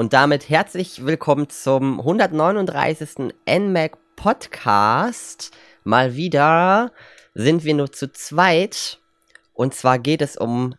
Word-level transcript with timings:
Und 0.00 0.14
damit 0.14 0.48
herzlich 0.48 1.04
willkommen 1.04 1.50
zum 1.50 2.00
139. 2.00 3.34
NMAC 3.46 3.98
Podcast. 4.16 5.50
Mal 5.84 6.16
wieder 6.16 6.90
sind 7.34 7.64
wir 7.64 7.74
nur 7.74 7.92
zu 7.92 8.10
zweit. 8.10 8.98
Und 9.52 9.74
zwar 9.74 9.98
geht 9.98 10.22
es 10.22 10.38
um 10.38 10.74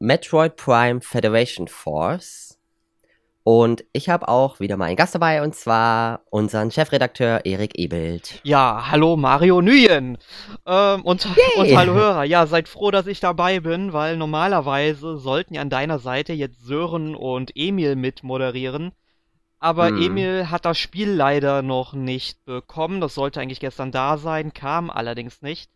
Metroid 0.00 0.56
Prime 0.56 1.00
Federation 1.02 1.68
Force. 1.68 2.53
Und 3.46 3.84
ich 3.92 4.08
habe 4.08 4.28
auch 4.28 4.58
wieder 4.58 4.78
mal 4.78 4.86
einen 4.86 4.96
Gast 4.96 5.14
dabei, 5.14 5.42
und 5.42 5.54
zwar 5.54 6.22
unseren 6.30 6.70
Chefredakteur 6.70 7.44
Erik 7.44 7.78
Ebelt. 7.78 8.40
Ja, 8.42 8.86
hallo 8.90 9.18
Mario 9.18 9.60
Nguyen. 9.60 10.16
Ähm, 10.66 11.02
und, 11.02 11.26
und 11.56 11.76
hallo 11.76 11.92
Hörer. 11.92 12.24
Ja, 12.24 12.46
seid 12.46 12.68
froh, 12.68 12.90
dass 12.90 13.06
ich 13.06 13.20
dabei 13.20 13.60
bin, 13.60 13.92
weil 13.92 14.16
normalerweise 14.16 15.18
sollten 15.18 15.52
ja 15.52 15.60
an 15.60 15.68
deiner 15.68 15.98
Seite 15.98 16.32
jetzt 16.32 16.64
Sören 16.64 17.14
und 17.14 17.52
Emil 17.54 17.96
mit 17.96 18.22
moderieren. 18.22 18.92
Aber 19.58 19.88
hm. 19.88 20.00
Emil 20.00 20.50
hat 20.50 20.64
das 20.64 20.78
Spiel 20.78 21.10
leider 21.10 21.60
noch 21.60 21.92
nicht 21.92 22.42
bekommen. 22.46 23.02
Das 23.02 23.14
sollte 23.14 23.42
eigentlich 23.42 23.60
gestern 23.60 23.92
da 23.92 24.16
sein, 24.16 24.54
kam 24.54 24.88
allerdings 24.88 25.42
nicht. 25.42 25.70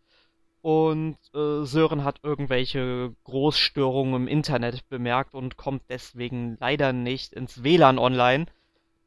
Und 0.61 1.17
äh, 1.33 1.63
Sören 1.63 2.03
hat 2.03 2.19
irgendwelche 2.23 3.15
Großstörungen 3.23 4.23
im 4.23 4.27
Internet 4.27 4.87
bemerkt 4.89 5.33
und 5.33 5.55
kommt 5.55 5.83
deswegen 5.89 6.57
leider 6.59 6.91
nicht 6.91 7.33
ins 7.33 7.63
WLAN 7.63 7.97
online, 7.97 8.47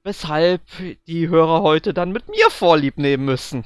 weshalb 0.03 0.63
die 1.07 1.29
Hörer 1.29 1.63
heute 1.63 1.93
dann 1.93 2.13
mit 2.13 2.29
mir 2.29 2.51
Vorlieb 2.51 2.97
nehmen 2.97 3.27
müssen. 3.27 3.65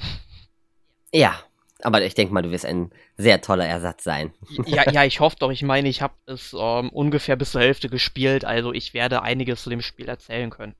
Ja, 1.12 1.38
aber 1.82 2.02
ich 2.02 2.14
denke 2.14 2.34
mal, 2.34 2.42
du 2.42 2.50
wirst 2.50 2.66
ein 2.66 2.90
sehr 3.16 3.40
toller 3.40 3.66
Ersatz 3.66 4.02
sein. 4.02 4.32
ja, 4.66 4.90
ja, 4.90 5.04
ich 5.04 5.20
hoffe 5.20 5.36
doch. 5.38 5.50
Ich 5.50 5.62
meine, 5.62 5.88
ich 5.88 6.02
habe 6.02 6.14
es 6.26 6.54
ähm, 6.58 6.90
ungefähr 6.90 7.36
bis 7.36 7.52
zur 7.52 7.60
Hälfte 7.60 7.88
gespielt, 7.88 8.44
also 8.44 8.72
ich 8.72 8.94
werde 8.94 9.22
einiges 9.22 9.62
zu 9.62 9.70
dem 9.70 9.82
Spiel 9.82 10.08
erzählen 10.08 10.50
können. 10.50 10.74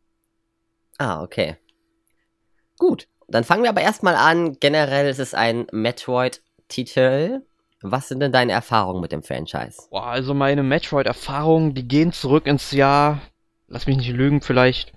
Ah, 0.98 1.22
okay. 1.22 1.56
Gut, 2.78 3.08
dann 3.28 3.44
fangen 3.44 3.62
wir 3.62 3.70
aber 3.70 3.82
erstmal 3.82 4.16
an. 4.16 4.58
Generell 4.58 5.08
ist 5.08 5.18
es 5.18 5.34
ein 5.34 5.66
Metroid 5.70 6.42
Titel. 6.68 7.42
Was 7.82 8.08
sind 8.08 8.20
denn 8.20 8.32
deine 8.32 8.52
Erfahrungen 8.52 9.00
mit 9.00 9.12
dem 9.12 9.22
Franchise? 9.22 9.82
Boah, 9.90 10.06
also 10.06 10.34
meine 10.34 10.62
Metroid-Erfahrungen, 10.62 11.74
die 11.74 11.86
gehen 11.86 12.12
zurück 12.12 12.46
ins 12.46 12.70
Jahr, 12.72 13.20
lass 13.68 13.86
mich 13.86 13.96
nicht 13.96 14.10
lügen, 14.10 14.40
vielleicht 14.40 14.92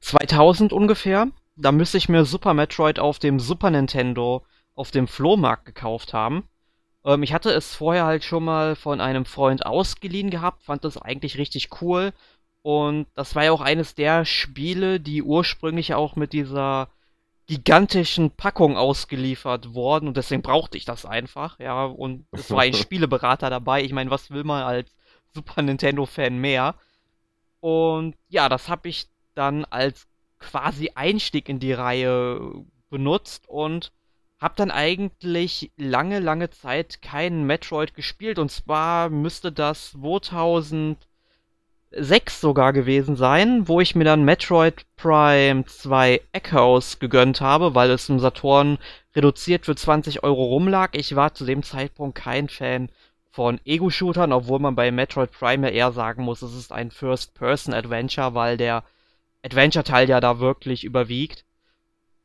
2000 0.00 0.72
ungefähr. 0.72 1.28
Da 1.56 1.72
müsste 1.72 1.98
ich 1.98 2.08
mir 2.08 2.24
Super 2.24 2.54
Metroid 2.54 2.98
auf 2.98 3.18
dem 3.18 3.38
Super 3.38 3.70
Nintendo 3.70 4.44
auf 4.74 4.90
dem 4.90 5.08
Flohmarkt 5.08 5.66
gekauft 5.66 6.14
haben. 6.14 6.48
Ähm, 7.04 7.22
ich 7.22 7.32
hatte 7.32 7.50
es 7.50 7.74
vorher 7.74 8.04
halt 8.04 8.24
schon 8.24 8.44
mal 8.44 8.76
von 8.76 9.00
einem 9.00 9.24
Freund 9.24 9.66
ausgeliehen 9.66 10.30
gehabt, 10.30 10.62
fand 10.62 10.84
das 10.84 10.96
eigentlich 10.96 11.38
richtig 11.38 11.68
cool. 11.80 12.12
Und 12.62 13.06
das 13.14 13.34
war 13.34 13.44
ja 13.44 13.52
auch 13.52 13.60
eines 13.60 13.94
der 13.94 14.24
Spiele, 14.24 15.00
die 15.00 15.22
ursprünglich 15.22 15.94
auch 15.94 16.16
mit 16.16 16.32
dieser 16.32 16.88
gigantischen 17.50 18.30
Packung 18.30 18.76
ausgeliefert 18.76 19.74
worden 19.74 20.06
und 20.06 20.16
deswegen 20.16 20.40
brauchte 20.40 20.78
ich 20.78 20.84
das 20.84 21.04
einfach, 21.04 21.58
ja, 21.58 21.84
und 21.84 22.24
es 22.32 22.48
war 22.52 22.60
ein 22.60 22.74
Spieleberater 22.74 23.50
dabei. 23.50 23.82
Ich 23.82 23.92
meine, 23.92 24.10
was 24.10 24.30
will 24.30 24.44
man 24.44 24.62
als 24.62 24.94
Super 25.34 25.60
Nintendo-Fan 25.60 26.38
mehr? 26.38 26.76
Und 27.58 28.14
ja, 28.28 28.48
das 28.48 28.68
habe 28.68 28.88
ich 28.88 29.08
dann 29.34 29.64
als 29.64 30.06
quasi 30.38 30.92
Einstieg 30.94 31.48
in 31.48 31.58
die 31.58 31.72
Reihe 31.72 32.64
benutzt 32.88 33.48
und 33.48 33.92
habe 34.38 34.54
dann 34.56 34.70
eigentlich 34.70 35.72
lange, 35.76 36.20
lange 36.20 36.50
Zeit 36.50 37.02
keinen 37.02 37.44
Metroid 37.44 37.94
gespielt. 37.94 38.38
Und 38.38 38.52
zwar 38.52 39.10
müsste 39.10 39.50
das 39.50 39.90
2000 39.90 40.98
6 41.92 42.40
sogar 42.40 42.72
gewesen 42.72 43.16
sein, 43.16 43.66
wo 43.66 43.80
ich 43.80 43.94
mir 43.96 44.04
dann 44.04 44.24
Metroid 44.24 44.86
Prime 44.96 45.64
2 45.64 46.20
Echoes 46.32 47.00
gegönnt 47.00 47.40
habe, 47.40 47.74
weil 47.74 47.90
es 47.90 48.08
im 48.08 48.20
Saturn 48.20 48.78
reduziert 49.14 49.66
für 49.66 49.74
20 49.74 50.22
Euro 50.22 50.44
rumlag. 50.44 50.90
Ich 50.92 51.16
war 51.16 51.34
zu 51.34 51.44
dem 51.44 51.62
Zeitpunkt 51.64 52.16
kein 52.16 52.48
Fan 52.48 52.90
von 53.30 53.60
Ego-Shootern, 53.64 54.32
obwohl 54.32 54.60
man 54.60 54.76
bei 54.76 54.90
Metroid 54.92 55.32
Prime 55.32 55.68
ja 55.68 55.74
eher 55.74 55.92
sagen 55.92 56.22
muss, 56.22 56.42
es 56.42 56.54
ist 56.54 56.72
ein 56.72 56.90
First-Person-Adventure, 56.90 58.34
weil 58.34 58.56
der 58.56 58.84
Adventure-Teil 59.44 60.08
ja 60.08 60.20
da 60.20 60.38
wirklich 60.38 60.84
überwiegt. 60.84 61.44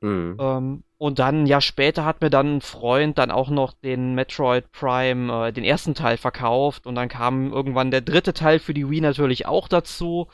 Mhm. 0.01 0.37
Ähm, 0.39 0.83
und 0.97 1.19
dann, 1.19 1.45
Jahr 1.45 1.61
später 1.61 2.05
hat 2.05 2.21
mir 2.21 2.29
dann 2.29 2.57
ein 2.57 2.61
Freund 2.61 3.17
dann 3.17 3.31
auch 3.31 3.49
noch 3.49 3.73
den 3.73 4.15
Metroid 4.15 4.71
Prime, 4.71 5.47
äh, 5.47 5.51
den 5.51 5.63
ersten 5.63 5.93
Teil 5.93 6.17
verkauft 6.17 6.87
und 6.87 6.95
dann 6.95 7.09
kam 7.09 7.51
irgendwann 7.51 7.91
der 7.91 8.01
dritte 8.01 8.33
Teil 8.33 8.59
für 8.59 8.73
die 8.73 8.89
Wii 8.89 9.01
natürlich 9.01 9.45
auch 9.45 9.67
dazu. 9.67 10.27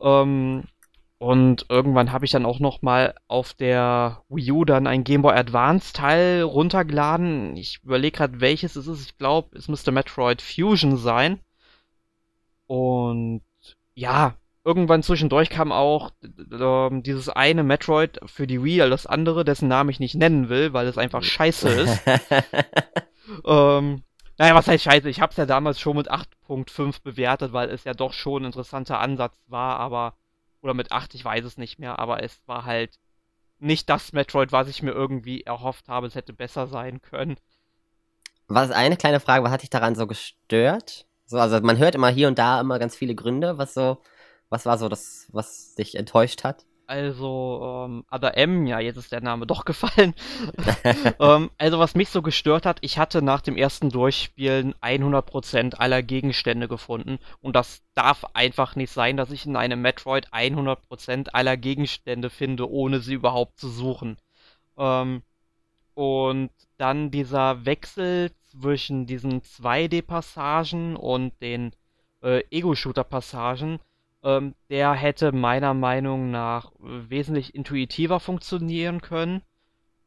Ähm, 0.00 0.64
und 1.18 1.66
irgendwann 1.70 2.12
habe 2.12 2.24
ich 2.24 2.32
dann 2.32 2.44
auch 2.44 2.60
noch 2.60 2.82
mal 2.82 3.14
auf 3.28 3.54
der 3.54 4.22
Wii 4.28 4.52
U 4.52 4.64
dann 4.64 4.86
ein 4.86 5.04
Game 5.04 5.22
Boy 5.22 5.34
Advance 5.34 5.92
Teil 5.92 6.42
runtergeladen. 6.42 7.56
Ich 7.56 7.80
überlege 7.82 8.18
gerade, 8.18 8.40
welches 8.40 8.76
es 8.76 8.86
ist. 8.86 9.06
Ich 9.06 9.16
glaube, 9.16 9.56
es 9.56 9.68
müsste 9.68 9.92
Metroid 9.92 10.42
Fusion 10.42 10.96
sein. 10.96 11.40
Und 12.66 13.42
ja, 13.94 14.34
irgendwann 14.64 15.02
zwischendurch 15.02 15.50
kam 15.50 15.72
auch 15.72 16.10
äh, 16.22 17.02
dieses 17.02 17.28
eine 17.28 17.62
Metroid 17.62 18.18
für 18.26 18.46
die 18.46 18.64
Wii, 18.64 18.78
das 18.90 19.06
andere, 19.06 19.44
dessen 19.44 19.68
Namen 19.68 19.90
ich 19.90 20.00
nicht 20.00 20.14
nennen 20.14 20.48
will, 20.48 20.72
weil 20.72 20.86
es 20.86 20.98
einfach 20.98 21.22
scheiße 21.22 21.68
ist. 21.68 22.00
ähm, 23.46 24.02
naja, 24.38 24.54
was 24.54 24.66
heißt 24.66 24.84
scheiße? 24.84 25.08
Ich 25.08 25.20
hab's 25.20 25.36
ja 25.36 25.46
damals 25.46 25.78
schon 25.78 25.96
mit 25.96 26.10
8.5 26.10 27.02
bewertet, 27.02 27.52
weil 27.52 27.68
es 27.68 27.84
ja 27.84 27.92
doch 27.92 28.12
schon 28.12 28.42
ein 28.42 28.46
interessanter 28.46 28.98
Ansatz 28.98 29.36
war, 29.46 29.78
aber. 29.78 30.14
Oder 30.60 30.72
mit 30.72 30.92
8, 30.92 31.14
ich 31.14 31.22
weiß 31.22 31.44
es 31.44 31.58
nicht 31.58 31.78
mehr, 31.78 31.98
aber 31.98 32.22
es 32.22 32.40
war 32.46 32.64
halt 32.64 32.98
nicht 33.58 33.90
das 33.90 34.14
Metroid, 34.14 34.50
was 34.50 34.66
ich 34.66 34.82
mir 34.82 34.92
irgendwie 34.92 35.42
erhofft 35.42 35.88
habe. 35.88 36.06
Es 36.06 36.14
hätte 36.14 36.32
besser 36.32 36.66
sein 36.68 37.02
können. 37.02 37.36
Was 38.48 38.70
eine 38.70 38.96
kleine 38.96 39.20
Frage, 39.20 39.44
was 39.44 39.52
hat 39.52 39.60
dich 39.60 39.68
daran 39.68 39.94
so 39.94 40.06
gestört? 40.06 41.06
So, 41.26 41.38
also 41.38 41.60
man 41.60 41.76
hört 41.76 41.94
immer 41.94 42.08
hier 42.08 42.28
und 42.28 42.38
da 42.38 42.62
immer 42.62 42.78
ganz 42.78 42.96
viele 42.96 43.14
Gründe, 43.14 43.58
was 43.58 43.74
so 43.74 43.98
was 44.54 44.66
war 44.66 44.78
so 44.78 44.88
das, 44.88 45.26
was 45.32 45.74
dich 45.74 45.96
enttäuscht 45.96 46.44
hat? 46.44 46.64
Also, 46.86 47.86
ähm, 47.86 48.04
Ada 48.08 48.30
M, 48.30 48.66
ja, 48.66 48.78
jetzt 48.78 48.98
ist 48.98 49.10
der 49.10 49.20
Name 49.20 49.46
doch 49.48 49.64
gefallen. 49.64 50.14
ähm, 51.18 51.50
also, 51.58 51.78
was 51.80 51.96
mich 51.96 52.08
so 52.10 52.22
gestört 52.22 52.64
hat, 52.64 52.78
ich 52.82 52.98
hatte 52.98 53.20
nach 53.20 53.40
dem 53.40 53.56
ersten 53.56 53.90
Durchspielen 53.90 54.74
100% 54.80 55.74
aller 55.74 56.02
Gegenstände 56.02 56.68
gefunden. 56.68 57.18
Und 57.40 57.56
das 57.56 57.82
darf 57.94 58.24
einfach 58.34 58.76
nicht 58.76 58.92
sein, 58.92 59.16
dass 59.16 59.32
ich 59.32 59.44
in 59.44 59.56
einem 59.56 59.82
Metroid 59.82 60.28
100% 60.32 61.30
aller 61.30 61.56
Gegenstände 61.56 62.30
finde, 62.30 62.70
ohne 62.70 63.00
sie 63.00 63.14
überhaupt 63.14 63.58
zu 63.58 63.68
suchen. 63.68 64.18
Ähm, 64.78 65.22
und 65.94 66.50
dann 66.76 67.10
dieser 67.10 67.64
Wechsel 67.64 68.30
zwischen 68.50 69.06
diesen 69.06 69.42
2D-Passagen 69.42 70.94
und 70.94 71.32
den 71.42 71.72
äh, 72.22 72.42
Ego-Shooter-Passagen 72.50 73.80
ähm, 74.24 74.54
der 74.70 74.94
hätte 74.94 75.32
meiner 75.32 75.74
Meinung 75.74 76.30
nach 76.30 76.72
wesentlich 76.80 77.54
intuitiver 77.54 78.18
funktionieren 78.18 79.00
können. 79.00 79.42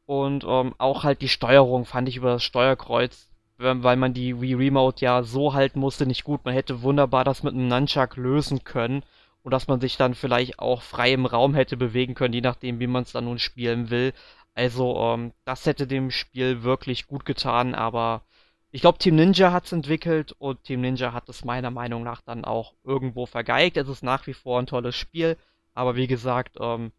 Und 0.06 0.44
ähm, 0.46 0.74
auch 0.78 1.04
halt 1.04 1.22
die 1.22 1.28
Steuerung 1.28 1.84
fand 1.84 2.08
ich 2.08 2.16
über 2.16 2.30
das 2.30 2.42
Steuerkreuz, 2.42 3.28
weil 3.58 3.96
man 3.96 4.14
die 4.14 4.40
Wii 4.40 4.54
Remote 4.54 5.04
ja 5.04 5.22
so 5.22 5.54
halten 5.54 5.80
musste, 5.80 6.06
nicht 6.06 6.24
gut. 6.24 6.44
Man 6.44 6.54
hätte 6.54 6.82
wunderbar 6.82 7.24
das 7.24 7.42
mit 7.42 7.54
einem 7.54 7.68
Nunchuck 7.68 8.16
lösen 8.16 8.64
können. 8.64 9.02
Und 9.42 9.52
dass 9.52 9.68
man 9.68 9.80
sich 9.80 9.96
dann 9.96 10.14
vielleicht 10.14 10.58
auch 10.58 10.82
frei 10.82 11.12
im 11.12 11.24
Raum 11.24 11.54
hätte 11.54 11.76
bewegen 11.76 12.14
können, 12.14 12.34
je 12.34 12.40
nachdem, 12.40 12.80
wie 12.80 12.86
man 12.86 13.04
es 13.04 13.12
dann 13.12 13.24
nun 13.24 13.38
spielen 13.38 13.88
will. 13.88 14.12
Also, 14.54 14.96
ähm, 14.98 15.32
das 15.44 15.64
hätte 15.66 15.86
dem 15.86 16.10
Spiel 16.10 16.64
wirklich 16.64 17.06
gut 17.06 17.24
getan, 17.24 17.74
aber 17.74 18.22
ich 18.70 18.82
glaube, 18.82 18.98
Team 18.98 19.16
Ninja 19.16 19.52
hat 19.52 19.66
es 19.66 19.72
entwickelt 19.72 20.32
und 20.38 20.62
Team 20.64 20.82
Ninja 20.82 21.12
hat 21.12 21.28
es 21.28 21.44
meiner 21.44 21.70
Meinung 21.70 22.02
nach 22.02 22.20
dann 22.20 22.44
auch 22.44 22.74
irgendwo 22.84 23.24
vergeigt. 23.24 23.76
Es 23.76 23.88
ist 23.88 24.02
nach 24.02 24.26
wie 24.26 24.34
vor 24.34 24.58
ein 24.58 24.66
tolles 24.66 24.94
Spiel, 24.94 25.36
aber 25.74 25.96
wie 25.96 26.06
gesagt, 26.06 26.58
ähm, 26.60 26.92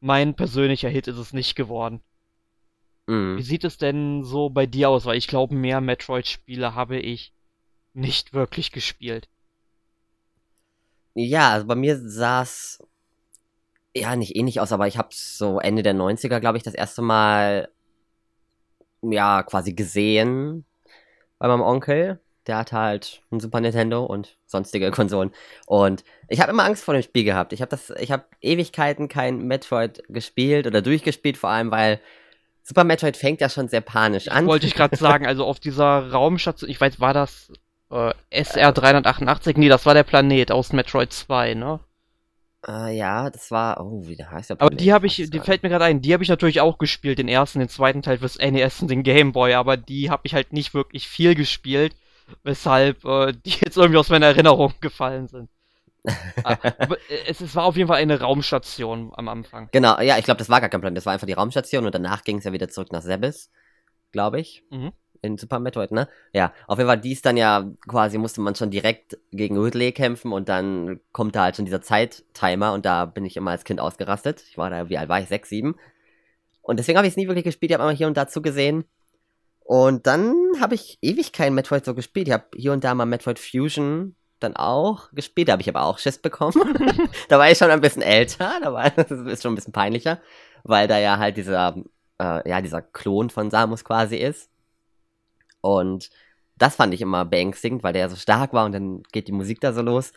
mein 0.00 0.34
persönlicher 0.34 0.88
Hit 0.88 1.06
ist 1.06 1.18
es 1.18 1.32
nicht 1.32 1.54
geworden. 1.54 2.00
Mhm. 3.06 3.38
Wie 3.38 3.42
sieht 3.42 3.64
es 3.64 3.78
denn 3.78 4.24
so 4.24 4.50
bei 4.50 4.66
dir 4.66 4.90
aus? 4.90 5.04
Weil 5.04 5.16
ich 5.16 5.28
glaube, 5.28 5.54
mehr 5.54 5.80
Metroid-Spiele 5.80 6.74
habe 6.74 6.98
ich 6.98 7.32
nicht 7.92 8.32
wirklich 8.32 8.72
gespielt. 8.72 9.28
Ja, 11.14 11.52
also 11.52 11.66
bei 11.66 11.76
mir 11.76 11.96
sah 11.96 12.42
es 12.42 12.82
ja 13.94 14.16
nicht 14.16 14.34
ähnlich 14.34 14.60
aus, 14.60 14.72
aber 14.72 14.88
ich 14.88 14.98
habe 14.98 15.10
so 15.12 15.60
Ende 15.60 15.84
der 15.84 15.94
90er, 15.94 16.40
glaube 16.40 16.58
ich, 16.58 16.64
das 16.64 16.74
erste 16.74 17.02
Mal 17.02 17.68
ja 19.00 19.44
quasi 19.44 19.74
gesehen 19.74 20.64
bei 21.38 21.48
meinem 21.48 21.62
Onkel. 21.62 22.20
der 22.46 22.58
hat 22.58 22.72
halt 22.72 23.22
ein 23.30 23.40
Super 23.40 23.60
Nintendo 23.60 24.04
und 24.04 24.36
sonstige 24.46 24.90
Konsolen. 24.90 25.32
Und 25.66 26.04
ich 26.28 26.40
habe 26.40 26.52
immer 26.52 26.64
Angst 26.64 26.84
vor 26.84 26.94
dem 26.94 27.02
Spiel 27.02 27.24
gehabt. 27.24 27.52
Ich 27.52 27.62
habe 27.62 27.70
das, 27.70 27.90
ich 27.90 28.10
habe 28.12 28.24
Ewigkeiten 28.42 29.08
kein 29.08 29.46
Metroid 29.46 30.02
gespielt 30.08 30.66
oder 30.66 30.82
durchgespielt, 30.82 31.38
vor 31.38 31.50
allem 31.50 31.70
weil 31.70 32.00
Super 32.62 32.84
Metroid 32.84 33.16
fängt 33.16 33.40
ja 33.40 33.48
schon 33.48 33.68
sehr 33.68 33.82
panisch 33.82 34.28
an. 34.28 34.46
Wollte 34.46 34.66
ich 34.66 34.74
gerade 34.74 34.96
sagen, 34.96 35.26
also 35.26 35.44
auf 35.44 35.60
dieser 35.60 36.10
Raumstation, 36.10 36.70
ich 36.70 36.80
weiß, 36.80 36.98
war 37.00 37.12
das 37.12 37.50
äh, 37.90 38.12
SR 38.30 38.72
388? 38.72 39.56
Nee, 39.56 39.68
das 39.68 39.84
war 39.86 39.94
der 39.94 40.02
Planet 40.02 40.50
aus 40.50 40.72
Metroid 40.72 41.12
2, 41.12 41.54
ne? 41.54 41.80
Äh, 42.66 42.96
ja, 42.96 43.30
das 43.30 43.50
war, 43.50 43.80
oh, 43.80 44.06
wie 44.06 44.16
der 44.16 44.30
heißt 44.30 44.50
der 44.50 44.60
Aber 44.60 44.74
die 44.74 44.92
habe 44.92 45.06
ich, 45.06 45.16
die 45.16 45.40
fällt 45.40 45.62
mir 45.62 45.68
gerade 45.68 45.84
ein, 45.84 46.00
die 46.00 46.12
habe 46.14 46.22
ich 46.22 46.30
natürlich 46.30 46.60
auch 46.60 46.78
gespielt, 46.78 47.18
den 47.18 47.28
ersten, 47.28 47.58
den 47.58 47.68
zweiten 47.68 48.00
Teil 48.00 48.18
fürs 48.18 48.38
NES 48.38 48.80
und 48.80 48.90
den 48.90 49.02
Game 49.02 49.32
Boy, 49.32 49.54
aber 49.54 49.76
die 49.76 50.10
habe 50.10 50.22
ich 50.24 50.34
halt 50.34 50.52
nicht 50.52 50.72
wirklich 50.72 51.06
viel 51.08 51.34
gespielt, 51.34 51.94
weshalb 52.42 53.04
äh, 53.04 53.32
die 53.32 53.50
jetzt 53.64 53.76
irgendwie 53.76 53.98
aus 53.98 54.08
meiner 54.08 54.26
Erinnerung 54.26 54.72
gefallen 54.80 55.28
sind. 55.28 55.50
Ah, 56.42 56.56
aber 56.78 56.96
äh, 57.10 57.26
es, 57.28 57.40
es, 57.40 57.54
war 57.54 57.64
auf 57.64 57.76
jeden 57.76 57.88
Fall 57.88 57.98
eine 57.98 58.20
Raumstation 58.20 59.12
am 59.14 59.28
Anfang. 59.28 59.68
Genau, 59.72 60.00
ja, 60.00 60.18
ich 60.18 60.24
glaube, 60.24 60.38
das 60.38 60.48
war 60.48 60.60
gar 60.60 60.68
kein 60.70 60.80
Plan. 60.80 60.94
Das 60.94 61.06
war 61.06 61.12
einfach 61.12 61.26
die 61.26 61.32
Raumstation 61.32 61.84
und 61.84 61.94
danach 61.94 62.24
ging 62.24 62.38
es 62.38 62.44
ja 62.44 62.52
wieder 62.52 62.68
zurück 62.68 62.92
nach 62.92 63.02
Sebes, 63.02 63.50
glaube 64.12 64.40
ich. 64.40 64.64
Mhm. 64.70 64.92
In 65.24 65.38
Super 65.38 65.58
Metroid, 65.58 65.90
ne? 65.90 66.08
Ja, 66.32 66.52
auf 66.66 66.78
jeden 66.78 66.88
Fall, 66.88 67.00
die 67.00 67.12
ist 67.12 67.24
dann 67.24 67.36
ja 67.36 67.70
quasi, 67.88 68.18
musste 68.18 68.40
man 68.40 68.54
schon 68.54 68.70
direkt 68.70 69.18
gegen 69.30 69.58
Ridley 69.58 69.92
kämpfen 69.92 70.32
und 70.32 70.48
dann 70.48 71.00
kommt 71.12 71.34
da 71.34 71.44
halt 71.44 71.56
schon 71.56 71.64
dieser 71.64 71.80
Zeit-Timer 71.80 72.72
und 72.74 72.84
da 72.84 73.06
bin 73.06 73.24
ich 73.24 73.36
immer 73.36 73.52
als 73.52 73.64
Kind 73.64 73.80
ausgerastet. 73.80 74.44
Ich 74.48 74.58
war 74.58 74.68
da, 74.68 74.88
wie 74.88 74.98
alt 74.98 75.08
war 75.08 75.20
ich? 75.20 75.28
Sechs, 75.28 75.48
sieben. 75.48 75.76
Und 76.60 76.78
deswegen 76.78 76.98
habe 76.98 77.06
ich 77.06 77.12
es 77.12 77.16
nie 77.16 77.26
wirklich 77.26 77.44
gespielt. 77.44 77.70
Ich 77.70 77.74
habe 77.74 77.84
immer 77.84 77.96
hier 77.96 78.06
und 78.06 78.16
da 78.16 78.26
zugesehen. 78.26 78.84
Und 79.60 80.06
dann 80.06 80.34
habe 80.60 80.74
ich 80.74 80.98
ewig 81.00 81.32
kein 81.32 81.54
Metroid 81.54 81.84
so 81.84 81.94
gespielt. 81.94 82.28
Ich 82.28 82.34
habe 82.34 82.44
hier 82.54 82.72
und 82.72 82.84
da 82.84 82.94
mal 82.94 83.06
Metroid 83.06 83.38
Fusion 83.38 84.14
dann 84.40 84.56
auch 84.56 85.10
gespielt. 85.12 85.48
Da 85.48 85.52
habe 85.52 85.62
ich 85.62 85.68
aber 85.68 85.84
auch 85.84 85.98
Schiss 85.98 86.18
bekommen. 86.18 86.78
da 87.28 87.38
war 87.38 87.50
ich 87.50 87.58
schon 87.58 87.70
ein 87.70 87.80
bisschen 87.80 88.02
älter. 88.02 88.58
Da 88.62 88.72
war 88.72 88.90
das 88.96 89.10
ist 89.10 89.42
schon 89.42 89.52
ein 89.52 89.56
bisschen 89.56 89.72
peinlicher, 89.72 90.20
weil 90.62 90.86
da 90.86 90.98
ja 90.98 91.18
halt 91.18 91.36
dieser, 91.36 91.76
äh, 92.20 92.48
ja, 92.48 92.60
dieser 92.60 92.82
Klon 92.82 93.30
von 93.30 93.50
Samus 93.50 93.84
quasi 93.84 94.16
ist. 94.16 94.50
Und 95.64 96.10
das 96.56 96.76
fand 96.76 96.92
ich 96.92 97.00
immer 97.00 97.24
beängstigend, 97.24 97.82
weil 97.82 97.94
der 97.94 98.10
so 98.10 98.16
stark 98.16 98.52
war 98.52 98.66
und 98.66 98.72
dann 98.72 99.02
geht 99.12 99.28
die 99.28 99.32
Musik 99.32 99.60
da 99.60 99.72
so 99.72 99.80
los. 99.80 100.12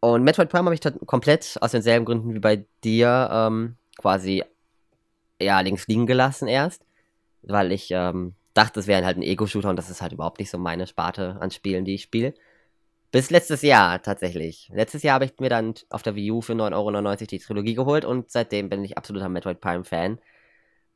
Und 0.00 0.24
Metroid 0.24 0.50
Prime 0.50 0.66
habe 0.66 0.74
ich 0.74 1.06
komplett 1.06 1.56
aus 1.62 1.70
denselben 1.72 2.04
Gründen 2.04 2.34
wie 2.34 2.38
bei 2.38 2.66
dir 2.84 3.30
ähm, 3.32 3.76
quasi 3.98 4.44
ja 5.40 5.60
links 5.60 5.88
liegen 5.88 6.06
gelassen 6.06 6.48
erst, 6.48 6.84
weil 7.42 7.72
ich 7.72 7.88
ähm, 7.92 8.34
dachte, 8.52 8.80
es 8.80 8.86
wäre 8.86 9.04
halt 9.06 9.16
ein 9.16 9.22
Ego-Shooter 9.22 9.70
und 9.70 9.76
das 9.76 9.88
ist 9.88 10.02
halt 10.02 10.12
überhaupt 10.12 10.38
nicht 10.38 10.50
so 10.50 10.58
meine 10.58 10.86
Sparte 10.86 11.38
an 11.40 11.50
Spielen, 11.50 11.86
die 11.86 11.94
ich 11.94 12.02
spiele. 12.02 12.34
Bis 13.10 13.30
letztes 13.30 13.62
Jahr 13.62 14.02
tatsächlich. 14.02 14.70
Letztes 14.74 15.02
Jahr 15.02 15.14
habe 15.14 15.24
ich 15.24 15.38
mir 15.40 15.48
dann 15.48 15.74
auf 15.88 16.02
der 16.02 16.14
Wii 16.14 16.30
U 16.30 16.42
für 16.42 16.52
9,99 16.52 16.74
Euro 16.74 17.16
die 17.16 17.38
Trilogie 17.38 17.74
geholt 17.74 18.04
und 18.04 18.30
seitdem 18.30 18.68
bin 18.68 18.84
ich 18.84 18.98
absoluter 18.98 19.30
Metroid 19.30 19.60
Prime 19.62 19.84
Fan. 19.84 20.18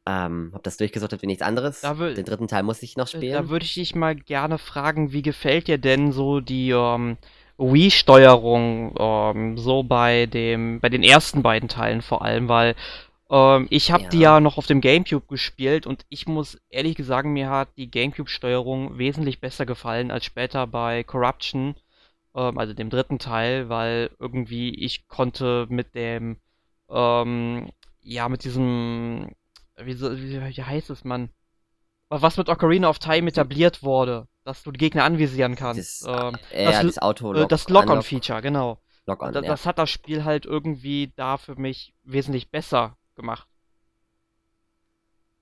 Ähm, 0.05 0.51
hab 0.53 0.65
das 0.65 0.79
durchgesuchtet 0.79 1.23
wie 1.23 1.27
nichts 1.27 1.43
anderes. 1.43 1.81
Den 1.81 2.25
dritten 2.25 2.49
Teil 2.49 2.65
muss 2.65 2.83
ich 2.83 2.97
noch 2.97 3.07
äh, 3.07 3.17
spielen. 3.17 3.33
Da 3.35 3.49
würde 3.49 3.65
ich 3.65 3.75
dich 3.75 3.95
mal 3.95 4.17
gerne 4.17 4.59
fragen, 4.59 5.13
wie 5.13 5.23
gefällt 5.23 5.69
dir 5.69 5.79
denn 5.79 6.11
so 6.11 6.41
die 6.41 6.71
ähm, 6.71 7.19
Wii-Steuerung 7.59 8.97
ähm, 8.99 9.59
so 9.59 9.85
bei 9.85 10.27
dem, 10.27 10.81
bei 10.81 10.89
den 10.89 11.05
ersten 11.05 11.43
beiden 11.43 11.69
Teilen 11.69 12.03
vor 12.03 12.23
allem, 12.23 12.49
weil 12.49 12.75
ähm, 13.31 13.69
ich 13.71 13.93
habe 13.93 14.05
ja. 14.05 14.09
die 14.09 14.19
ja 14.19 14.41
noch 14.41 14.59
auf 14.59 14.67
dem 14.67 14.81
GameCube 14.81 15.27
gespielt 15.29 15.87
und 15.87 16.05
ich 16.09 16.27
muss 16.27 16.59
ehrlich 16.69 16.97
sagen, 16.99 17.33
mir 17.33 17.49
hat 17.49 17.69
die 17.77 17.89
GameCube-Steuerung 17.89 18.99
wesentlich 18.99 19.41
besser 19.41 19.67
gefallen 19.67 20.11
als 20.11 20.25
später 20.25 20.67
bei 20.67 21.05
Corruption 21.05 21.77
also 22.35 22.73
dem 22.73 22.89
dritten 22.89 23.19
Teil, 23.19 23.69
weil 23.69 24.09
irgendwie 24.19 24.75
ich 24.75 25.07
konnte 25.07 25.67
mit 25.69 25.95
dem, 25.95 26.39
ja, 26.89 28.29
mit 28.31 28.45
diesem, 28.45 29.33
wie, 29.77 30.01
wie, 30.01 30.57
wie 30.57 30.63
heißt 30.63 30.91
es, 30.91 31.05
man? 31.05 31.31
Was 32.09 32.37
mit 32.37 32.49
Ocarina 32.49 32.89
of 32.89 32.99
Time 32.99 33.29
etabliert 33.29 33.83
wurde, 33.83 34.29
dass 34.45 34.63
du 34.63 34.71
die 34.71 34.79
Gegner 34.79 35.05
anvisieren 35.05 35.57
kannst. 35.57 36.07
Das, 36.07 36.25
ähm, 36.25 36.37
äh, 36.51 36.65
das, 36.67 36.83
das 36.83 36.99
Auto 36.99 37.33
äh, 37.33 37.47
Das 37.47 37.69
Lock-on-Feature, 37.69 38.43
genau. 38.43 38.83
Lock 39.07 39.23
on, 39.23 39.33
das, 39.33 39.45
ja. 39.45 39.51
das 39.51 39.67
hat 39.67 39.79
das 39.79 39.91
Spiel 39.91 40.25
halt 40.25 40.45
irgendwie 40.47 41.13
da 41.17 41.39
für 41.39 41.57
mich 41.57 41.95
wesentlich 42.05 42.51
besser 42.51 42.97
gemacht. 43.15 43.49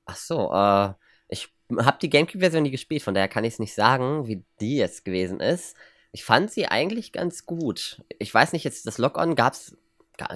Ach 0.06 0.17
so, 0.17 0.53
äh, 0.53 0.94
ich 1.29 1.53
habe 1.79 1.99
die 2.00 2.11
GameCube-Version 2.11 2.62
nie 2.62 2.71
gespielt, 2.71 3.03
von 3.03 3.15
daher 3.15 3.29
kann 3.29 3.44
ich 3.44 3.55
es 3.55 3.59
nicht 3.59 3.75
sagen, 3.75 4.26
wie 4.26 4.44
die 4.61 4.76
jetzt 4.76 5.05
gewesen 5.05 5.41
ist. 5.41 5.76
Ich 6.12 6.25
fand 6.25 6.50
sie 6.50 6.67
eigentlich 6.67 7.12
ganz 7.12 7.47
gut. 7.47 8.03
Ich 8.19 8.33
weiß 8.33 8.53
nicht, 8.53 8.65
jetzt 8.65 8.87
das 8.87 8.99
Lock-On 8.99 9.37
gab's. 9.37 9.76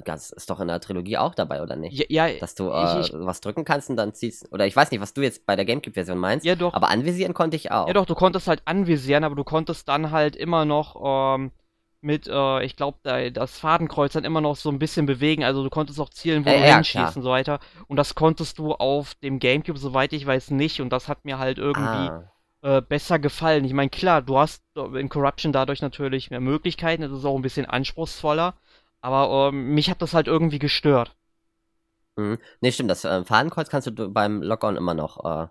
Das 0.05 0.31
ist 0.31 0.51
doch 0.51 0.61
in 0.61 0.69
der 0.69 0.81
Trilogie 0.81 1.19
auch 1.19 1.35
dabei, 1.35 1.63
oder 1.63 1.77
nicht? 1.77 2.11
Ja, 2.11 2.27
ja 2.27 2.39
Dass 2.39 2.55
du 2.55 2.71
äh, 2.71 3.01
ich, 3.01 3.13
was 3.15 3.41
drücken 3.41 3.65
kannst 3.65 3.91
und 3.91 3.97
dann 3.97 4.15
ziehst. 4.15 4.53
Oder 4.53 4.67
ich 4.67 4.75
weiß 4.75 4.91
nicht, 4.91 5.01
was 5.01 5.15
du 5.15 5.23
jetzt 5.23 5.47
bei 5.47 5.57
der 5.57 5.65
Gamecube-Version 5.65 6.19
meinst. 6.19 6.45
Ja, 6.47 6.55
doch. 6.55 6.75
Aber 6.75 6.89
anvisieren 6.89 7.35
konnte 7.35 7.57
ich 7.57 7.71
auch. 7.71 7.87
Ja, 7.87 7.95
doch, 7.95 8.07
du 8.07 8.15
konntest 8.15 8.49
halt 8.49 8.63
anvisieren, 8.65 9.25
aber 9.25 9.35
du 9.35 9.45
konntest 9.45 9.89
dann 9.89 10.11
halt 10.11 10.37
immer 10.37 10.65
noch 10.65 11.37
ähm, 11.37 11.53
mit, 12.01 12.27
äh, 12.29 12.65
ich 12.65 12.77
glaube, 12.77 12.99
da, 13.03 13.31
das 13.31 13.59
Fadenkreuz 13.59 14.13
dann 14.13 14.25
immer 14.25 14.41
noch 14.41 14.57
so 14.57 14.71
ein 14.71 14.79
bisschen 14.79 15.07
bewegen. 15.07 15.45
Also 15.45 15.63
du 15.63 15.71
konntest 15.71 16.01
auch 16.01 16.11
zielen, 16.11 16.45
wo 16.45 16.51
äh, 16.51 16.59
du 16.59 16.67
ja, 16.67 16.75
hinschießt 16.77 17.17
und 17.17 17.23
so 17.23 17.31
weiter. 17.31 17.61
Und 17.89 17.97
das 17.97 18.15
konntest 18.15 18.59
du 18.59 18.73
auf 18.73 19.15
dem 19.17 19.39
Gamecube, 19.39 19.79
soweit 19.79 20.13
ich 20.13 20.27
weiß, 20.27 20.51
nicht. 20.51 20.81
Und 20.81 20.91
das 20.91 21.09
hat 21.09 21.25
mir 21.25 21.39
halt 21.39 21.59
irgendwie. 21.59 22.11
Ah 22.11 22.31
äh, 22.65 22.81
besser 22.81 23.19
gefallen. 23.19 23.65
Ich 23.67 23.75
meine, 23.75 23.91
klar, 23.91 24.23
du 24.23 24.39
hast 24.39 24.65
in 24.75 25.11
Corruption 25.11 25.53
dadurch 25.53 25.83
natürlich 25.83 26.31
mehr 26.31 26.41
Möglichkeiten, 26.41 27.03
es 27.03 27.13
ist 27.13 27.27
auch 27.27 27.37
ein 27.37 27.43
bisschen 27.43 27.67
anspruchsvoller, 27.67 28.55
aber 29.05 29.49
ähm, 29.49 29.75
mich 29.75 29.91
hat 29.91 30.01
das 30.01 30.15
halt 30.15 30.29
irgendwie 30.29 30.59
gestört. 30.59 31.15
Mhm. 32.17 32.39
Ne, 32.63 32.73
stimmt, 32.73 32.91
das 32.91 33.05
äh, 33.05 33.23
Fadenkreuz 33.25 33.69
kannst 33.69 33.87
du 33.87 34.09
beim 34.09 34.43
Lock-On 34.43 34.77
immer 34.77 34.95
noch 34.95 35.23
äh, 35.25 35.49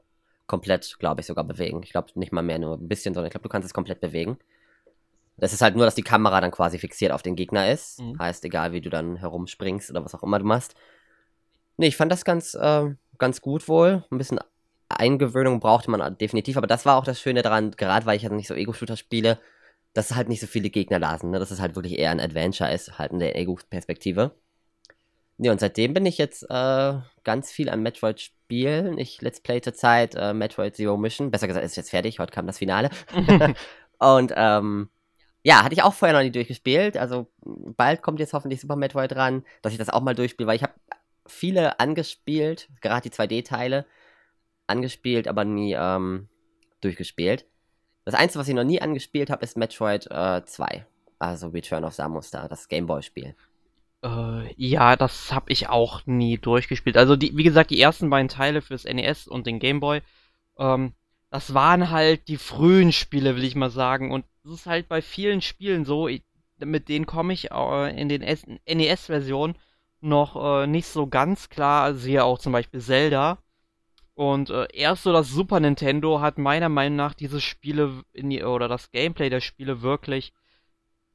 komplett, 0.48 0.98
glaube 0.98 1.22
ich, 1.22 1.28
sogar 1.28 1.44
bewegen. 1.44 1.82
Ich 1.84 1.92
glaube 1.92 2.08
nicht 2.16 2.32
mal 2.32 2.42
mehr 2.42 2.58
nur 2.58 2.78
ein 2.78 2.88
bisschen, 2.88 3.14
sondern 3.14 3.28
ich 3.28 3.32
glaube, 3.32 3.44
du 3.44 3.50
kannst 3.50 3.68
es 3.68 3.74
komplett 3.74 4.02
bewegen. 4.02 4.40
Das 5.38 5.54
ist 5.54 5.62
halt 5.62 5.76
nur, 5.76 5.86
dass 5.86 5.94
die 5.94 6.02
Kamera 6.02 6.42
dann 6.42 6.50
quasi 6.50 6.80
fixiert 6.80 7.12
auf 7.12 7.22
den 7.22 7.36
Gegner 7.36 7.72
ist. 7.72 8.00
Mhm. 8.00 8.18
Heißt, 8.18 8.44
egal 8.44 8.72
wie 8.72 8.82
du 8.82 8.90
dann 8.90 9.18
herumspringst 9.18 9.92
oder 9.92 10.04
was 10.04 10.16
auch 10.16 10.24
immer 10.24 10.40
du 10.40 10.46
machst. 10.46 10.74
Ne, 11.78 11.86
ich 11.86 11.96
fand 11.96 12.12
das 12.12 12.26
ganz, 12.26 12.56
äh, 12.56 12.90
ganz 13.20 13.42
gut 13.42 13.68
wohl. 13.68 14.04
Ein 14.10 14.18
bisschen 14.18 14.40
Eingewöhnung 14.90 15.60
brauchte 15.60 15.92
man 15.92 16.18
definitiv, 16.18 16.58
aber 16.58 16.68
das 16.68 16.88
war 16.88 16.98
auch 16.98 17.06
das 17.06 17.22
Schöne 17.22 17.44
daran, 17.44 17.70
gerade 17.72 18.08
weil 18.08 18.18
ich 18.18 18.24
halt 18.24 18.34
nicht 18.34 18.48
so 18.48 18.56
Ego-Shooter 18.56 18.98
spiele, 18.98 19.40
dass 19.94 20.16
halt 20.16 20.30
nicht 20.30 20.42
so 20.42 20.48
viele 20.48 20.70
Gegner 20.70 21.00
lasen, 21.00 21.32
ne? 21.32 21.40
dass 21.40 21.52
es 21.52 21.62
halt 21.62 21.76
wirklich 21.76 21.98
eher 21.98 22.12
ein 22.12 22.20
Adventure 22.20 22.72
ist, 22.72 22.98
halt 22.98 23.12
in 23.12 23.20
der 23.20 23.38
Ego-Perspektive. 23.38 24.32
Ne, 25.38 25.52
und 25.52 25.60
seitdem 25.60 25.94
bin 25.94 26.06
ich 26.06 26.18
jetzt 26.18 26.44
äh, 26.44 26.94
ganz 27.24 27.52
viel 27.52 27.70
an 27.70 27.82
Metroid 27.82 28.22
spielen. 28.22 28.98
Ich 29.00 29.22
Let's 29.22 29.42
Play 29.42 29.62
zurzeit 29.62 30.16
äh, 30.16 30.34
Metroid 30.34 30.76
Zero 30.76 30.96
Mission. 30.96 31.32
Besser 31.32 31.48
gesagt, 31.48 31.66
ist 31.66 31.76
jetzt 31.76 31.90
fertig, 31.90 32.20
heute 32.20 32.32
kam 32.32 32.46
das 32.46 32.60
Finale. 32.60 32.90
und 34.00 34.32
ähm, 34.36 34.90
ja, 35.44 35.64
hatte 35.64 35.74
ich 35.74 35.84
auch 35.84 35.94
vorher 35.94 36.18
noch 36.18 36.24
nie 36.24 36.32
durchgespielt. 36.32 36.98
Also 36.98 37.28
bald 37.42 38.02
kommt 38.04 38.20
jetzt 38.20 38.34
hoffentlich 38.34 38.62
Super 38.62 38.76
Metroid 38.76 39.16
ran, 39.16 39.44
dass 39.62 39.74
ich 39.74 39.80
das 39.80 39.90
auch 39.90 40.02
mal 40.02 40.16
durchspiele, 40.16 40.48
weil 40.48 40.56
ich 40.56 40.64
habe 40.64 40.74
viele 41.26 41.80
angespielt, 41.80 42.70
gerade 42.82 43.10
die 43.10 43.16
2D-Teile 43.16 43.86
angespielt, 44.68 45.28
aber 45.28 45.46
nie 45.46 45.74
ähm, 45.78 46.30
durchgespielt. 46.82 47.46
Das 48.06 48.16
Einzige, 48.16 48.40
was 48.40 48.48
ich 48.48 48.56
noch 48.56 48.64
nie 48.64 48.82
angespielt 48.82 49.30
habe, 49.30 49.44
ist 49.44 49.58
Metroid 49.58 50.08
äh, 50.12 50.44
2. 50.44 50.86
Also 51.20 51.48
Return 51.48 51.86
of 51.86 51.94
Samus 51.94 52.32
da, 52.32 52.48
das 52.48 52.68
Gameboy-Spiel. 52.68 53.36
Äh, 54.04 54.54
ja, 54.58 54.96
das 54.96 55.32
habe 55.32 55.52
ich 55.52 55.70
auch 55.70 56.06
nie 56.06 56.38
durchgespielt. 56.38 56.98
Also, 56.98 57.16
die, 57.16 57.36
wie 57.38 57.44
gesagt, 57.44 57.72
die 57.72 57.80
ersten 57.80 58.10
beiden 58.10 58.28
Teile 58.28 58.62
fürs 58.62 58.84
NES 58.84 59.28
und 59.28 59.48
den 59.48 59.60
Gameboy, 59.60 60.02
ähm, 60.58 60.94
das 61.30 61.54
waren 61.54 61.90
halt 61.90 62.28
die 62.28 62.38
frühen 62.38 62.92
Spiele, 62.92 63.36
will 63.36 63.44
ich 63.44 63.56
mal 63.56 63.70
sagen. 63.70 64.12
Und 64.12 64.26
das 64.44 64.54
ist 64.54 64.66
halt 64.66 64.90
bei 64.90 65.02
vielen 65.02 65.42
Spielen 65.42 65.86
so, 65.86 66.08
ich, 66.08 66.24
mit 66.60 66.90
denen 66.90 67.06
komme 67.06 67.34
ich 67.34 67.52
äh, 67.52 68.00
in 68.00 68.10
den 68.10 68.22
NES-Versionen 68.22 69.56
noch 70.02 70.64
äh, 70.64 70.68
nicht 70.68 70.88
so 70.88 71.08
ganz 71.08 71.50
klar. 71.50 71.94
Sehe 71.96 72.24
auch 72.24 72.40
zum 72.40 72.52
Beispiel 72.52 72.82
Zelda. 72.82 73.38
Und 74.16 74.50
äh, 74.52 74.68
erst 74.74 75.04
so 75.04 75.12
das 75.12 75.30
Super 75.30 75.60
Nintendo 75.60 76.22
hat 76.22 76.38
meiner 76.38 76.70
Meinung 76.70 76.98
nach 76.98 77.14
diese 77.14 77.42
Spiele 77.42 78.04
die, 78.14 78.44
oder 78.44 78.68
das 78.68 78.92
Gameplay 78.92 79.30
der 79.30 79.42
Spiele 79.42 79.82
wirklich, 79.82 80.34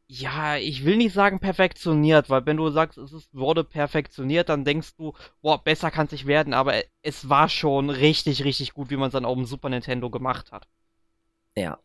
ja, 0.08 0.56
ich 0.56 0.84
will 0.84 0.96
nicht 0.96 1.12
sagen 1.12 1.38
perfektioniert, 1.38 2.30
weil 2.30 2.46
wenn 2.46 2.56
du 2.56 2.70
sagst, 2.70 2.98
es 2.98 3.12
ist, 3.12 3.32
wurde 3.34 3.62
perfektioniert, 3.62 4.48
dann 4.48 4.64
denkst 4.64 4.96
du, 4.96 5.12
boah, 5.42 5.62
besser 5.62 5.90
kann 5.90 6.06
es 6.06 6.12
nicht 6.12 6.26
werden, 6.26 6.54
aber 6.54 6.82
es 7.02 7.28
war 7.28 7.48
schon 7.48 7.90
richtig, 7.90 8.42
richtig 8.42 8.72
gut, 8.72 8.90
wie 8.90 8.96
man 8.96 9.08
es 9.08 9.12
dann 9.12 9.26
auf 9.26 9.36
dem 9.36 9.44
Super 9.44 9.68
Nintendo 9.68 10.08
gemacht 10.08 10.50
hat. 10.50 10.66
Ja. 11.56 11.78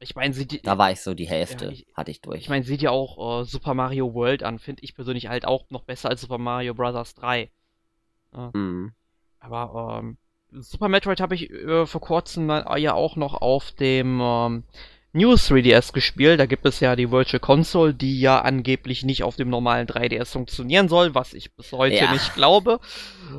Ich 0.00 0.16
meine, 0.16 0.34
sieht 0.34 0.66
Da 0.66 0.76
war 0.78 0.90
ich 0.90 1.00
so 1.00 1.14
die 1.14 1.28
Hälfte, 1.28 1.66
ja, 1.66 1.70
ich, 1.70 1.86
hatte 1.94 2.10
ich 2.10 2.20
durch. 2.20 2.40
Ich 2.40 2.48
meine, 2.48 2.64
sieht 2.64 2.82
ja 2.82 2.90
auch 2.90 3.42
äh, 3.42 3.44
Super 3.44 3.72
Mario 3.74 4.12
World 4.14 4.42
an, 4.42 4.58
finde 4.58 4.82
ich 4.82 4.96
persönlich 4.96 5.28
halt 5.28 5.44
auch 5.46 5.70
noch 5.70 5.84
besser 5.84 6.10
als 6.10 6.20
Super 6.20 6.38
Mario 6.38 6.74
Bros. 6.74 7.14
3. 7.14 7.52
Ja. 8.34 8.50
Mhm. 8.52 8.94
Aber 9.42 10.00
ähm, 10.00 10.16
Super 10.50 10.88
Metroid 10.88 11.20
habe 11.20 11.34
ich 11.34 11.50
äh, 11.50 11.86
vor 11.86 12.00
kurzem 12.00 12.48
ja 12.48 12.94
auch 12.94 13.16
noch 13.16 13.34
auf 13.40 13.72
dem 13.72 14.20
ähm, 14.20 14.64
New 15.14 15.32
3DS 15.32 15.92
gespielt. 15.92 16.40
Da 16.40 16.46
gibt 16.46 16.64
es 16.64 16.80
ja 16.80 16.96
die 16.96 17.10
Virtual 17.10 17.40
Console, 17.40 17.92
die 17.92 18.20
ja 18.20 18.40
angeblich 18.40 19.04
nicht 19.04 19.24
auf 19.24 19.36
dem 19.36 19.50
normalen 19.50 19.86
3DS 19.86 20.32
funktionieren 20.32 20.88
soll, 20.88 21.14
was 21.14 21.34
ich 21.34 21.54
bis 21.54 21.72
heute 21.72 21.96
ja. 21.96 22.12
nicht 22.12 22.34
glaube. 22.34 22.80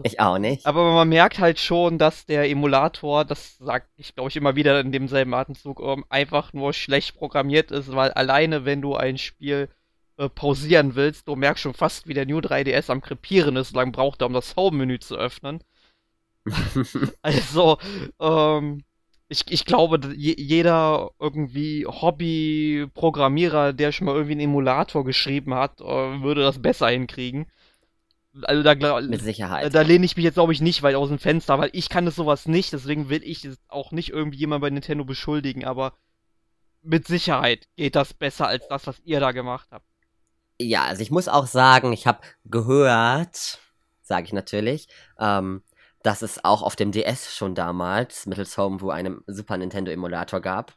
Ich 0.04 0.20
auch 0.20 0.38
nicht. 0.38 0.66
Aber 0.66 0.94
man 0.94 1.10
merkt 1.10 1.40
halt 1.40 1.60
schon, 1.60 1.98
dass 1.98 2.26
der 2.26 2.50
Emulator, 2.50 3.26
das 3.26 3.58
sagt 3.58 3.88
ich 3.98 4.14
glaube 4.14 4.30
ich 4.30 4.36
immer 4.36 4.56
wieder 4.56 4.80
in 4.80 4.92
demselben 4.92 5.34
Atemzug, 5.34 5.80
ähm, 5.82 6.06
einfach 6.10 6.54
nur 6.54 6.74
schlecht 6.74 7.16
programmiert 7.16 7.72
ist, 7.72 7.96
weil 7.96 8.12
alleine 8.12 8.66
wenn 8.66 8.82
du 8.82 8.96
ein 8.96 9.18
Spiel 9.18 9.70
äh, 10.18 10.30
pausieren 10.30 10.96
willst, 10.96 11.28
du 11.28 11.36
merkst 11.36 11.64
schon 11.64 11.74
fast, 11.74 12.08
wie 12.08 12.14
der 12.14 12.26
New 12.28 12.40
3DS 12.40 12.92
am 12.92 13.02
krepieren 13.02 13.56
ist, 13.56 13.70
so 13.70 13.78
lange 13.78 13.92
braucht 13.92 14.22
er, 14.22 14.28
um 14.28 14.34
das 14.34 14.56
Home-Menü 14.56 15.00
zu 15.00 15.16
öffnen. 15.16 15.64
also, 17.22 17.78
ähm, 18.20 18.84
ich, 19.30 19.44
ich 19.50 19.66
glaube, 19.66 20.00
jeder 20.16 21.10
irgendwie 21.20 21.86
Hobby-Programmierer, 21.88 23.74
der 23.74 23.92
schon 23.92 24.06
mal 24.06 24.14
irgendwie 24.14 24.34
einen 24.34 24.42
Emulator 24.52 25.04
geschrieben 25.04 25.54
hat, 25.56 25.82
äh, 25.82 25.86
würde 25.86 26.42
das 26.42 26.62
besser 26.62 26.90
hinkriegen. 26.90 27.48
Also 28.42 28.64
da, 28.64 29.02
Mit 29.02 29.22
Sicherheit. 29.22 29.74
Da 29.74 29.82
lehne 29.82 30.06
ich 30.06 30.16
mich 30.16 30.24
jetzt, 30.24 30.36
glaube 30.36 30.54
ich, 30.54 30.62
nicht 30.62 30.82
weit 30.82 30.96
aus 30.96 31.10
dem 31.10 31.20
Fenster, 31.20 31.60
weil 31.60 31.70
ich 31.74 31.90
kann 31.90 32.06
das 32.06 32.16
sowas 32.16 32.48
nicht, 32.48 32.74
deswegen 32.74 33.10
will 33.10 33.22
ich 33.24 33.48
auch 33.68 33.92
nicht 33.92 34.10
irgendwie 34.10 34.40
jemand 34.40 34.62
bei 34.62 34.72
Nintendo 34.72 35.06
beschuldigen, 35.06 35.66
aber 35.66 35.94
mit 36.82 37.08
Sicherheit 37.08 37.68
geht 37.76 37.96
das 37.96 38.14
besser 38.14 38.48
als 38.48 38.68
das, 38.68 38.88
was 38.88 39.00
ihr 39.06 39.20
da 39.20 39.32
gemacht 39.32 39.68
habt. 39.72 39.86
Ja, 40.60 40.84
also 40.84 41.02
ich 41.02 41.12
muss 41.12 41.28
auch 41.28 41.46
sagen, 41.46 41.94
ich 41.94 42.08
habe 42.08 42.22
gehört, 42.46 43.60
sage 44.02 44.26
ich 44.26 44.34
natürlich, 44.34 44.88
ähm, 45.20 45.64
dass 46.04 46.22
es 46.22 46.44
auch 46.44 46.62
auf 46.62 46.76
dem 46.76 46.92
DS 46.92 47.34
schon 47.34 47.56
damals 47.56 48.26
mittels 48.26 48.58
Homebrew 48.58 48.90
einen 48.90 49.22
Super 49.26 49.58
Nintendo 49.58 49.92
Emulator 49.92 50.42
gab. 50.42 50.74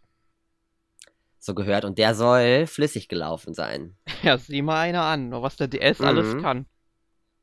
So 1.39 1.55
gehört 1.55 1.85
und 1.85 1.99
der 1.99 2.15
soll 2.15 2.67
flüssig 2.67 3.09
gelaufen 3.09 3.53
sein. 3.53 3.97
Ja, 4.23 4.39
sieh 4.39 4.63
mal 4.63 4.81
einer 4.81 5.03
an, 5.03 5.31
was 5.31 5.57
der 5.57 5.69
DS 5.69 5.99
mhm. 5.99 6.07
alles 6.07 6.43
kann. 6.43 6.67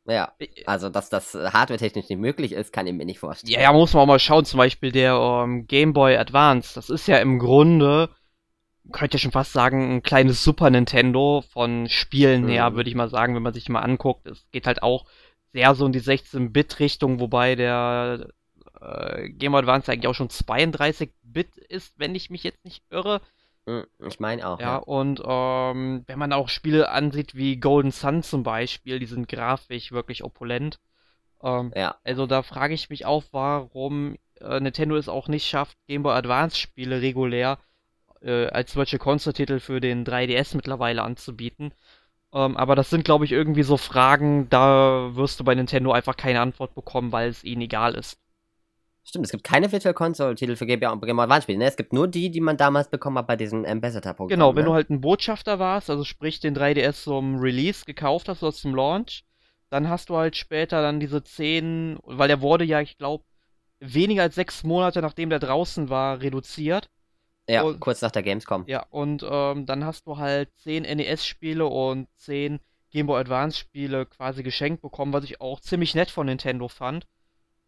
Ja, 0.05 0.33
also 0.65 0.89
dass 0.89 1.09
das 1.09 1.33
hardware-technisch 1.33 2.09
nicht 2.09 2.19
möglich 2.19 2.51
ist, 2.51 2.73
kann 2.73 2.87
ich 2.87 2.93
mir 2.93 3.05
nicht 3.05 3.19
vorstellen. 3.19 3.53
Ja, 3.53 3.61
ja, 3.61 3.71
muss 3.71 3.93
man 3.93 4.03
auch 4.03 4.07
mal 4.07 4.19
schauen, 4.19 4.43
zum 4.43 4.57
Beispiel 4.57 4.91
der 4.91 5.17
um, 5.17 5.59
ähm, 5.59 5.67
Game 5.67 5.93
Boy 5.93 6.17
Advance. 6.17 6.73
Das 6.75 6.89
ist 6.89 7.07
ja 7.07 7.19
im 7.19 7.39
Grunde, 7.39 8.09
könnte 8.91 9.15
ja 9.15 9.19
schon 9.19 9.31
fast 9.31 9.53
sagen, 9.53 9.95
ein 9.95 10.03
kleines 10.03 10.43
Super 10.43 10.69
Nintendo 10.69 11.43
von 11.53 11.87
Spielen 11.87 12.43
mhm. 12.45 12.49
her, 12.49 12.75
würde 12.75 12.89
ich 12.89 12.95
mal 12.95 13.09
sagen, 13.09 13.35
wenn 13.35 13.43
man 13.43 13.53
sich 13.53 13.69
mal 13.69 13.81
anguckt. 13.81 14.27
Es 14.27 14.45
geht 14.51 14.67
halt 14.67 14.83
auch 14.83 15.05
sehr 15.53 15.75
so 15.75 15.85
in 15.85 15.91
die 15.91 16.01
16-Bit-Richtung, 16.01 17.19
wobei 17.19 17.55
der 17.55 18.27
äh, 18.81 19.29
Game 19.29 19.53
Boy 19.53 19.59
Advance 19.59 19.91
eigentlich 19.91 20.07
auch 20.07 20.15
schon 20.15 20.29
32-Bit 20.29 21.57
ist, 21.57 21.97
wenn 21.97 22.15
ich 22.15 22.29
mich 22.29 22.43
jetzt 22.43 22.65
nicht 22.65 22.83
irre. 22.89 23.21
Hm, 23.65 23.85
ich 24.05 24.19
meine 24.19 24.47
auch. 24.47 24.59
Ja, 24.59 24.65
ja. 24.65 24.75
und 24.77 25.21
ähm, 25.25 26.03
wenn 26.07 26.19
man 26.19 26.33
auch 26.33 26.49
Spiele 26.49 26.89
ansieht 26.89 27.35
wie 27.35 27.57
Golden 27.57 27.91
Sun 27.91 28.23
zum 28.23 28.43
Beispiel, 28.43 28.99
die 28.99 29.05
sind 29.05 29.29
grafisch 29.29 29.91
wirklich 29.91 30.23
opulent. 30.23 30.79
Ähm, 31.41 31.71
ja. 31.75 31.95
Also 32.03 32.25
da 32.25 32.41
frage 32.41 32.73
ich 32.73 32.89
mich 32.89 33.05
auch, 33.05 33.23
warum 33.31 34.17
äh, 34.41 34.59
Nintendo 34.59 34.97
es 34.97 35.07
auch 35.07 35.27
nicht 35.27 35.47
schafft, 35.47 35.77
Game 35.87 36.03
Boy 36.03 36.13
Advance 36.13 36.57
Spiele 36.57 37.01
regulär 37.01 37.57
äh, 38.21 38.47
als 38.47 38.75
Virtual 38.75 38.99
Console 38.99 39.33
Titel 39.33 39.59
für 39.59 39.79
den 39.79 40.05
3DS 40.05 40.55
mittlerweile 40.55 41.03
anzubieten. 41.03 41.73
Ähm, 42.33 42.57
aber 42.57 42.75
das 42.75 42.89
sind, 42.89 43.05
glaube 43.05 43.25
ich, 43.25 43.31
irgendwie 43.31 43.63
so 43.63 43.77
Fragen, 43.77 44.49
da 44.49 45.15
wirst 45.15 45.39
du 45.39 45.43
bei 45.43 45.53
Nintendo 45.53 45.91
einfach 45.91 46.17
keine 46.17 46.41
Antwort 46.41 46.73
bekommen, 46.73 47.11
weil 47.11 47.29
es 47.29 47.43
ihnen 47.43 47.61
egal 47.61 47.93
ist. 47.95 48.17
Stimmt, 49.05 49.25
es 49.25 49.31
gibt 49.31 49.43
keine 49.43 49.71
Virtual 49.71 49.93
Console-Titel 49.93 50.55
für 50.55 50.65
Game 50.65 50.79
Boy 50.79 50.89
Advance 50.89 51.43
Spiele. 51.43 51.59
Ne? 51.59 51.65
Es 51.65 51.75
gibt 51.75 51.91
nur 51.91 52.07
die, 52.07 52.31
die 52.31 52.39
man 52.39 52.55
damals 52.55 52.87
bekommen 52.87 53.17
hat 53.17 53.27
bei 53.27 53.35
diesem 53.35 53.65
Ambassador-Programm. 53.65 54.29
Genau, 54.29 54.55
wenn 54.55 54.63
ne? 54.63 54.69
du 54.69 54.73
halt 54.73 54.89
ein 54.89 55.01
Botschafter 55.01 55.59
warst, 55.59 55.89
also 55.89 56.05
sprich 56.05 56.39
den 56.39 56.55
3DS 56.55 57.03
zum 57.03 57.35
Release 57.35 57.83
gekauft 57.85 58.29
hast 58.29 58.41
oder 58.41 58.53
zum 58.53 58.73
Launch, 58.73 59.25
dann 59.69 59.89
hast 59.89 60.09
du 60.09 60.15
halt 60.15 60.37
später 60.37 60.81
dann 60.81 61.01
diese 61.01 61.23
10, 61.23 61.99
weil 62.03 62.29
der 62.29 62.41
wurde 62.41 62.63
ja, 62.63 62.79
ich 62.79 62.97
glaube, 62.97 63.25
weniger 63.79 64.23
als 64.23 64.35
sechs 64.35 64.63
Monate 64.63 65.01
nachdem 65.01 65.29
der 65.29 65.39
draußen 65.39 65.89
war, 65.89 66.21
reduziert. 66.21 66.87
Ja, 67.47 67.63
und, 67.63 67.79
kurz 67.79 68.01
nach 68.01 68.11
der 68.11 68.23
Gamescom. 68.23 68.63
Ja, 68.67 68.85
und 68.89 69.25
ähm, 69.29 69.65
dann 69.65 69.85
hast 69.85 70.07
du 70.07 70.17
halt 70.17 70.49
10 70.59 70.83
NES-Spiele 70.83 71.65
und 71.65 72.07
10 72.17 72.59
Game 72.91 73.07
Boy 73.07 73.19
Advance-Spiele 73.19 74.05
quasi 74.05 74.43
geschenkt 74.43 74.81
bekommen, 74.81 75.13
was 75.13 75.23
ich 75.25 75.41
auch 75.41 75.59
ziemlich 75.59 75.95
nett 75.95 76.09
von 76.09 76.27
Nintendo 76.27 76.67
fand. 76.67 77.05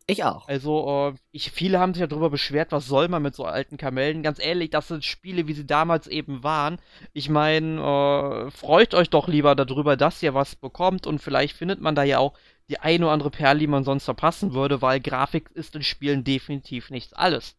Ich 0.07 0.23
auch. 0.23 0.47
Also, 0.47 1.13
äh, 1.15 1.17
ich, 1.31 1.49
viele 1.49 1.79
haben 1.79 1.95
sich 1.95 2.01
ja 2.01 2.07
darüber 2.07 2.29
beschwert, 2.29 2.71
was 2.71 2.85
soll 2.85 3.07
man 3.07 3.23
mit 3.23 3.33
so 3.33 3.43
alten 3.43 3.77
Kamellen. 3.77 4.21
Ganz 4.21 4.39
ehrlich, 4.39 4.69
das 4.69 4.87
sind 4.87 5.03
Spiele, 5.03 5.47
wie 5.47 5.53
sie 5.53 5.65
damals 5.65 6.05
eben 6.05 6.43
waren. 6.43 6.77
Ich 7.11 7.27
meine, 7.27 7.81
äh, 8.47 8.51
freut 8.51 8.93
euch 8.93 9.09
doch 9.09 9.27
lieber 9.27 9.55
darüber, 9.55 9.97
dass 9.97 10.21
ihr 10.21 10.35
was 10.35 10.55
bekommt 10.55 11.07
und 11.07 11.19
vielleicht 11.19 11.57
findet 11.57 11.81
man 11.81 11.95
da 11.95 12.03
ja 12.03 12.19
auch 12.19 12.33
die 12.69 12.79
eine 12.79 13.05
oder 13.05 13.13
andere 13.13 13.31
Perle, 13.31 13.59
die 13.59 13.67
man 13.67 13.83
sonst 13.83 14.05
verpassen 14.05 14.53
würde, 14.53 14.81
weil 14.81 14.99
Grafik 14.99 15.49
ist 15.53 15.75
in 15.75 15.81
Spielen 15.83 16.23
definitiv 16.23 16.91
nichts 16.91 17.13
alles. 17.13 17.55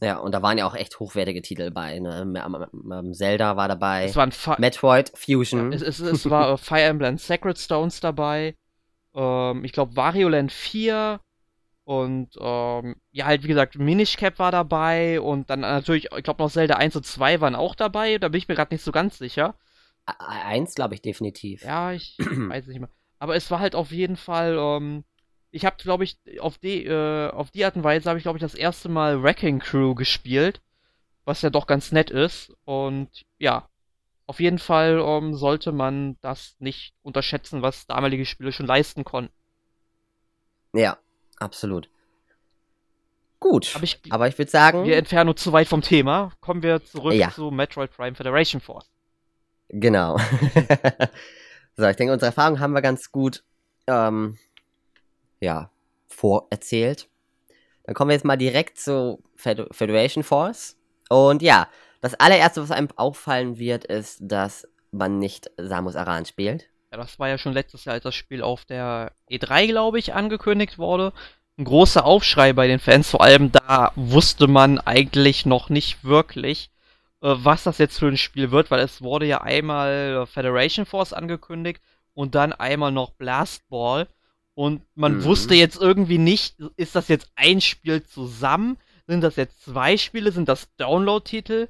Ja, 0.00 0.18
und 0.18 0.32
da 0.32 0.42
waren 0.42 0.56
ja 0.56 0.66
auch 0.66 0.74
echt 0.74 0.98
hochwertige 0.98 1.42
Titel 1.42 1.70
bei. 1.70 1.98
Ne? 1.98 3.12
Zelda 3.12 3.56
war 3.56 3.68
dabei. 3.68 4.04
Es 4.04 4.16
waren 4.16 4.32
Fi 4.32 4.54
Metroid, 4.58 5.12
Fusion. 5.14 5.72
Ja, 5.72 5.76
es, 5.76 5.82
es, 5.82 6.00
es 6.00 6.30
war 6.30 6.54
äh, 6.54 6.56
Fire 6.56 6.82
Emblem 6.82 7.18
Sacred 7.18 7.58
Stones 7.58 8.00
dabei. 8.00 8.54
Ähm, 9.14 9.64
ich 9.64 9.72
glaube, 9.72 9.96
Wario 9.96 10.28
Land 10.28 10.52
4. 10.52 11.20
Und 11.84 12.36
ähm, 12.38 12.96
ja, 13.10 13.26
halt 13.26 13.42
wie 13.42 13.48
gesagt, 13.48 13.78
Minish 13.78 14.16
Cap 14.16 14.38
war 14.38 14.52
dabei. 14.52 15.20
Und 15.20 15.50
dann 15.50 15.60
natürlich, 15.60 16.08
ich 16.16 16.24
glaube 16.24 16.42
noch 16.42 16.50
Zelda 16.50 16.76
1 16.76 16.96
und 16.96 17.04
2 17.04 17.40
waren 17.40 17.54
auch 17.54 17.74
dabei. 17.74 18.18
Da 18.18 18.28
bin 18.28 18.38
ich 18.38 18.48
mir 18.48 18.54
gerade 18.54 18.74
nicht 18.74 18.84
so 18.84 18.92
ganz 18.92 19.18
sicher. 19.18 19.56
Eins, 20.06 20.74
glaube 20.74 20.94
ich, 20.94 21.02
definitiv. 21.02 21.62
Ja, 21.62 21.92
ich 21.92 22.16
weiß 22.18 22.66
nicht 22.68 22.80
mehr. 22.80 22.90
Aber 23.18 23.36
es 23.36 23.50
war 23.50 23.60
halt 23.60 23.74
auf 23.74 23.92
jeden 23.92 24.16
Fall. 24.16 24.56
Ähm, 24.58 25.04
ich 25.50 25.64
habe, 25.64 25.76
glaube 25.78 26.04
ich, 26.04 26.18
auf 26.40 26.58
die, 26.58 26.84
äh, 26.84 27.30
auf 27.30 27.50
die 27.50 27.64
Art 27.64 27.76
und 27.76 27.84
Weise 27.84 28.08
habe 28.08 28.18
ich, 28.18 28.24
glaube 28.24 28.38
ich, 28.38 28.42
das 28.42 28.54
erste 28.54 28.88
Mal 28.88 29.22
Wrecking 29.22 29.58
Crew 29.58 29.94
gespielt, 29.94 30.60
was 31.24 31.42
ja 31.42 31.50
doch 31.50 31.66
ganz 31.66 31.92
nett 31.92 32.10
ist. 32.10 32.52
Und 32.64 33.08
ja, 33.38 33.68
auf 34.26 34.40
jeden 34.40 34.58
Fall 34.58 35.00
um, 35.00 35.28
ähm, 35.28 35.34
sollte 35.34 35.72
man 35.72 36.16
das 36.20 36.54
nicht 36.60 36.94
unterschätzen, 37.02 37.62
was 37.62 37.86
damalige 37.86 38.26
Spiele 38.26 38.52
schon 38.52 38.66
leisten 38.66 39.04
konnten. 39.04 39.34
Ja, 40.72 40.98
absolut. 41.38 41.90
Gut, 43.40 43.74
aber 43.74 43.84
ich, 43.84 44.00
aber 44.10 44.28
ich 44.28 44.38
würde 44.38 44.50
sagen. 44.50 44.84
Wir 44.84 44.98
entfernen 44.98 45.30
uns 45.30 45.42
zu 45.42 45.52
weit 45.52 45.66
vom 45.66 45.80
Thema. 45.80 46.30
Kommen 46.40 46.62
wir 46.62 46.84
zurück 46.84 47.14
ja. 47.14 47.30
zu 47.30 47.50
Metroid 47.50 47.90
Prime 47.90 48.14
Federation 48.14 48.60
Force. 48.60 48.90
Genau. 49.70 50.18
so, 51.76 51.86
ich 51.88 51.96
denke, 51.96 52.12
unsere 52.12 52.26
Erfahrungen 52.26 52.60
haben 52.60 52.72
wir 52.72 52.82
ganz 52.82 53.10
gut 53.10 53.42
ähm, 53.86 54.38
ja, 55.40 55.70
vorerzählt. 56.08 57.08
Dann 57.84 57.94
kommen 57.94 58.10
wir 58.10 58.14
jetzt 58.14 58.24
mal 58.24 58.36
direkt 58.36 58.78
zu 58.78 59.22
Federation 59.36 60.22
Force. 60.22 60.76
Und 61.08 61.42
ja, 61.42 61.68
das 62.00 62.14
allererste, 62.14 62.62
was 62.62 62.70
einem 62.70 62.88
auffallen 62.96 63.58
wird, 63.58 63.84
ist, 63.84 64.20
dass 64.22 64.66
man 64.92 65.18
nicht 65.18 65.50
Samus 65.56 65.96
Aran 65.96 66.24
spielt. 66.24 66.68
Ja, 66.90 66.98
das 66.98 67.18
war 67.18 67.28
ja 67.28 67.38
schon 67.38 67.52
letztes 67.52 67.84
Jahr, 67.84 67.94
als 67.94 68.04
das 68.04 68.14
Spiel 68.14 68.42
auf 68.42 68.64
der 68.64 69.12
E3, 69.30 69.68
glaube 69.68 69.98
ich, 69.98 70.14
angekündigt 70.14 70.78
wurde. 70.78 71.12
Ein 71.56 71.64
großer 71.64 72.04
Aufschrei 72.04 72.52
bei 72.52 72.66
den 72.66 72.80
Fans, 72.80 73.10
vor 73.10 73.22
allem 73.22 73.52
da 73.52 73.92
wusste 73.94 74.48
man 74.48 74.78
eigentlich 74.78 75.46
noch 75.46 75.68
nicht 75.68 76.04
wirklich, 76.04 76.70
äh, 77.22 77.34
was 77.36 77.64
das 77.64 77.78
jetzt 77.78 77.98
für 77.98 78.08
ein 78.08 78.16
Spiel 78.16 78.50
wird, 78.50 78.70
weil 78.70 78.80
es 78.80 79.02
wurde 79.02 79.26
ja 79.26 79.42
einmal 79.42 80.26
Federation 80.26 80.86
Force 80.86 81.12
angekündigt 81.12 81.82
und 82.14 82.34
dann 82.34 82.52
einmal 82.52 82.92
noch 82.92 83.10
Blast 83.12 83.68
Ball. 83.68 84.08
Und 84.60 84.82
man 84.94 85.14
mhm. 85.14 85.24
wusste 85.24 85.54
jetzt 85.54 85.80
irgendwie 85.80 86.18
nicht, 86.18 86.60
ist 86.76 86.94
das 86.94 87.08
jetzt 87.08 87.30
ein 87.34 87.62
Spiel 87.62 88.02
zusammen? 88.02 88.76
Sind 89.06 89.22
das 89.22 89.36
jetzt 89.36 89.62
zwei 89.62 89.96
Spiele? 89.96 90.32
Sind 90.32 90.50
das 90.50 90.68
Download-Titel? 90.76 91.68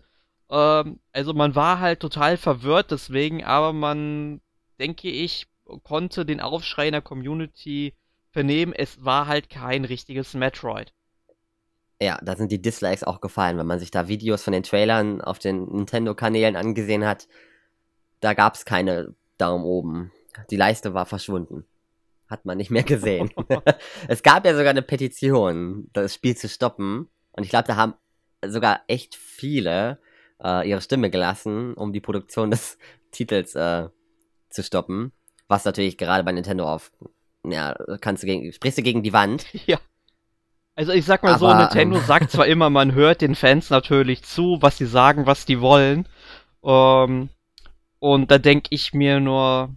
Ähm, 0.50 0.98
also 1.12 1.32
man 1.32 1.54
war 1.54 1.78
halt 1.78 2.00
total 2.00 2.36
verwirrt 2.36 2.90
deswegen, 2.90 3.44
aber 3.44 3.72
man, 3.72 4.40
denke 4.80 5.08
ich, 5.08 5.46
konnte 5.84 6.26
den 6.26 6.40
Aufschrei 6.40 6.88
in 6.88 6.92
der 6.92 7.00
Community 7.00 7.94
vernehmen, 8.32 8.72
es 8.72 9.04
war 9.04 9.28
halt 9.28 9.50
kein 9.50 9.84
richtiges 9.84 10.34
Metroid. 10.34 10.92
Ja, 12.02 12.18
da 12.24 12.34
sind 12.34 12.50
die 12.50 12.60
Dislikes 12.60 13.04
auch 13.04 13.20
gefallen, 13.20 13.56
wenn 13.56 13.68
man 13.68 13.78
sich 13.78 13.92
da 13.92 14.08
Videos 14.08 14.42
von 14.42 14.52
den 14.52 14.64
Trailern 14.64 15.20
auf 15.20 15.38
den 15.38 15.64
Nintendo-Kanälen 15.66 16.56
angesehen 16.56 17.06
hat. 17.06 17.28
Da 18.18 18.34
gab 18.34 18.56
es 18.56 18.64
keine 18.64 19.14
Daumen 19.38 19.64
oben. 19.64 20.10
Die 20.50 20.56
Leiste 20.56 20.92
war 20.92 21.06
verschwunden 21.06 21.66
hat 22.30 22.44
man 22.44 22.56
nicht 22.56 22.70
mehr 22.70 22.84
gesehen. 22.84 23.30
es 24.08 24.22
gab 24.22 24.46
ja 24.46 24.54
sogar 24.54 24.70
eine 24.70 24.82
Petition, 24.82 25.88
das 25.92 26.14
Spiel 26.14 26.36
zu 26.36 26.48
stoppen. 26.48 27.08
Und 27.32 27.42
ich 27.42 27.50
glaube, 27.50 27.66
da 27.66 27.76
haben 27.76 27.94
sogar 28.46 28.80
echt 28.86 29.16
viele 29.16 29.98
äh, 30.42 30.68
ihre 30.68 30.80
Stimme 30.80 31.10
gelassen, 31.10 31.74
um 31.74 31.92
die 31.92 32.00
Produktion 32.00 32.50
des 32.50 32.78
Titels 33.10 33.54
äh, 33.54 33.88
zu 34.48 34.62
stoppen. 34.62 35.12
Was 35.48 35.64
natürlich 35.64 35.98
gerade 35.98 36.22
bei 36.22 36.32
Nintendo 36.32 36.72
auf, 36.72 36.92
ja, 37.44 37.74
kannst 38.00 38.22
du 38.22 38.26
gegen, 38.26 38.52
sprichst 38.52 38.78
du 38.78 38.82
gegen 38.82 39.02
die 39.02 39.12
Wand. 39.12 39.46
Ja. 39.66 39.78
Also 40.76 40.92
ich 40.92 41.04
sag 41.04 41.22
mal 41.24 41.38
so, 41.38 41.52
Nintendo 41.52 41.98
ähm, 41.98 42.04
sagt 42.04 42.30
zwar 42.30 42.46
immer, 42.46 42.70
man 42.70 42.94
hört 42.94 43.20
den 43.20 43.34
Fans 43.34 43.68
natürlich 43.68 44.22
zu, 44.22 44.58
was 44.62 44.78
sie 44.78 44.86
sagen, 44.86 45.26
was 45.26 45.44
die 45.44 45.60
wollen. 45.60 46.08
Ähm, 46.64 47.28
und 47.98 48.30
da 48.30 48.38
denke 48.38 48.68
ich 48.70 48.94
mir 48.94 49.20
nur, 49.20 49.76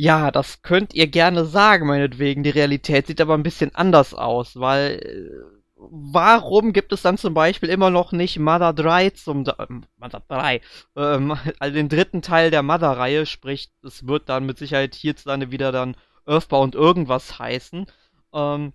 ja, 0.00 0.30
das 0.30 0.62
könnt 0.62 0.94
ihr 0.94 1.08
gerne 1.08 1.44
sagen, 1.44 1.88
meinetwegen. 1.88 2.44
Die 2.44 2.50
Realität 2.50 3.08
sieht 3.08 3.20
aber 3.20 3.34
ein 3.34 3.42
bisschen 3.42 3.74
anders 3.74 4.14
aus, 4.14 4.54
weil 4.54 5.00
äh, 5.02 5.58
warum 5.74 6.72
gibt 6.72 6.92
es 6.92 7.02
dann 7.02 7.18
zum 7.18 7.34
Beispiel 7.34 7.68
immer 7.68 7.90
noch 7.90 8.12
nicht 8.12 8.38
Mother 8.38 8.72
3 8.72 9.10
zum 9.10 9.44
äh, 9.44 9.66
Mother 9.96 10.22
3, 10.28 10.60
ähm, 10.94 11.36
also 11.58 11.74
den 11.74 11.88
dritten 11.88 12.22
Teil 12.22 12.52
der 12.52 12.62
Mother-Reihe, 12.62 13.26
sprich, 13.26 13.72
es 13.82 14.06
wird 14.06 14.28
dann 14.28 14.46
mit 14.46 14.58
Sicherheit 14.58 14.94
hierzulande 14.94 15.50
wieder 15.50 15.72
dann 15.72 15.96
Earthbound 16.26 16.76
irgendwas 16.76 17.40
heißen. 17.40 17.86
Ähm, 18.32 18.72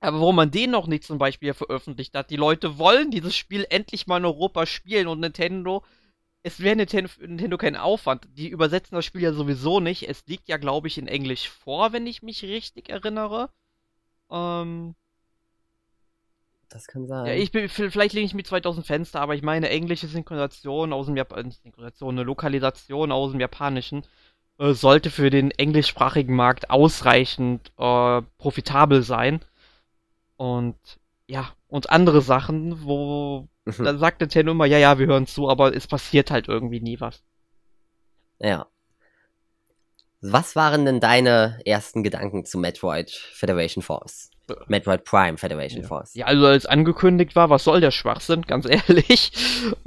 aber 0.00 0.20
warum 0.20 0.36
man 0.36 0.50
den 0.50 0.70
noch 0.70 0.86
nicht 0.86 1.04
zum 1.04 1.18
Beispiel 1.18 1.52
veröffentlicht 1.52 2.14
hat, 2.14 2.30
die 2.30 2.36
Leute 2.36 2.78
wollen 2.78 3.10
dieses 3.10 3.36
Spiel 3.36 3.66
endlich 3.68 4.06
mal 4.06 4.16
in 4.16 4.24
Europa 4.24 4.64
spielen 4.64 5.08
und 5.08 5.20
Nintendo, 5.20 5.84
es 6.42 6.60
wäre 6.60 6.76
Nintendo, 6.76 7.56
kein 7.56 7.76
Aufwand. 7.76 8.26
Die 8.36 8.48
übersetzen 8.48 8.96
das 8.96 9.04
Spiel 9.04 9.22
ja 9.22 9.32
sowieso 9.32 9.80
nicht. 9.80 10.08
Es 10.08 10.26
liegt 10.26 10.48
ja, 10.48 10.56
glaube 10.56 10.88
ich, 10.88 10.98
in 10.98 11.06
Englisch 11.06 11.48
vor, 11.48 11.92
wenn 11.92 12.06
ich 12.06 12.22
mich 12.22 12.42
richtig 12.42 12.88
erinnere. 12.88 13.50
Ähm, 14.30 14.94
das 16.68 16.86
kann 16.86 17.06
sein. 17.06 17.26
Ja, 17.26 17.34
ich 17.34 17.52
bin, 17.52 17.68
vielleicht 17.68 18.14
lege 18.14 18.26
ich 18.26 18.34
mit 18.34 18.46
2000 18.46 18.84
Fenster, 18.84 19.20
aber 19.20 19.34
ich 19.34 19.42
meine 19.42 19.68
englische 19.68 20.08
Synchronisation 20.08 20.92
aus 20.92 21.06
dem 21.06 21.16
Japanischen, 21.16 21.48
nicht 21.48 21.62
Synchronisation, 21.62 22.14
eine 22.14 22.24
Lokalisation 22.24 23.12
aus 23.12 23.30
dem 23.30 23.40
Japanischen 23.40 24.04
äh, 24.58 24.72
sollte 24.72 25.10
für 25.10 25.30
den 25.30 25.50
englischsprachigen 25.52 26.34
Markt 26.34 26.70
ausreichend 26.70 27.72
äh, 27.78 28.22
profitabel 28.38 29.02
sein. 29.02 29.40
Und 30.36 30.76
ja, 31.28 31.54
und 31.68 31.90
andere 31.90 32.20
Sachen, 32.20 32.84
wo 32.84 33.48
mhm. 33.64 33.84
da 33.84 33.96
sagt 33.98 34.20
Nintendo 34.20 34.52
immer, 34.52 34.66
ja, 34.66 34.78
ja, 34.78 34.98
wir 34.98 35.06
hören 35.06 35.26
zu, 35.26 35.48
aber 35.48 35.74
es 35.74 35.86
passiert 35.86 36.30
halt 36.30 36.48
irgendwie 36.48 36.80
nie 36.80 37.00
was. 37.00 37.22
Ja. 38.38 38.66
Was 40.20 40.54
waren 40.54 40.84
denn 40.84 41.00
deine 41.00 41.60
ersten 41.64 42.02
Gedanken 42.02 42.44
zu 42.44 42.58
Metroid 42.58 43.10
Federation 43.10 43.82
Force? 43.82 44.30
Metroid 44.66 45.04
Prime 45.04 45.38
Federation 45.38 45.82
ja. 45.82 45.88
Force. 45.88 46.14
Ja, 46.14 46.26
also 46.26 46.46
als 46.46 46.66
angekündigt 46.66 47.34
war, 47.36 47.50
was 47.50 47.64
soll 47.64 47.80
der 47.80 47.90
Schwachsinn, 47.90 48.42
ganz 48.46 48.66
ehrlich. 48.66 49.32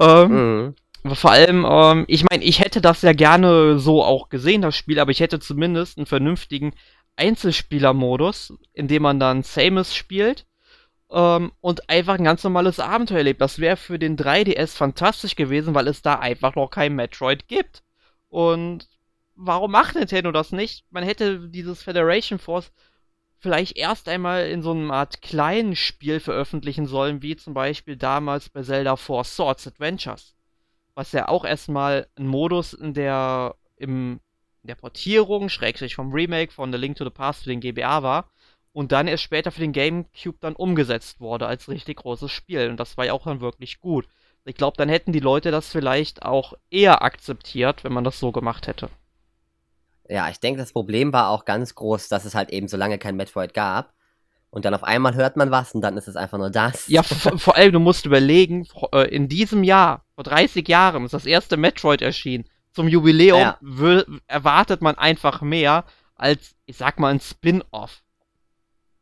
ähm, 0.00 0.74
mhm. 1.04 1.14
Vor 1.14 1.30
allem, 1.30 1.64
ähm, 1.68 2.04
ich 2.08 2.24
meine, 2.28 2.42
ich 2.42 2.60
hätte 2.60 2.80
das 2.80 3.02
ja 3.02 3.12
gerne 3.12 3.78
so 3.78 4.02
auch 4.02 4.28
gesehen, 4.28 4.62
das 4.62 4.74
Spiel, 4.74 4.98
aber 4.98 5.12
ich 5.12 5.20
hätte 5.20 5.38
zumindest 5.38 5.98
einen 5.98 6.06
vernünftigen 6.06 6.72
Einzelspielermodus, 7.14 8.54
in 8.72 8.88
dem 8.88 9.02
man 9.02 9.20
dann 9.20 9.42
Samus 9.42 9.94
spielt 9.94 10.46
ähm, 11.10 11.52
und 11.60 11.88
einfach 11.88 12.14
ein 12.14 12.24
ganz 12.24 12.42
normales 12.44 12.80
Abenteuer 12.80 13.18
erlebt. 13.18 13.40
Das 13.40 13.58
wäre 13.58 13.76
für 13.76 13.98
den 13.98 14.16
3DS 14.16 14.76
fantastisch 14.76 15.36
gewesen, 15.36 15.74
weil 15.74 15.88
es 15.88 16.02
da 16.02 16.18
einfach 16.18 16.54
noch 16.54 16.70
kein 16.70 16.94
Metroid 16.94 17.48
gibt. 17.48 17.82
Und 18.28 18.88
warum 19.34 19.70
macht 19.70 19.94
Nintendo 19.94 20.32
das 20.32 20.52
nicht? 20.52 20.84
Man 20.90 21.04
hätte 21.04 21.48
dieses 21.48 21.82
Federation 21.82 22.38
Force 22.38 22.72
vielleicht 23.38 23.76
erst 23.76 24.08
einmal 24.08 24.48
in 24.48 24.62
so 24.62 24.72
einer 24.72 24.92
Art 24.92 25.22
kleinen 25.22 25.76
Spiel 25.76 26.20
veröffentlichen 26.20 26.86
sollen, 26.86 27.22
wie 27.22 27.36
zum 27.36 27.54
Beispiel 27.54 27.96
damals 27.96 28.48
bei 28.48 28.62
Zelda 28.62 28.96
Four 28.96 29.24
Swords 29.24 29.66
Adventures. 29.66 30.34
Was 30.94 31.12
ja 31.12 31.28
auch 31.28 31.44
erstmal 31.44 32.08
ein 32.16 32.26
Modus 32.26 32.72
in 32.72 32.94
der, 32.94 33.54
im, 33.76 34.20
in 34.62 34.68
der 34.68 34.74
Portierung, 34.76 35.50
schrägstrich 35.50 35.94
vom 35.94 36.12
Remake 36.12 36.52
von 36.52 36.72
The 36.72 36.78
Link 36.78 36.96
to 36.96 37.04
the 37.04 37.10
Past 37.10 37.44
für 37.44 37.50
den 37.50 37.60
GBA 37.60 38.02
war 38.02 38.30
und 38.76 38.92
dann 38.92 39.08
erst 39.08 39.22
später 39.22 39.50
für 39.50 39.62
den 39.62 39.72
GameCube 39.72 40.36
dann 40.38 40.54
umgesetzt 40.54 41.18
wurde 41.18 41.46
als 41.46 41.70
richtig 41.70 41.96
großes 41.96 42.30
Spiel. 42.30 42.68
Und 42.68 42.78
das 42.78 42.98
war 42.98 43.06
ja 43.06 43.14
auch 43.14 43.24
dann 43.24 43.40
wirklich 43.40 43.80
gut. 43.80 44.06
Ich 44.44 44.54
glaube, 44.54 44.76
dann 44.76 44.90
hätten 44.90 45.12
die 45.12 45.20
Leute 45.20 45.50
das 45.50 45.70
vielleicht 45.70 46.22
auch 46.22 46.52
eher 46.68 47.00
akzeptiert, 47.00 47.84
wenn 47.84 47.94
man 47.94 48.04
das 48.04 48.20
so 48.20 48.32
gemacht 48.32 48.66
hätte. 48.66 48.90
Ja, 50.10 50.28
ich 50.28 50.40
denke, 50.40 50.60
das 50.60 50.74
Problem 50.74 51.14
war 51.14 51.30
auch 51.30 51.46
ganz 51.46 51.74
groß, 51.74 52.08
dass 52.08 52.26
es 52.26 52.34
halt 52.34 52.50
eben 52.50 52.68
so 52.68 52.76
lange 52.76 52.98
kein 52.98 53.16
Metroid 53.16 53.54
gab. 53.54 53.94
Und 54.50 54.66
dann 54.66 54.74
auf 54.74 54.84
einmal 54.84 55.14
hört 55.14 55.38
man 55.38 55.50
was 55.50 55.72
und 55.72 55.80
dann 55.80 55.96
ist 55.96 56.06
es 56.06 56.16
einfach 56.16 56.36
nur 56.36 56.50
das. 56.50 56.86
Ja, 56.88 57.02
vor 57.02 57.56
allem, 57.56 57.72
du 57.72 57.80
musst 57.80 58.04
überlegen, 58.04 58.68
äh, 58.92 59.08
in 59.08 59.30
diesem 59.30 59.64
Jahr, 59.64 60.04
vor 60.16 60.24
30 60.24 60.68
Jahren, 60.68 61.06
ist 61.06 61.14
das 61.14 61.24
erste 61.24 61.56
Metroid 61.56 62.02
erschienen. 62.02 62.44
Zum 62.72 62.88
Jubiläum 62.88 63.40
ja. 63.40 64.04
erwartet 64.26 64.82
man 64.82 64.98
einfach 64.98 65.40
mehr 65.40 65.86
als, 66.14 66.56
ich 66.66 66.76
sag 66.76 66.98
mal, 66.98 67.08
ein 67.08 67.20
Spin-off. 67.20 68.02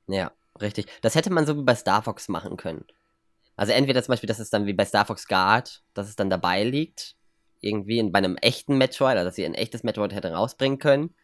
Ja, 0.08 0.32
richtig. 0.60 0.86
Das 1.02 1.14
hätte 1.14 1.30
man 1.30 1.46
so 1.46 1.56
wie 1.56 1.62
bei 1.62 1.74
Star 1.74 2.02
Fox 2.02 2.28
machen 2.28 2.56
können. 2.56 2.84
Also 3.56 3.72
entweder 3.72 4.02
zum 4.02 4.12
Beispiel, 4.12 4.28
dass 4.28 4.38
es 4.40 4.50
dann 4.50 4.66
wie 4.66 4.72
bei 4.72 4.84
Star 4.84 5.06
Fox 5.06 5.28
Guard, 5.28 5.82
dass 5.94 6.08
es 6.08 6.16
dann 6.16 6.30
dabei 6.30 6.64
liegt, 6.64 7.16
irgendwie 7.60 7.98
in, 7.98 8.12
bei 8.12 8.18
einem 8.18 8.36
echten 8.36 8.76
Metroid, 8.76 9.16
also 9.16 9.26
dass 9.28 9.36
sie 9.36 9.44
ein 9.44 9.54
echtes 9.54 9.82
Metroid 9.84 10.12
hätte 10.12 10.32
rausbringen 10.32 10.78
können. 10.78 11.14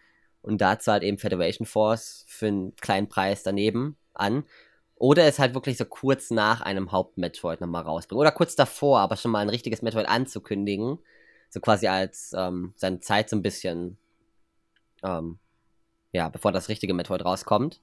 Und 0.42 0.60
dazu 0.60 0.90
halt 0.90 1.02
eben 1.02 1.18
Federation 1.18 1.66
Force 1.66 2.24
für 2.26 2.46
einen 2.46 2.74
kleinen 2.76 3.08
Preis 3.08 3.42
daneben 3.42 3.96
an. 4.14 4.44
Oder 4.94 5.24
es 5.24 5.38
halt 5.38 5.54
wirklich 5.54 5.76
so 5.76 5.84
kurz 5.84 6.30
nach 6.30 6.60
einem 6.62 6.92
Haupt-Metroid 6.92 7.60
nochmal 7.60 7.82
rausbringen. 7.82 8.20
Oder 8.20 8.32
kurz 8.32 8.56
davor, 8.56 9.00
aber 9.00 9.16
schon 9.16 9.30
mal 9.32 9.40
ein 9.40 9.50
richtiges 9.50 9.82
Metroid 9.82 10.08
anzukündigen. 10.08 10.98
So 11.50 11.60
quasi 11.60 11.88
als 11.88 12.32
ähm, 12.36 12.72
seine 12.76 13.00
Zeit 13.00 13.28
so 13.28 13.36
ein 13.36 13.42
bisschen, 13.42 13.98
ähm, 15.02 15.38
ja, 16.12 16.28
bevor 16.28 16.52
das 16.52 16.68
richtige 16.68 16.94
Metroid 16.94 17.24
rauskommt. 17.24 17.80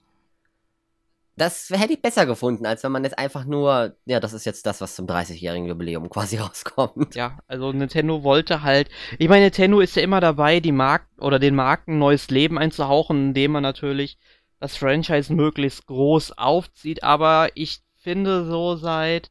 Das 1.38 1.70
hätte 1.70 1.94
ich 1.94 2.02
besser 2.02 2.26
gefunden, 2.26 2.66
als 2.66 2.84
wenn 2.84 2.92
man 2.92 3.04
jetzt 3.04 3.20
einfach 3.20 3.46
nur, 3.46 3.96
ja, 4.06 4.20
das 4.20 4.34
ist 4.34 4.46
jetzt 4.46 4.66
das, 4.66 4.82
was 4.82 4.96
zum 4.96 5.06
30-jährigen 5.06 5.68
Jubiläum 5.68 6.10
quasi 6.10 6.38
rauskommt. 6.38 7.14
Ja, 7.16 7.38
also 7.48 7.72
Nintendo 7.72 8.24
wollte 8.24 8.64
halt, 8.64 8.90
ich 9.20 9.30
meine, 9.30 9.44
Nintendo 9.44 9.80
ist 9.80 9.96
ja 9.96 10.02
immer 10.02 10.20
dabei, 10.20 10.60
die 10.60 10.72
Marken 10.72 11.22
oder 11.22 11.38
den 11.38 11.56
Marken 11.56 12.00
neues 12.00 12.30
Leben 12.32 12.58
einzuhauchen, 12.58 13.30
indem 13.30 13.52
man 13.52 13.64
natürlich 13.64 14.18
das 14.60 14.76
Franchise 14.76 15.32
möglichst 15.32 15.86
groß 15.86 16.40
aufzieht, 16.40 17.04
aber 17.04 17.50
ich 17.54 17.82
finde 17.96 18.46
so 18.46 18.76
seit 18.76 19.30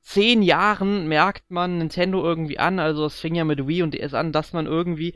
zehn 0.00 0.42
Jahren 0.42 1.06
merkt 1.06 1.50
man 1.50 1.78
Nintendo 1.78 2.24
irgendwie 2.24 2.58
an, 2.58 2.80
also 2.80 3.06
es 3.06 3.20
fing 3.20 3.36
ja 3.36 3.44
mit 3.44 3.68
Wii 3.68 3.82
und 3.82 3.94
DS 3.94 4.14
an, 4.14 4.32
dass 4.32 4.52
man 4.52 4.66
irgendwie 4.66 5.14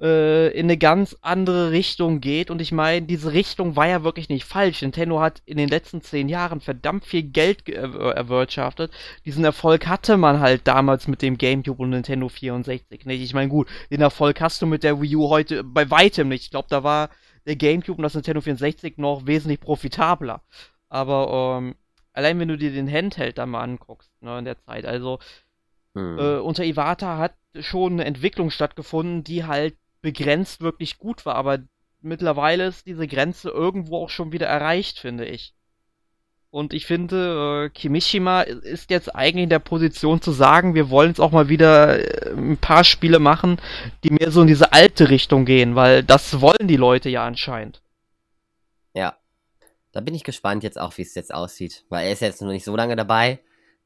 äh, 0.00 0.48
in 0.50 0.66
eine 0.66 0.76
ganz 0.76 1.16
andere 1.22 1.70
Richtung 1.70 2.20
geht. 2.20 2.50
Und 2.50 2.60
ich 2.60 2.72
meine, 2.72 3.06
diese 3.06 3.32
Richtung 3.32 3.76
war 3.76 3.88
ja 3.88 4.04
wirklich 4.04 4.28
nicht 4.28 4.44
falsch. 4.44 4.82
Nintendo 4.82 5.20
hat 5.20 5.42
in 5.44 5.56
den 5.56 5.68
letzten 5.68 6.02
zehn 6.02 6.28
Jahren 6.28 6.60
verdammt 6.60 7.04
viel 7.04 7.22
Geld 7.24 7.68
erwirtschaftet. 7.68 8.92
Diesen 9.24 9.44
Erfolg 9.44 9.86
hatte 9.86 10.16
man 10.16 10.40
halt 10.40 10.66
damals 10.66 11.08
mit 11.08 11.22
dem 11.22 11.38
GameCube 11.38 11.82
und 11.82 11.90
Nintendo 11.90 12.28
64 12.28 13.06
nicht. 13.06 13.22
Ich 13.22 13.34
meine, 13.34 13.48
gut, 13.48 13.68
den 13.90 14.00
Erfolg 14.00 14.40
hast 14.40 14.62
du 14.62 14.66
mit 14.66 14.82
der 14.82 15.00
Wii 15.00 15.16
U 15.16 15.28
heute 15.28 15.64
bei 15.64 15.90
weitem 15.90 16.28
nicht. 16.28 16.44
Ich 16.44 16.50
glaube, 16.50 16.68
da 16.70 16.84
war 16.84 17.10
der 17.46 17.56
GameCube 17.56 17.98
und 17.98 18.02
das 18.02 18.14
Nintendo 18.14 18.40
64 18.40 18.98
noch 18.98 19.26
wesentlich 19.26 19.60
profitabler. 19.60 20.42
Aber 20.88 21.58
ähm, 21.58 21.74
allein 22.12 22.38
wenn 22.38 22.48
du 22.48 22.58
dir 22.58 22.70
den 22.70 22.90
Handheld 22.90 23.38
da 23.38 23.46
mal 23.46 23.62
anguckst, 23.62 24.10
ne, 24.20 24.38
in 24.38 24.44
der 24.44 24.58
Zeit, 24.58 24.84
also 24.86 25.18
hm. 25.94 26.18
äh, 26.18 26.38
unter 26.38 26.64
Iwata 26.64 27.18
hat 27.18 27.34
schon 27.60 27.94
eine 27.94 28.04
Entwicklung 28.04 28.50
stattgefunden, 28.50 29.24
die 29.24 29.44
halt 29.44 29.76
begrenzt 30.08 30.62
wirklich 30.62 30.98
gut 30.98 31.26
war, 31.26 31.34
aber 31.34 31.58
mittlerweile 32.00 32.66
ist 32.66 32.86
diese 32.86 33.06
Grenze 33.06 33.50
irgendwo 33.50 33.98
auch 33.98 34.08
schon 34.08 34.32
wieder 34.32 34.46
erreicht, 34.46 34.98
finde 34.98 35.26
ich. 35.26 35.54
Und 36.50 36.72
ich 36.72 36.86
finde, 36.86 37.66
äh, 37.66 37.68
Kimishima 37.68 38.40
ist 38.40 38.90
jetzt 38.90 39.14
eigentlich 39.14 39.42
in 39.42 39.50
der 39.50 39.58
Position 39.58 40.22
zu 40.22 40.32
sagen, 40.32 40.74
wir 40.74 40.88
wollen 40.88 41.10
jetzt 41.10 41.20
auch 41.20 41.30
mal 41.30 41.50
wieder 41.50 41.98
äh, 41.98 42.30
ein 42.30 42.56
paar 42.56 42.84
Spiele 42.84 43.18
machen, 43.18 43.60
die 44.02 44.10
mehr 44.10 44.30
so 44.30 44.40
in 44.40 44.46
diese 44.46 44.72
alte 44.72 45.10
Richtung 45.10 45.44
gehen, 45.44 45.74
weil 45.74 46.02
das 46.02 46.40
wollen 46.40 46.66
die 46.66 46.76
Leute 46.76 47.10
ja 47.10 47.26
anscheinend. 47.26 47.82
Ja. 48.94 49.18
Da 49.92 50.00
bin 50.00 50.14
ich 50.14 50.24
gespannt 50.24 50.62
jetzt 50.62 50.80
auch, 50.80 50.96
wie 50.96 51.02
es 51.02 51.14
jetzt 51.14 51.34
aussieht, 51.34 51.84
weil 51.90 52.06
er 52.06 52.12
ist 52.12 52.22
jetzt 52.22 52.40
noch 52.40 52.48
nicht 52.48 52.64
so 52.64 52.74
lange 52.74 52.96
dabei. 52.96 53.40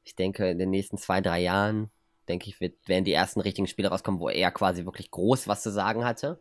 Ich 0.04 0.14
denke, 0.14 0.48
in 0.48 0.58
den 0.58 0.70
nächsten 0.70 0.98
zwei, 0.98 1.20
drei 1.20 1.40
Jahren 1.40 1.90
denke 2.28 2.48
ich, 2.48 2.60
wird, 2.60 2.76
werden 2.86 3.04
die 3.04 3.12
ersten 3.12 3.40
richtigen 3.40 3.66
Spiele 3.66 3.88
rauskommen, 3.88 4.20
wo 4.20 4.28
er 4.28 4.50
quasi 4.50 4.84
wirklich 4.84 5.10
groß 5.10 5.48
was 5.48 5.62
zu 5.62 5.70
sagen 5.70 6.04
hatte. 6.04 6.40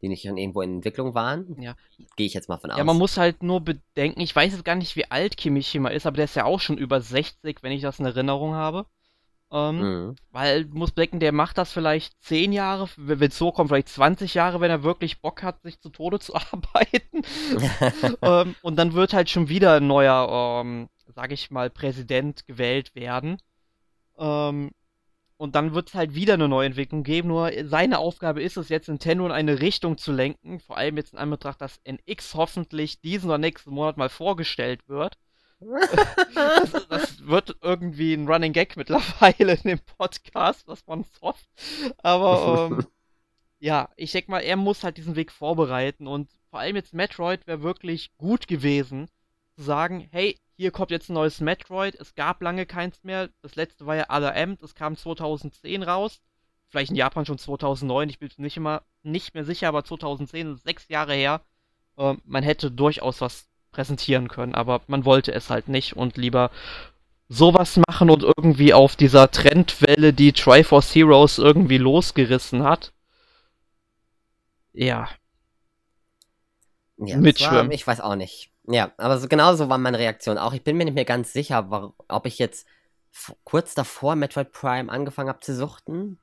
Die 0.00 0.08
nicht 0.08 0.22
schon 0.22 0.38
irgendwo 0.38 0.62
in 0.62 0.76
Entwicklung 0.76 1.14
waren. 1.14 1.60
Ja. 1.60 1.76
Gehe 2.16 2.26
ich 2.26 2.32
jetzt 2.32 2.48
mal 2.48 2.56
von 2.56 2.70
aus. 2.70 2.78
Ja, 2.78 2.84
man 2.84 2.96
muss 2.96 3.18
halt 3.18 3.42
nur 3.42 3.60
bedenken, 3.60 4.20
ich 4.20 4.34
weiß 4.34 4.52
jetzt 4.52 4.64
gar 4.64 4.76
nicht, 4.76 4.96
wie 4.96 5.10
alt 5.10 5.36
Kimishima 5.36 5.90
ist, 5.90 6.06
aber 6.06 6.16
der 6.16 6.24
ist 6.24 6.36
ja 6.36 6.44
auch 6.44 6.60
schon 6.60 6.78
über 6.78 7.00
60, 7.00 7.62
wenn 7.62 7.72
ich 7.72 7.82
das 7.82 7.98
in 7.98 8.06
Erinnerung 8.06 8.54
habe. 8.54 8.86
Ähm, 9.52 9.78
mhm. 9.78 10.16
Weil, 10.32 10.64
muss 10.66 10.90
bedenken, 10.90 11.20
der 11.20 11.32
macht 11.32 11.58
das 11.58 11.70
vielleicht 11.70 12.20
10 12.24 12.52
Jahre, 12.52 12.88
wenn 12.96 13.20
es 13.20 13.38
so 13.38 13.52
kommt, 13.52 13.70
vielleicht 13.70 13.88
20 13.88 14.34
Jahre, 14.34 14.60
wenn 14.60 14.70
er 14.70 14.82
wirklich 14.82 15.20
Bock 15.20 15.42
hat, 15.42 15.62
sich 15.62 15.80
zu 15.80 15.90
Tode 15.90 16.18
zu 16.18 16.34
arbeiten. 16.52 17.22
ähm, 18.22 18.54
und 18.62 18.76
dann 18.76 18.94
wird 18.94 19.12
halt 19.12 19.30
schon 19.30 19.48
wieder 19.48 19.76
ein 19.76 19.86
neuer, 19.86 20.62
ähm, 20.62 20.88
sag 21.14 21.30
ich 21.30 21.50
mal, 21.50 21.70
Präsident 21.70 22.46
gewählt 22.46 22.94
werden. 22.94 23.36
Ähm, 24.18 24.70
Und 25.36 25.54
dann 25.56 25.74
wird 25.74 25.88
es 25.88 25.94
halt 25.94 26.14
wieder 26.14 26.34
eine 26.34 26.48
Neuentwicklung 26.48 27.02
geben. 27.02 27.28
Nur 27.28 27.50
seine 27.64 27.98
Aufgabe 27.98 28.42
ist 28.42 28.56
es 28.56 28.68
jetzt, 28.68 28.88
Nintendo 28.88 29.26
in 29.26 29.32
eine 29.32 29.60
Richtung 29.60 29.98
zu 29.98 30.12
lenken. 30.12 30.60
Vor 30.60 30.76
allem 30.76 30.96
jetzt 30.96 31.12
in 31.12 31.18
Anbetracht, 31.18 31.60
dass 31.60 31.80
NX 31.84 32.34
hoffentlich 32.34 33.00
diesen 33.00 33.28
oder 33.28 33.38
nächsten 33.38 33.70
Monat 33.70 33.96
mal 33.96 34.08
vorgestellt 34.08 34.88
wird. 34.88 35.18
das, 36.34 36.88
das, 36.88 37.26
wird 37.26 37.56
irgendwie 37.62 38.12
ein 38.14 38.28
Running 38.28 38.52
Gag 38.52 38.76
mittlerweile 38.76 39.54
in 39.54 39.62
dem 39.62 39.78
Podcast, 39.80 40.66
was 40.66 40.86
man 40.86 41.04
hofft. 41.22 41.48
Aber 42.02 42.70
ähm, 42.70 42.86
ja, 43.58 43.88
ich 43.96 44.12
denke 44.12 44.30
mal, 44.30 44.40
er 44.40 44.56
muss 44.56 44.84
halt 44.84 44.98
diesen 44.98 45.16
Weg 45.16 45.32
vorbereiten 45.32 46.06
und 46.06 46.30
vor 46.50 46.60
allem 46.60 46.76
jetzt 46.76 46.92
Metroid 46.92 47.46
wäre 47.46 47.62
wirklich 47.62 48.16
gut 48.18 48.46
gewesen, 48.46 49.08
zu 49.56 49.62
sagen, 49.62 50.06
hey, 50.10 50.38
hier 50.56 50.70
kommt 50.70 50.90
jetzt 50.90 51.08
ein 51.08 51.14
neues 51.14 51.40
Metroid, 51.40 51.94
es 51.96 52.14
gab 52.14 52.42
lange 52.42 52.66
keins 52.66 53.02
mehr, 53.02 53.30
das 53.42 53.56
letzte 53.56 53.86
war 53.86 53.96
ja 53.96 54.04
Other 54.08 54.34
M, 54.34 54.56
das 54.60 54.74
kam 54.74 54.96
2010 54.96 55.82
raus, 55.82 56.20
vielleicht 56.68 56.90
in 56.90 56.96
Japan 56.96 57.26
schon 57.26 57.38
2009, 57.38 58.08
ich 58.08 58.18
bin 58.18 58.30
nicht 58.36 58.56
immer 58.56 58.82
nicht 59.02 59.34
mehr 59.34 59.44
sicher, 59.44 59.68
aber 59.68 59.84
2010 59.84 60.54
ist 60.54 60.64
sechs 60.64 60.88
Jahre 60.88 61.14
her, 61.14 61.40
äh, 61.96 62.14
man 62.24 62.42
hätte 62.42 62.70
durchaus 62.70 63.20
was 63.20 63.48
präsentieren 63.72 64.28
können, 64.28 64.54
aber 64.54 64.82
man 64.86 65.04
wollte 65.04 65.32
es 65.32 65.50
halt 65.50 65.68
nicht 65.68 65.96
und 65.96 66.16
lieber 66.16 66.50
sowas 67.28 67.80
machen 67.88 68.10
und 68.10 68.22
irgendwie 68.22 68.72
auf 68.72 68.96
dieser 68.96 69.30
Trendwelle, 69.30 70.12
die 70.12 70.32
Triforce 70.32 70.94
Heroes 70.94 71.38
irgendwie 71.38 71.78
losgerissen 71.78 72.62
hat. 72.62 72.92
Ja. 74.72 75.08
ja 76.98 77.16
Mitschwimmen. 77.16 77.72
ich 77.72 77.86
weiß 77.86 78.00
auch 78.00 78.16
nicht. 78.16 78.53
Ja, 78.66 78.92
aber 78.96 79.18
so, 79.18 79.28
genau 79.28 79.54
so 79.54 79.68
war 79.68 79.78
meine 79.78 79.98
Reaktion 79.98 80.38
auch. 80.38 80.54
Ich 80.54 80.64
bin 80.64 80.76
mir 80.76 80.84
nicht 80.84 80.94
mehr 80.94 81.04
ganz 81.04 81.32
sicher, 81.32 81.92
ob 82.08 82.26
ich 82.26 82.38
jetzt 82.38 82.66
kurz 83.44 83.74
davor 83.74 84.16
Metroid 84.16 84.52
Prime 84.52 84.90
angefangen 84.90 85.28
habe 85.28 85.40
zu 85.40 85.54
suchten 85.54 86.18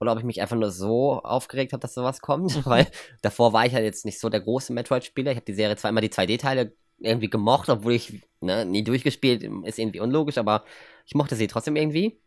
oder 0.00 0.12
ob 0.12 0.18
ich 0.18 0.24
mich 0.24 0.40
einfach 0.40 0.56
nur 0.56 0.70
so 0.70 1.22
aufgeregt 1.22 1.72
habe, 1.72 1.80
dass 1.80 1.94
sowas 1.94 2.20
kommt, 2.20 2.64
weil 2.66 2.86
davor 3.20 3.52
war 3.52 3.66
ich 3.66 3.74
halt 3.74 3.84
jetzt 3.84 4.04
nicht 4.04 4.18
so 4.18 4.28
der 4.28 4.40
große 4.40 4.72
Metroid-Spieler. 4.72 5.32
Ich 5.32 5.36
habe 5.36 5.46
die 5.46 5.54
Serie 5.54 5.76
zwar 5.76 5.90
immer 5.90 6.00
die 6.00 6.10
2D-Teile 6.10 6.72
irgendwie 6.98 7.30
gemocht, 7.30 7.68
obwohl 7.68 7.92
ich 7.92 8.22
ne, 8.40 8.64
nie 8.64 8.84
durchgespielt, 8.84 9.42
ist 9.64 9.78
irgendwie 9.78 10.00
unlogisch, 10.00 10.38
aber 10.38 10.64
ich 11.06 11.14
mochte 11.14 11.36
sie 11.36 11.48
trotzdem 11.48 11.76
irgendwie. 11.76 12.20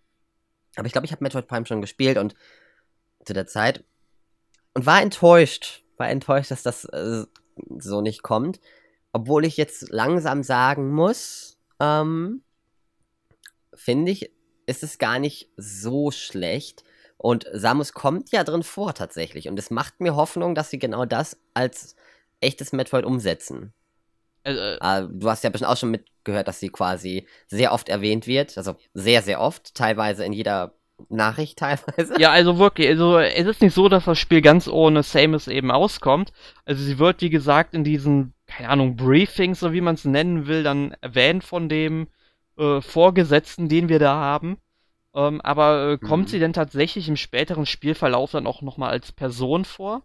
Aber 0.75 0.85
ich 0.85 0.91
glaube, 0.91 1.05
ich 1.05 1.11
habe 1.11 1.23
Metroid 1.23 1.47
Prime 1.47 1.65
schon 1.65 1.81
gespielt 1.81 2.17
und 2.17 2.35
zu 3.25 3.33
der 3.33 3.47
Zeit 3.47 3.83
und 4.73 4.85
war 4.85 5.01
enttäuscht, 5.01 5.83
war 5.97 6.09
enttäuscht, 6.09 6.51
dass 6.51 6.63
das 6.63 6.85
äh, 6.85 7.23
so 7.79 8.01
nicht 8.01 8.21
kommt, 8.21 8.59
obwohl 9.15 9.45
ich 9.45 9.57
jetzt 9.57 9.89
langsam 9.89 10.43
sagen 10.43 10.91
muss, 10.91 11.57
ähm, 11.79 12.43
finde 13.73 14.11
ich, 14.11 14.31
ist 14.65 14.83
es 14.83 14.97
gar 14.97 15.19
nicht 15.19 15.49
so 15.57 16.11
schlecht, 16.11 16.83
und 17.17 17.47
Samus 17.53 17.93
kommt 17.93 18.31
ja 18.31 18.43
drin 18.43 18.63
vor 18.63 18.93
tatsächlich. 18.93 19.47
Und 19.47 19.57
es 19.57 19.71
macht 19.71 19.99
mir 19.99 20.15
Hoffnung, 20.15 20.53
dass 20.53 20.69
sie 20.69 20.77
genau 20.77 21.05
das 21.05 21.39
als 21.55 21.95
echtes 22.39 22.71
Metroid 22.71 23.03
umsetzen. 23.03 23.73
Äh, 24.43 24.75
äh, 24.75 25.07
du 25.09 25.27
hast 25.27 25.43
ja 25.43 25.49
bestimmt 25.49 25.71
auch 25.71 25.77
schon 25.77 25.89
mitgehört, 25.89 26.47
dass 26.47 26.59
sie 26.59 26.69
quasi 26.69 27.25
sehr 27.47 27.71
oft 27.71 27.89
erwähnt 27.89 28.27
wird. 28.27 28.55
Also 28.57 28.75
sehr, 28.93 29.23
sehr 29.23 29.41
oft. 29.41 29.73
Teilweise 29.73 30.23
in 30.23 30.33
jeder 30.33 30.75
Nachricht 31.09 31.57
teilweise. 31.57 32.13
Ja, 32.19 32.29
also 32.29 32.59
wirklich, 32.59 32.89
also 32.89 33.17
es 33.17 33.47
ist 33.47 33.61
nicht 33.61 33.73
so, 33.73 33.89
dass 33.89 34.05
das 34.05 34.19
Spiel 34.19 34.41
ganz 34.41 34.67
ohne 34.67 35.01
Samus 35.01 35.47
eben 35.47 35.71
auskommt. 35.71 36.31
Also 36.63 36.83
sie 36.83 36.99
wird, 36.99 37.21
wie 37.21 37.31
gesagt, 37.31 37.73
in 37.73 37.83
diesen, 37.83 38.34
keine 38.55 38.69
Ahnung, 38.69 38.95
Briefings, 38.95 39.59
so 39.59 39.73
wie 39.73 39.81
man 39.81 39.95
es 39.95 40.05
nennen 40.05 40.47
will, 40.47 40.63
dann 40.63 40.91
erwähnt 41.01 41.43
von 41.43 41.67
dem 41.67 42.07
äh, 42.57 42.79
Vorgesetzten, 42.79 43.67
den 43.67 43.89
wir 43.89 43.99
da 43.99 44.15
haben. 44.15 44.57
Ähm, 45.13 45.41
aber 45.41 45.91
äh, 45.91 45.97
kommt 45.97 46.25
mhm. 46.25 46.29
sie 46.29 46.39
denn 46.39 46.53
tatsächlich 46.53 47.09
im 47.09 47.17
späteren 47.17 47.65
Spielverlauf 47.65 48.31
dann 48.31 48.47
auch 48.47 48.61
nochmal 48.61 48.91
als 48.91 49.11
Person 49.11 49.65
vor? 49.65 50.03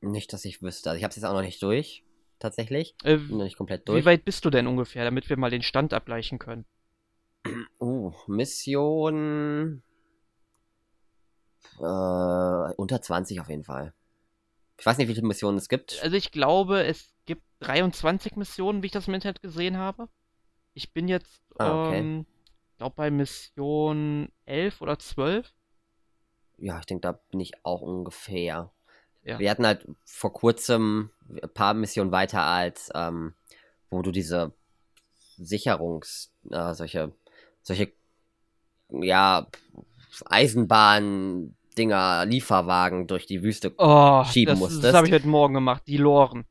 Nicht, 0.00 0.32
dass 0.32 0.44
ich 0.44 0.62
wüsste. 0.62 0.90
Also 0.90 0.98
ich 0.98 1.04
habe 1.04 1.10
es 1.10 1.16
jetzt 1.16 1.24
auch 1.24 1.32
noch 1.32 1.42
nicht 1.42 1.60
durch, 1.62 2.04
tatsächlich. 2.38 2.94
Äh, 3.02 3.16
noch 3.16 3.44
nicht 3.44 3.56
komplett 3.56 3.88
durch. 3.88 4.02
Wie 4.02 4.06
weit 4.06 4.24
bist 4.24 4.44
du 4.44 4.50
denn 4.50 4.68
ungefähr, 4.68 5.04
damit 5.04 5.28
wir 5.28 5.36
mal 5.36 5.50
den 5.50 5.62
Stand 5.62 5.92
abgleichen 5.92 6.38
können? 6.38 6.64
Uh, 7.80 8.12
Mission. 8.26 9.82
Äh, 11.78 11.82
unter 11.82 13.02
20 13.02 13.40
auf 13.40 13.50
jeden 13.50 13.64
Fall. 13.64 13.92
Ich 14.78 14.86
weiß 14.86 14.98
nicht, 14.98 15.08
wie 15.08 15.14
viele 15.14 15.26
Missionen 15.26 15.58
es 15.58 15.68
gibt. 15.68 16.00
Also 16.02 16.16
ich 16.16 16.32
glaube, 16.32 16.84
es 16.84 17.13
gibt 17.26 17.42
23 17.60 18.36
Missionen, 18.36 18.82
wie 18.82 18.86
ich 18.86 18.92
das 18.92 19.08
im 19.08 19.14
Internet 19.14 19.42
gesehen 19.42 19.76
habe. 19.76 20.08
Ich 20.74 20.92
bin 20.92 21.08
jetzt 21.08 21.42
ah, 21.58 21.88
okay. 21.88 21.98
ähm, 21.98 22.26
glaube 22.76 22.96
bei 22.96 23.10
Mission 23.10 24.28
11 24.46 24.80
oder 24.80 24.98
12. 24.98 25.52
Ja, 26.58 26.78
ich 26.78 26.86
denke, 26.86 27.02
da 27.02 27.12
bin 27.30 27.40
ich 27.40 27.52
auch 27.64 27.80
ungefähr. 27.80 28.70
Ja. 29.24 29.38
Wir 29.38 29.50
hatten 29.50 29.66
halt 29.66 29.86
vor 30.04 30.32
kurzem 30.32 31.10
ein 31.42 31.52
paar 31.52 31.74
Missionen 31.74 32.12
weiter 32.12 32.42
als, 32.42 32.90
ähm, 32.94 33.34
wo 33.90 34.02
du 34.02 34.10
diese 34.10 34.52
Sicherungs, 35.36 36.32
äh, 36.50 36.74
solche, 36.74 37.12
solche, 37.62 37.92
ja, 38.90 39.46
Eisenbahn-Dinger, 40.26 42.26
Lieferwagen 42.26 43.06
durch 43.06 43.26
die 43.26 43.42
Wüste 43.42 43.72
oh, 43.78 44.24
schieben 44.24 44.52
das, 44.52 44.60
musstest. 44.60 44.84
Das 44.84 44.94
habe 44.94 45.08
ich 45.08 45.12
heute 45.12 45.26
Morgen 45.26 45.54
gemacht, 45.54 45.82
die 45.86 45.96
Loren. 45.96 46.44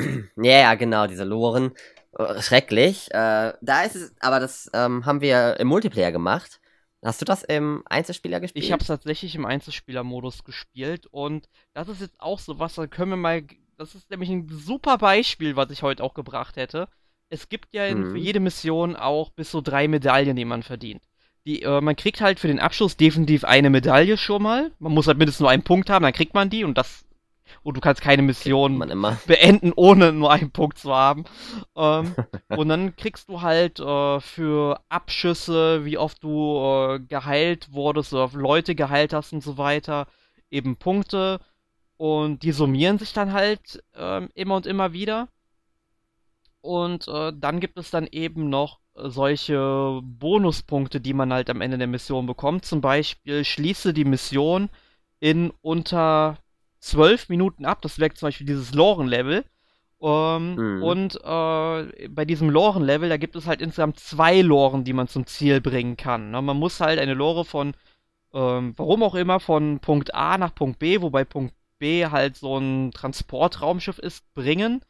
Ja, 0.00 0.58
ja, 0.60 0.74
genau, 0.74 1.06
diese 1.06 1.24
Loren. 1.24 1.72
Äh, 2.18 2.40
schrecklich. 2.40 3.08
Äh, 3.10 3.52
da 3.60 3.82
ist 3.82 3.96
es, 3.96 4.14
aber 4.20 4.40
das 4.40 4.70
ähm, 4.72 5.04
haben 5.06 5.20
wir 5.20 5.58
im 5.58 5.68
Multiplayer 5.68 6.12
gemacht. 6.12 6.60
Hast 7.04 7.20
du 7.20 7.24
das 7.24 7.44
im 7.44 7.82
Einzelspieler 7.86 8.40
gespielt? 8.40 8.64
Ich 8.64 8.72
habe 8.72 8.80
es 8.80 8.88
tatsächlich 8.88 9.34
im 9.36 9.46
Einzelspieler-Modus 9.46 10.42
gespielt 10.42 11.06
und 11.06 11.48
das 11.72 11.88
ist 11.88 12.00
jetzt 12.00 12.20
auch 12.20 12.40
so 12.40 12.58
was, 12.58 12.74
da 12.74 12.86
können 12.86 13.12
wir 13.12 13.16
mal. 13.16 13.42
Das 13.76 13.94
ist 13.94 14.10
nämlich 14.10 14.28
ein 14.30 14.48
super 14.48 14.98
Beispiel, 14.98 15.54
was 15.54 15.70
ich 15.70 15.82
heute 15.82 16.02
auch 16.02 16.14
gebracht 16.14 16.56
hätte. 16.56 16.88
Es 17.28 17.48
gibt 17.48 17.72
ja 17.72 17.94
mhm. 17.94 18.10
für 18.10 18.18
jede 18.18 18.40
Mission 18.40 18.96
auch 18.96 19.30
bis 19.30 19.50
zu 19.50 19.60
drei 19.60 19.86
Medaillen, 19.86 20.34
die 20.34 20.44
man 20.44 20.64
verdient. 20.64 21.02
Die, 21.46 21.62
äh, 21.62 21.80
man 21.80 21.94
kriegt 21.94 22.20
halt 22.20 22.40
für 22.40 22.48
den 22.48 22.58
Abschluss 22.58 22.96
definitiv 22.96 23.44
eine 23.44 23.70
Medaille 23.70 24.16
schon 24.16 24.42
mal. 24.42 24.72
Man 24.80 24.92
muss 24.92 25.06
halt 25.06 25.18
mindestens 25.18 25.40
nur 25.40 25.50
einen 25.50 25.62
Punkt 25.62 25.90
haben, 25.90 26.02
dann 26.02 26.12
kriegt 26.12 26.34
man 26.34 26.50
die 26.50 26.64
und 26.64 26.76
das 26.76 27.04
und 27.68 27.76
du 27.76 27.82
kannst 27.82 28.00
keine 28.00 28.22
Mission 28.22 28.78
beenden, 29.26 29.74
ohne 29.76 30.10
nur 30.10 30.32
einen 30.32 30.50
Punkt 30.50 30.78
zu 30.78 30.94
haben. 30.94 31.24
Ähm, 31.76 32.14
und 32.48 32.70
dann 32.70 32.96
kriegst 32.96 33.28
du 33.28 33.42
halt 33.42 33.78
äh, 33.78 34.20
für 34.20 34.80
Abschüsse, 34.88 35.84
wie 35.84 35.98
oft 35.98 36.24
du 36.24 36.62
äh, 36.62 36.98
geheilt 36.98 37.70
wurdest 37.74 38.14
oder 38.14 38.30
Leute 38.32 38.74
geheilt 38.74 39.12
hast 39.12 39.34
und 39.34 39.42
so 39.42 39.58
weiter, 39.58 40.06
eben 40.50 40.76
Punkte. 40.76 41.40
Und 41.98 42.42
die 42.42 42.52
summieren 42.52 42.98
sich 42.98 43.12
dann 43.12 43.34
halt 43.34 43.84
äh, 43.94 44.24
immer 44.34 44.56
und 44.56 44.66
immer 44.66 44.94
wieder. 44.94 45.28
Und 46.62 47.06
äh, 47.06 47.34
dann 47.36 47.60
gibt 47.60 47.78
es 47.78 47.90
dann 47.90 48.06
eben 48.06 48.48
noch 48.48 48.78
solche 48.94 50.00
Bonuspunkte, 50.02 51.02
die 51.02 51.12
man 51.12 51.34
halt 51.34 51.50
am 51.50 51.60
Ende 51.60 51.76
der 51.76 51.86
Mission 51.86 52.24
bekommt. 52.24 52.64
Zum 52.64 52.80
Beispiel 52.80 53.44
schließe 53.44 53.92
die 53.92 54.06
Mission 54.06 54.70
in 55.20 55.52
unter 55.60 56.38
zwölf 56.80 57.28
Minuten 57.28 57.64
ab. 57.64 57.82
Das 57.82 57.98
wäre 57.98 58.12
zum 58.14 58.28
Beispiel 58.28 58.46
dieses 58.46 58.74
Loren-Level. 58.74 59.44
Ähm, 60.00 60.54
mhm. 60.54 60.82
Und 60.82 61.16
äh, 61.16 62.08
bei 62.08 62.24
diesem 62.24 62.50
Loren-Level, 62.50 63.08
da 63.08 63.16
gibt 63.16 63.36
es 63.36 63.46
halt 63.46 63.60
insgesamt 63.60 63.98
zwei 63.98 64.40
Loren, 64.42 64.84
die 64.84 64.92
man 64.92 65.08
zum 65.08 65.26
Ziel 65.26 65.60
bringen 65.60 65.96
kann. 65.96 66.30
Ne? 66.30 66.40
Man 66.40 66.56
muss 66.56 66.80
halt 66.80 67.00
eine 67.00 67.14
Lore 67.14 67.44
von, 67.44 67.74
ähm, 68.32 68.74
warum 68.76 69.02
auch 69.02 69.16
immer, 69.16 69.40
von 69.40 69.80
Punkt 69.80 70.14
A 70.14 70.38
nach 70.38 70.54
Punkt 70.54 70.78
B, 70.78 71.00
wobei 71.00 71.24
Punkt 71.24 71.54
B 71.78 72.06
halt 72.06 72.36
so 72.36 72.58
ein 72.58 72.92
Transportraumschiff 72.92 73.98
ist, 73.98 74.32
bringen. 74.34 74.82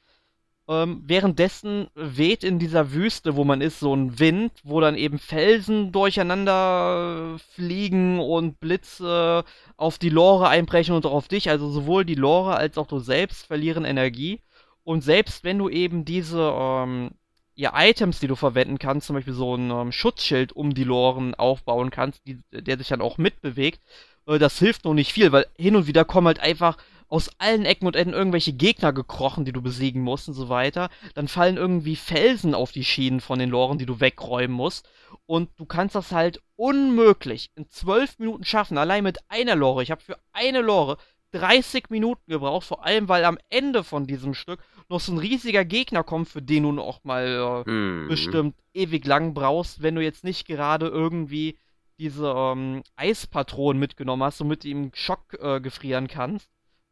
Ähm, 0.68 1.02
währenddessen 1.06 1.88
weht 1.94 2.44
in 2.44 2.58
dieser 2.58 2.92
Wüste, 2.92 3.36
wo 3.36 3.44
man 3.44 3.62
ist, 3.62 3.80
so 3.80 3.94
ein 3.94 4.18
Wind, 4.18 4.52
wo 4.64 4.80
dann 4.80 4.96
eben 4.96 5.18
Felsen 5.18 5.92
durcheinander 5.92 7.38
fliegen 7.54 8.20
und 8.20 8.60
Blitze 8.60 9.44
auf 9.78 9.96
die 9.98 10.10
Lore 10.10 10.48
einbrechen 10.48 10.94
und 10.94 11.06
auch 11.06 11.12
auf 11.12 11.28
dich. 11.28 11.48
Also 11.48 11.70
sowohl 11.70 12.04
die 12.04 12.16
Lore 12.16 12.56
als 12.56 12.76
auch 12.76 12.86
du 12.86 12.98
selbst 12.98 13.46
verlieren 13.46 13.86
Energie. 13.86 14.42
Und 14.84 15.02
selbst 15.02 15.42
wenn 15.42 15.58
du 15.58 15.70
eben 15.70 16.04
diese 16.04 16.52
ähm, 16.54 17.12
ja, 17.54 17.72
Items, 17.74 18.20
die 18.20 18.28
du 18.28 18.36
verwenden 18.36 18.78
kannst, 18.78 19.06
zum 19.06 19.16
Beispiel 19.16 19.34
so 19.34 19.56
ein 19.56 19.70
ähm, 19.70 19.90
Schutzschild 19.90 20.52
um 20.52 20.74
die 20.74 20.84
Loren 20.84 21.34
aufbauen 21.34 21.90
kannst, 21.90 22.26
die, 22.26 22.40
der 22.52 22.76
sich 22.76 22.88
dann 22.88 23.00
auch 23.00 23.18
mitbewegt, 23.18 23.80
äh, 24.26 24.38
das 24.38 24.58
hilft 24.58 24.84
noch 24.84 24.94
nicht 24.94 25.12
viel, 25.12 25.32
weil 25.32 25.46
hin 25.56 25.76
und 25.76 25.86
wieder 25.86 26.04
kommen 26.04 26.26
halt 26.26 26.40
einfach 26.40 26.76
aus 27.08 27.30
allen 27.38 27.64
Ecken 27.64 27.86
und 27.86 27.96
Enden 27.96 28.14
irgendwelche 28.14 28.52
Gegner 28.52 28.92
gekrochen, 28.92 29.44
die 29.44 29.52
du 29.52 29.62
besiegen 29.62 30.02
musst 30.02 30.28
und 30.28 30.34
so 30.34 30.48
weiter. 30.48 30.90
Dann 31.14 31.28
fallen 31.28 31.56
irgendwie 31.56 31.96
Felsen 31.96 32.54
auf 32.54 32.72
die 32.72 32.84
Schienen 32.84 33.20
von 33.20 33.38
den 33.38 33.50
Loren, 33.50 33.78
die 33.78 33.86
du 33.86 34.00
wegräumen 34.00 34.54
musst. 34.54 34.88
Und 35.26 35.50
du 35.56 35.64
kannst 35.64 35.94
das 35.94 36.12
halt 36.12 36.42
unmöglich 36.56 37.50
in 37.54 37.68
zwölf 37.68 38.18
Minuten 38.18 38.44
schaffen, 38.44 38.78
allein 38.78 39.04
mit 39.04 39.18
einer 39.28 39.56
Lore. 39.56 39.82
Ich 39.82 39.90
habe 39.90 40.02
für 40.02 40.18
eine 40.32 40.60
Lore 40.60 40.98
30 41.32 41.90
Minuten 41.90 42.30
gebraucht, 42.30 42.66
vor 42.66 42.84
allem 42.84 43.08
weil 43.08 43.24
am 43.24 43.38
Ende 43.50 43.84
von 43.84 44.06
diesem 44.06 44.34
Stück 44.34 44.60
noch 44.88 45.00
so 45.00 45.12
ein 45.12 45.18
riesiger 45.18 45.64
Gegner 45.64 46.02
kommt, 46.02 46.28
für 46.28 46.42
den 46.42 46.62
du 46.62 46.72
noch 46.72 47.04
mal 47.04 47.64
äh, 47.66 47.70
hm. 47.70 48.06
bestimmt 48.08 48.56
ewig 48.72 49.06
lang 49.06 49.34
brauchst, 49.34 49.82
wenn 49.82 49.94
du 49.94 50.02
jetzt 50.02 50.24
nicht 50.24 50.46
gerade 50.46 50.86
irgendwie 50.88 51.58
diese 51.98 52.32
ähm, 52.34 52.82
Eispatronen 52.96 53.78
mitgenommen 53.78 54.22
hast, 54.22 54.40
damit 54.40 54.64
du 54.64 54.68
ihm 54.68 54.90
Schock 54.94 55.34
äh, 55.40 55.60
gefrieren 55.60 56.06
kannst, 56.06 56.48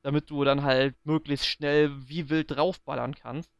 damit 0.06 0.30
du 0.30 0.44
dann 0.44 0.62
halt 0.62 0.94
möglichst 1.02 1.48
schnell 1.48 1.90
wie 2.08 2.30
wild 2.30 2.52
draufballern 2.52 3.16
kannst. 3.16 3.50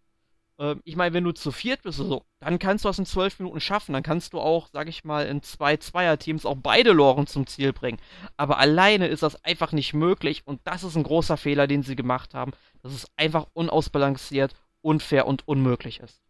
Ähm, 0.60 0.80
ich 0.84 0.94
meine, 0.94 1.12
wenn 1.12 1.24
du 1.24 1.32
zu 1.32 1.50
viert 1.50 1.82
bist 1.82 1.98
so, 1.98 2.24
dann 2.38 2.60
kannst 2.60 2.84
du 2.84 2.88
das 2.88 3.00
in 3.00 3.04
zwölf 3.04 3.40
Minuten 3.40 3.58
schaffen. 3.58 3.92
Dann 3.92 4.04
kannst 4.04 4.32
du 4.32 4.38
auch, 4.38 4.68
sag 4.72 4.88
ich 4.88 5.02
mal, 5.02 5.26
in 5.26 5.42
zwei 5.42 5.76
Zweierteams 5.76 6.46
auch 6.46 6.54
beide 6.56 6.92
Loren 6.92 7.26
zum 7.26 7.48
Ziel 7.48 7.72
bringen. 7.72 7.98
Aber 8.36 8.58
alleine 8.58 9.08
ist 9.08 9.24
das 9.24 9.44
einfach 9.44 9.72
nicht 9.72 9.92
möglich 9.92 10.42
und 10.44 10.60
das 10.62 10.84
ist 10.84 10.94
ein 10.94 11.02
großer 11.02 11.36
Fehler, 11.36 11.66
den 11.66 11.82
sie 11.82 11.96
gemacht 11.96 12.32
haben, 12.32 12.52
dass 12.80 12.92
es 12.92 13.08
einfach 13.16 13.48
unausbalanciert, 13.52 14.54
unfair 14.82 15.26
und 15.26 15.48
unmöglich 15.48 15.98
ist. 15.98 16.20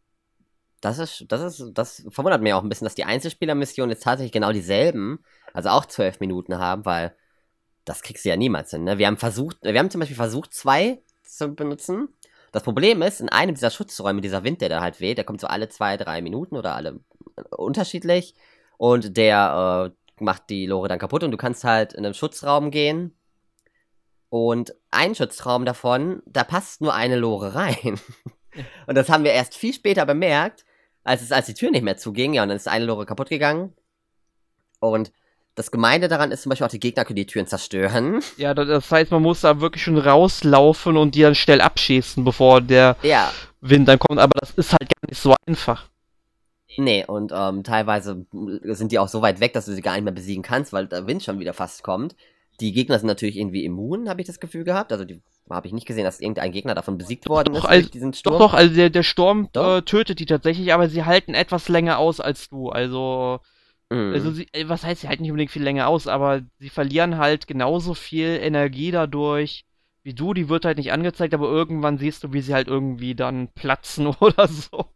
Das 0.80 0.98
ist, 0.98 1.26
das 1.28 1.60
ist, 1.60 1.72
das 1.74 2.06
verwundert 2.08 2.40
mich 2.40 2.54
auch 2.54 2.62
ein 2.62 2.70
bisschen, 2.70 2.86
dass 2.86 2.94
die 2.94 3.04
Einzelspielermissionen 3.04 3.90
jetzt 3.90 4.04
tatsächlich 4.04 4.32
genau 4.32 4.52
dieselben, 4.52 5.18
also 5.52 5.68
auch 5.68 5.84
zwölf 5.84 6.20
Minuten 6.20 6.56
haben, 6.56 6.86
weil 6.86 7.14
das 7.86 8.02
kriegst 8.02 8.26
du 8.26 8.28
ja 8.28 8.36
niemals 8.36 8.70
hin. 8.70 8.84
Ne? 8.84 8.98
Wir 8.98 9.06
haben 9.06 9.16
versucht, 9.16 9.56
wir 9.62 9.78
haben 9.78 9.90
zum 9.90 10.00
Beispiel 10.00 10.16
versucht, 10.16 10.52
zwei 10.52 11.00
zu 11.22 11.54
benutzen 11.54 12.08
das 12.56 12.62
Problem 12.62 13.02
ist, 13.02 13.20
in 13.20 13.28
einem 13.28 13.54
dieser 13.54 13.70
Schutzräume, 13.70 14.22
dieser 14.22 14.42
Wind, 14.42 14.62
der 14.62 14.70
da 14.70 14.80
halt 14.80 14.98
weht, 14.98 15.18
der 15.18 15.24
kommt 15.24 15.42
so 15.42 15.46
alle 15.46 15.68
zwei, 15.68 15.98
drei 15.98 16.22
Minuten 16.22 16.56
oder 16.56 16.74
alle 16.74 17.00
äh, 17.36 17.42
unterschiedlich 17.54 18.34
und 18.78 19.18
der 19.18 19.92
äh, 19.92 20.24
macht 20.24 20.48
die 20.48 20.64
Lore 20.64 20.88
dann 20.88 20.98
kaputt 20.98 21.22
und 21.22 21.32
du 21.32 21.36
kannst 21.36 21.64
halt 21.64 21.92
in 21.92 22.06
einen 22.06 22.14
Schutzraum 22.14 22.70
gehen 22.70 23.14
und 24.30 24.74
ein 24.90 25.14
Schutzraum 25.14 25.66
davon, 25.66 26.22
da 26.24 26.44
passt 26.44 26.80
nur 26.80 26.94
eine 26.94 27.16
Lore 27.16 27.54
rein. 27.54 28.00
und 28.86 28.94
das 28.94 29.10
haben 29.10 29.24
wir 29.24 29.32
erst 29.32 29.54
viel 29.54 29.74
später 29.74 30.06
bemerkt, 30.06 30.64
als 31.04 31.20
es 31.20 31.32
als 31.32 31.44
die 31.44 31.54
Tür 31.54 31.70
nicht 31.70 31.84
mehr 31.84 31.98
zuging, 31.98 32.32
ja, 32.32 32.42
und 32.42 32.48
dann 32.48 32.56
ist 32.56 32.68
eine 32.68 32.86
Lore 32.86 33.04
kaputt 33.04 33.28
gegangen. 33.28 33.74
Und 34.80 35.12
das 35.56 35.70
Gemeinde 35.70 36.08
daran 36.08 36.30
ist 36.30 36.42
zum 36.42 36.50
Beispiel 36.50 36.66
auch, 36.66 36.70
die 36.70 36.78
Gegner 36.78 37.04
können 37.06 37.16
die 37.16 37.26
Türen 37.26 37.46
zerstören. 37.46 38.20
Ja, 38.36 38.52
das 38.52 38.90
heißt, 38.90 39.10
man 39.10 39.22
muss 39.22 39.40
da 39.40 39.60
wirklich 39.60 39.82
schon 39.82 39.96
rauslaufen 39.96 40.98
und 40.98 41.14
die 41.14 41.22
dann 41.22 41.34
schnell 41.34 41.62
abschießen, 41.62 42.22
bevor 42.24 42.60
der 42.60 42.96
ja. 43.02 43.32
Wind 43.62 43.88
dann 43.88 43.98
kommt. 43.98 44.20
Aber 44.20 44.38
das 44.38 44.50
ist 44.50 44.72
halt 44.72 44.82
gar 44.82 45.08
nicht 45.08 45.20
so 45.20 45.34
einfach. 45.46 45.88
Nee, 46.76 47.06
und 47.06 47.32
ähm, 47.34 47.64
teilweise 47.64 48.26
sind 48.64 48.92
die 48.92 48.98
auch 48.98 49.08
so 49.08 49.22
weit 49.22 49.40
weg, 49.40 49.54
dass 49.54 49.64
du 49.64 49.72
sie 49.72 49.80
gar 49.80 49.94
nicht 49.94 50.04
mehr 50.04 50.12
besiegen 50.12 50.42
kannst, 50.42 50.74
weil 50.74 50.88
der 50.88 51.06
Wind 51.06 51.24
schon 51.24 51.40
wieder 51.40 51.54
fast 51.54 51.82
kommt. 51.82 52.14
Die 52.60 52.72
Gegner 52.72 52.98
sind 52.98 53.06
natürlich 53.06 53.38
irgendwie 53.38 53.64
immun, 53.64 54.10
habe 54.10 54.20
ich 54.20 54.26
das 54.26 54.40
Gefühl 54.40 54.64
gehabt. 54.64 54.92
Also 54.92 55.06
die 55.06 55.22
habe 55.48 55.66
ich 55.66 55.72
nicht 55.72 55.86
gesehen, 55.86 56.04
dass 56.04 56.20
irgendein 56.20 56.52
Gegner 56.52 56.74
davon 56.74 56.98
besiegt 56.98 57.30
worden 57.30 57.54
doch, 57.54 57.64
ist 57.64 57.70
also, 57.70 57.80
durch 57.82 57.92
diesen 57.92 58.12
Sturm. 58.12 58.34
Doch, 58.34 58.50
doch, 58.50 58.54
also 58.54 58.74
der, 58.74 58.90
der 58.90 59.02
Sturm 59.02 59.48
äh, 59.54 59.80
tötet 59.80 60.20
die 60.20 60.26
tatsächlich, 60.26 60.74
aber 60.74 60.90
sie 60.90 61.04
halten 61.04 61.32
etwas 61.32 61.70
länger 61.70 61.98
aus 61.98 62.20
als 62.20 62.50
du. 62.50 62.68
Also 62.68 63.40
Mhm. 63.90 64.12
Also 64.12 64.30
sie, 64.30 64.48
äh, 64.52 64.68
was 64.68 64.84
heißt, 64.84 65.02
sie 65.02 65.08
halten 65.08 65.22
nicht 65.22 65.30
unbedingt 65.30 65.50
viel 65.50 65.62
länger 65.62 65.88
aus, 65.88 66.06
aber 66.06 66.42
sie 66.58 66.70
verlieren 66.70 67.18
halt 67.18 67.46
genauso 67.46 67.94
viel 67.94 68.38
Energie 68.42 68.90
dadurch 68.90 69.64
wie 70.02 70.14
du. 70.14 70.34
Die 70.34 70.48
wird 70.48 70.64
halt 70.64 70.78
nicht 70.78 70.92
angezeigt, 70.92 71.34
aber 71.34 71.48
irgendwann 71.48 71.98
siehst 71.98 72.24
du, 72.24 72.32
wie 72.32 72.40
sie 72.40 72.54
halt 72.54 72.68
irgendwie 72.68 73.14
dann 73.14 73.48
platzen 73.48 74.06
oder 74.20 74.48
so. 74.48 74.86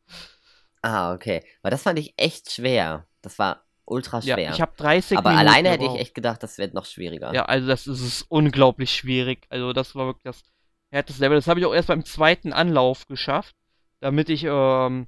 Ah, 0.82 1.12
okay. 1.12 1.42
Weil 1.62 1.70
das 1.70 1.82
fand 1.82 1.98
ich 1.98 2.14
echt 2.16 2.50
schwer. 2.52 3.06
Das 3.22 3.38
war 3.38 3.64
ultra 3.84 4.22
schwer. 4.22 4.38
Ja, 4.38 4.54
ich 4.54 4.60
habe 4.60 4.72
30 4.76 5.18
Aber 5.18 5.30
Minuten 5.30 5.48
alleine 5.48 5.68
hätte 5.70 5.84
ich 5.84 6.00
echt 6.00 6.14
gedacht, 6.14 6.42
das 6.42 6.58
wird 6.58 6.74
noch 6.74 6.86
schwieriger. 6.86 7.34
Ja, 7.34 7.44
also 7.44 7.66
das 7.66 7.86
ist, 7.86 8.00
ist 8.00 8.26
unglaublich 8.28 8.94
schwierig. 8.94 9.46
Also 9.50 9.72
das 9.72 9.94
war 9.94 10.06
wirklich 10.06 10.24
das 10.24 10.42
härteste 10.90 11.22
Level. 11.22 11.36
Das 11.36 11.48
habe 11.48 11.60
ich 11.60 11.66
auch 11.66 11.74
erst 11.74 11.88
beim 11.88 12.04
zweiten 12.04 12.52
Anlauf 12.52 13.06
geschafft, 13.06 13.54
damit 14.00 14.30
ich 14.30 14.44
ähm, 14.44 15.06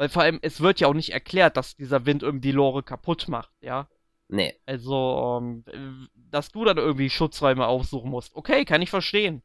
weil 0.00 0.08
vor 0.08 0.22
allem, 0.22 0.38
es 0.40 0.62
wird 0.62 0.80
ja 0.80 0.88
auch 0.88 0.94
nicht 0.94 1.12
erklärt, 1.12 1.58
dass 1.58 1.76
dieser 1.76 2.06
Wind 2.06 2.22
irgendwie 2.22 2.48
die 2.48 2.56
Lore 2.56 2.82
kaputt 2.82 3.28
macht, 3.28 3.52
ja? 3.60 3.86
Nee. 4.28 4.54
Also, 4.64 5.38
ähm, 5.42 6.08
dass 6.14 6.50
du 6.50 6.64
dann 6.64 6.78
irgendwie 6.78 7.10
Schutzräume 7.10 7.66
aufsuchen 7.66 8.10
musst. 8.10 8.34
Okay, 8.34 8.64
kann 8.64 8.80
ich 8.80 8.88
verstehen. 8.88 9.42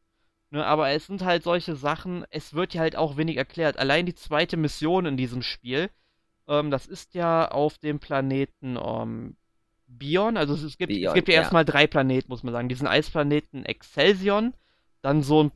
Ne, 0.48 0.64
aber 0.64 0.88
es 0.88 1.08
sind 1.08 1.22
halt 1.22 1.42
solche 1.42 1.76
Sachen, 1.76 2.24
es 2.30 2.54
wird 2.54 2.72
ja 2.72 2.80
halt 2.80 2.96
auch 2.96 3.18
wenig 3.18 3.36
erklärt. 3.36 3.78
Allein 3.78 4.06
die 4.06 4.14
zweite 4.14 4.56
Mission 4.56 5.04
in 5.04 5.18
diesem 5.18 5.42
Spiel, 5.42 5.90
ähm, 6.48 6.70
das 6.70 6.86
ist 6.86 7.12
ja 7.12 7.50
auf 7.50 7.76
dem 7.76 7.98
Planeten 7.98 8.78
ähm, 8.82 9.36
Bion. 9.86 10.38
Also 10.38 10.54
es 10.54 10.78
gibt, 10.78 10.90
Bion, 10.90 11.08
es 11.08 11.14
gibt 11.14 11.28
ja, 11.28 11.34
ja 11.34 11.40
erstmal 11.42 11.66
drei 11.66 11.86
Planeten, 11.86 12.30
muss 12.30 12.42
man 12.42 12.54
sagen. 12.54 12.70
Diesen 12.70 12.86
Eisplaneten 12.86 13.66
Excelsion, 13.66 14.54
dann 15.02 15.22
so 15.22 15.42
ein, 15.42 15.52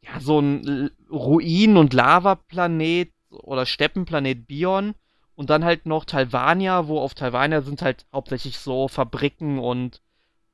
ja, 0.00 0.20
so 0.20 0.38
ein 0.38 0.92
Ruin- 1.10 1.76
und 1.76 1.92
Lavaplanet 1.92 3.13
oder 3.42 3.66
Steppenplanet 3.66 4.46
Bion 4.46 4.94
und 5.34 5.50
dann 5.50 5.64
halt 5.64 5.86
noch 5.86 6.04
Talvania, 6.04 6.86
wo 6.86 7.00
auf 7.00 7.14
Talvania 7.14 7.62
sind 7.62 7.82
halt 7.82 8.06
hauptsächlich 8.12 8.58
so 8.58 8.88
Fabriken 8.88 9.58
und 9.58 10.00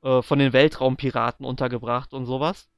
äh, 0.02 0.22
von 0.22 0.38
den 0.38 0.52
Weltraumpiraten 0.52 1.44
untergebracht 1.44 2.12
und 2.12 2.26
sowas. 2.26 2.68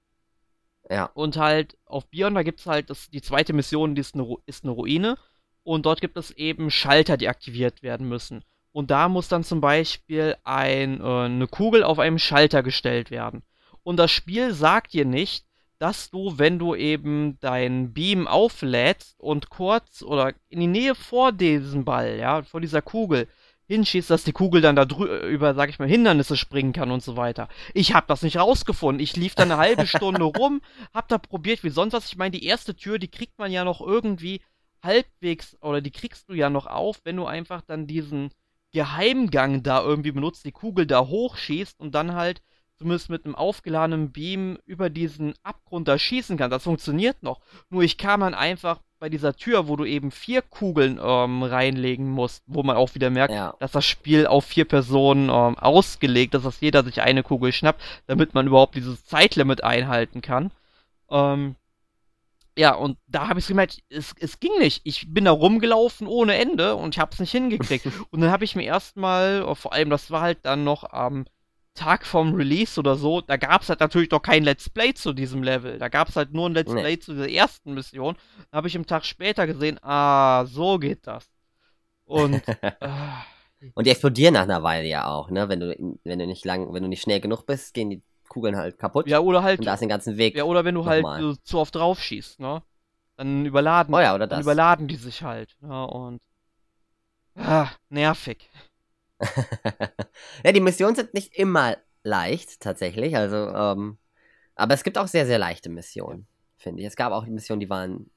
Ja. 0.91 1.07
Und 1.15 1.37
halt 1.37 1.77
auf 1.87 2.07
Bion, 2.09 2.35
da 2.35 2.43
gibt 2.43 2.61
es 2.61 2.67
halt 2.67 2.91
das, 2.91 3.09
die 3.11 3.23
zweite 3.23 3.53
Mission, 3.53 3.95
die 3.95 4.01
ist 4.01 4.15
eine, 4.15 4.37
ist 4.47 4.65
eine 4.65 4.73
Ruine. 4.73 5.17
Und 5.63 5.87
dort 5.87 6.01
gibt 6.01 6.17
es 6.17 6.33
eben 6.33 6.71
Schalter, 6.71 7.17
die 7.17 7.29
aktiviert 7.29 7.83
werden 7.83 8.09
müssen. 8.09 8.43
Und 8.73 8.91
da 8.91 9.09
muss 9.09 9.29
dann 9.29 9.45
zum 9.45 9.61
Beispiel 9.61 10.37
ein, 10.45 11.01
äh, 11.01 11.05
eine 11.05 11.47
Kugel 11.47 11.85
auf 11.85 11.99
einem 11.99 12.19
Schalter 12.19 12.63
gestellt 12.63 13.11
werden. 13.11 13.43
Und 13.85 13.97
das 13.99 14.11
Spiel 14.11 14.55
sagt 14.55 14.93
dir 14.93 15.05
nicht, 15.05 15.47
dass 15.83 16.11
du, 16.11 16.39
wenn 16.39 16.61
du 16.61 16.77
eben 16.77 17.41
dein 17.41 17.93
Beam 17.93 18.29
auflädst 18.29 19.19
und 19.19 19.51
kurz 19.51 20.03
oder 20.03 20.33
in 20.49 20.61
die 20.61 20.69
Nähe 20.69 20.95
vor 20.95 21.33
diesem 21.33 21.85
Ball, 21.85 22.19
ja, 22.21 22.45
vor 22.45 22.61
dieser 22.61 22.83
Kugel, 22.83 23.27
hinschießt, 23.67 24.09
dass 24.09 24.23
die 24.23 24.31
Kugel 24.31 24.61
dann 24.61 24.77
da 24.77 24.85
über, 24.85 25.55
sag 25.55 25.71
ich 25.71 25.81
mal, 25.81 25.89
Hindernisse 25.89 26.37
springen 26.37 26.73
kann 26.73 26.93
und 26.93 27.03
so 27.03 27.17
weiter. 27.17 27.49
Ich 27.75 27.95
hab 27.95 28.07
das 28.07 28.23
nicht 28.23 28.37
rausgefunden. 28.37 29.03
Ich 29.03 29.17
lief 29.17 29.35
da 29.35 29.43
eine 29.43 29.57
halbe 29.57 29.89
Stunde 29.89 30.23
rum, 30.39 30.63
hab 30.95 31.09
da 31.09 31.19
probiert 31.19 31.65
wie 31.65 31.71
sonst 31.71 31.95
was. 31.95 32.07
Ich 32.07 32.17
meine, 32.17 32.31
die 32.31 32.45
erste 32.45 32.77
Tür, 32.77 33.01
die 33.01 33.11
kriegt 33.11 33.41
man 33.41 33.51
ja 33.51 33.65
noch 33.65 33.81
irgendwie 33.81 34.41
halbwegs, 34.85 35.57
oder 35.63 35.81
die 35.81 35.91
kriegst 35.91 36.29
du 36.29 36.35
ja 36.35 36.49
noch 36.49 36.69
auf, 36.69 37.01
wenn 37.03 37.17
du 37.17 37.27
einfach 37.27 37.61
dann 37.61 37.89
diesen 37.89 38.31
Geheimgang 38.71 39.65
da 39.65 39.83
irgendwie 39.83 40.13
benutzt, 40.13 40.45
die 40.45 40.53
Kugel 40.53 40.87
da 40.87 41.09
hochschießt 41.09 41.81
und 41.81 41.93
dann 41.93 42.15
halt 42.15 42.41
zumindest 42.83 43.11
mit 43.11 43.25
einem 43.25 43.37
aufgeladenen 43.37 44.11
Beam 44.11 44.59
über 44.67 44.91
diesen 44.91 45.35
Abgrund 45.45 45.87
da 45.87 45.99
schießen 45.99 46.37
kann. 46.37 46.51
Das 46.51 46.65
funktioniert 46.65 47.23
noch. 47.23 47.41
Nur 47.71 47.83
ich 47.83 47.97
kam 47.97 48.21
dann 48.21 48.35
einfach 48.35 48.81
bei 48.99 49.09
dieser 49.09 49.35
Tür, 49.35 49.69
wo 49.69 49.77
du 49.77 49.85
eben 49.85 50.11
vier 50.11 50.43
Kugeln 50.43 50.99
ähm, 51.01 51.45
reinlegen 51.45 52.09
musst, 52.09 52.43
wo 52.47 52.65
man 52.65 52.77
auch 52.77 52.95
wieder 52.97 53.11
merkt, 53.11 53.35
ja. 53.35 53.55
dass 53.61 53.71
das 53.71 53.85
Spiel 53.85 54.27
auf 54.27 54.45
vier 54.45 54.65
Personen 54.65 55.29
ähm, 55.29 55.57
ausgelegt 55.59 56.35
ist, 56.35 56.45
dass 56.45 56.61
jeder 56.61 56.83
sich 56.83 57.03
eine 57.03 57.23
Kugel 57.23 57.53
schnappt, 57.53 57.81
damit 58.07 58.35
man 58.35 58.49
überhaupt 58.49 58.75
dieses 58.75 59.05
Zeitlimit 59.05 59.63
einhalten 59.63 60.21
kann. 60.21 60.51
Ähm, 61.09 61.55
ja, 62.59 62.75
und 62.75 62.99
da 63.07 63.29
habe 63.29 63.39
ich 63.39 63.47
gemerkt, 63.47 63.79
es, 63.91 64.13
es 64.19 64.41
ging 64.41 64.59
nicht. 64.59 64.83
Ich 64.85 65.07
bin 65.13 65.25
da 65.25 65.31
rumgelaufen 65.31 66.07
ohne 66.09 66.35
Ende 66.35 66.75
und 66.75 66.95
ich 66.95 67.01
habe 67.01 67.13
es 67.13 67.21
nicht 67.21 67.31
hingekriegt. 67.31 67.87
und 68.11 68.21
dann 68.21 68.31
habe 68.31 68.45
ich 68.45 68.57
mir 68.57 68.65
erstmal, 68.65 69.45
oh, 69.47 69.55
vor 69.55 69.73
allem 69.73 69.89
das 69.89 70.11
war 70.11 70.21
halt 70.21 70.39
dann 70.43 70.65
noch 70.65 70.85
am 70.85 71.27
Tag 71.75 72.05
vom 72.05 72.35
Release 72.35 72.79
oder 72.79 72.97
so, 72.97 73.23
da 73.23 73.37
gab 73.37 73.63
es 73.63 73.69
halt 73.69 73.81
natürlich 73.81 74.11
noch 74.11 74.21
kein 74.21 74.45
Let's 74.45 74.69
Play 74.69 74.93
zu 74.93 75.13
diesem 75.13 75.43
Level. 75.43 75.79
Da 75.79 75.89
gab 75.89 76.09
es 76.09 76.17
halt 76.17 76.33
nur 76.33 76.49
ein 76.49 76.55
Let's 76.55 76.73
nee. 76.73 76.81
Play 76.81 76.99
zu 76.99 77.13
dieser 77.13 77.31
ersten 77.31 77.75
Mission. 77.75 78.17
Da 78.51 78.59
habe 78.59 78.69
ich 78.69 78.75
im 78.75 78.87
Tag 78.87 79.05
später 79.05 79.47
gesehen, 79.47 79.79
ah, 79.83 80.45
so 80.47 80.79
geht 80.79 81.07
das. 81.07 81.31
Und. 82.05 82.47
äh, 82.47 82.73
und 83.75 83.87
die 83.87 83.91
explodieren 83.91 84.35
nach 84.35 84.43
einer 84.43 84.63
Weile 84.63 84.87
ja 84.87 85.07
auch, 85.07 85.31
ne? 85.31 85.49
Wenn 85.49 85.61
du, 85.61 85.97
wenn 86.05 86.19
du 86.19 86.27
nicht 86.27 86.45
lang, 86.45 86.73
wenn 86.75 86.83
du 86.83 86.89
nicht 86.89 87.03
schnell 87.03 87.21
genug 87.21 87.47
bist, 87.47 87.73
gehen 87.73 87.91
die 87.91 88.03
Kugeln 88.29 88.57
halt 88.57 88.79
kaputt. 88.79 89.07
Ja, 89.09 89.21
oder 89.21 89.43
halt. 89.43 89.61
Und 89.61 89.67
da 89.67 89.75
ist 89.75 89.81
den 89.81 89.89
ganzen 89.89 90.17
Weg. 90.17 90.37
Ja, 90.37 90.45
oder 90.45 90.65
wenn 90.65 90.75
du 90.75 90.85
halt 90.85 91.05
so, 91.21 91.35
zu 91.37 91.59
oft 91.59 91.75
drauf 91.75 92.01
schießt, 92.01 92.41
ne? 92.41 92.63
Dann 93.17 93.47
überladen. 93.47 93.95
Oh 93.95 94.01
ja, 94.01 94.15
oder 94.15 94.27
das. 94.27 94.39
Dann 94.39 94.43
überladen 94.43 94.89
die 94.89 94.97
sich 94.97 95.23
halt, 95.23 95.57
ne? 95.61 95.87
Und. 95.87 96.21
Ah, 97.35 97.69
nervig. 97.89 98.49
Ja, 100.45 100.53
die 100.53 100.61
Missionen 100.61 100.95
sind 100.97 101.15
nicht 101.15 101.35
immer 101.35 101.77
leicht, 102.03 102.61
tatsächlich. 102.61 103.17
Also, 103.17 103.37
ähm, 103.49 103.99
aber 104.55 104.75
es 104.75 104.85
gibt 104.85 104.99
auch 104.99 105.09
sehr, 105.09 105.27
sehr 105.27 105.39
leichte 105.39 105.69
Missionen, 105.69 106.27
finde 106.57 106.83
ich. 106.83 106.87
Es 106.87 106.97
gab 106.97 107.13
auch 107.13 107.27
Missionen, 107.27 107.61
die 107.61 107.71
waren 107.71 108.11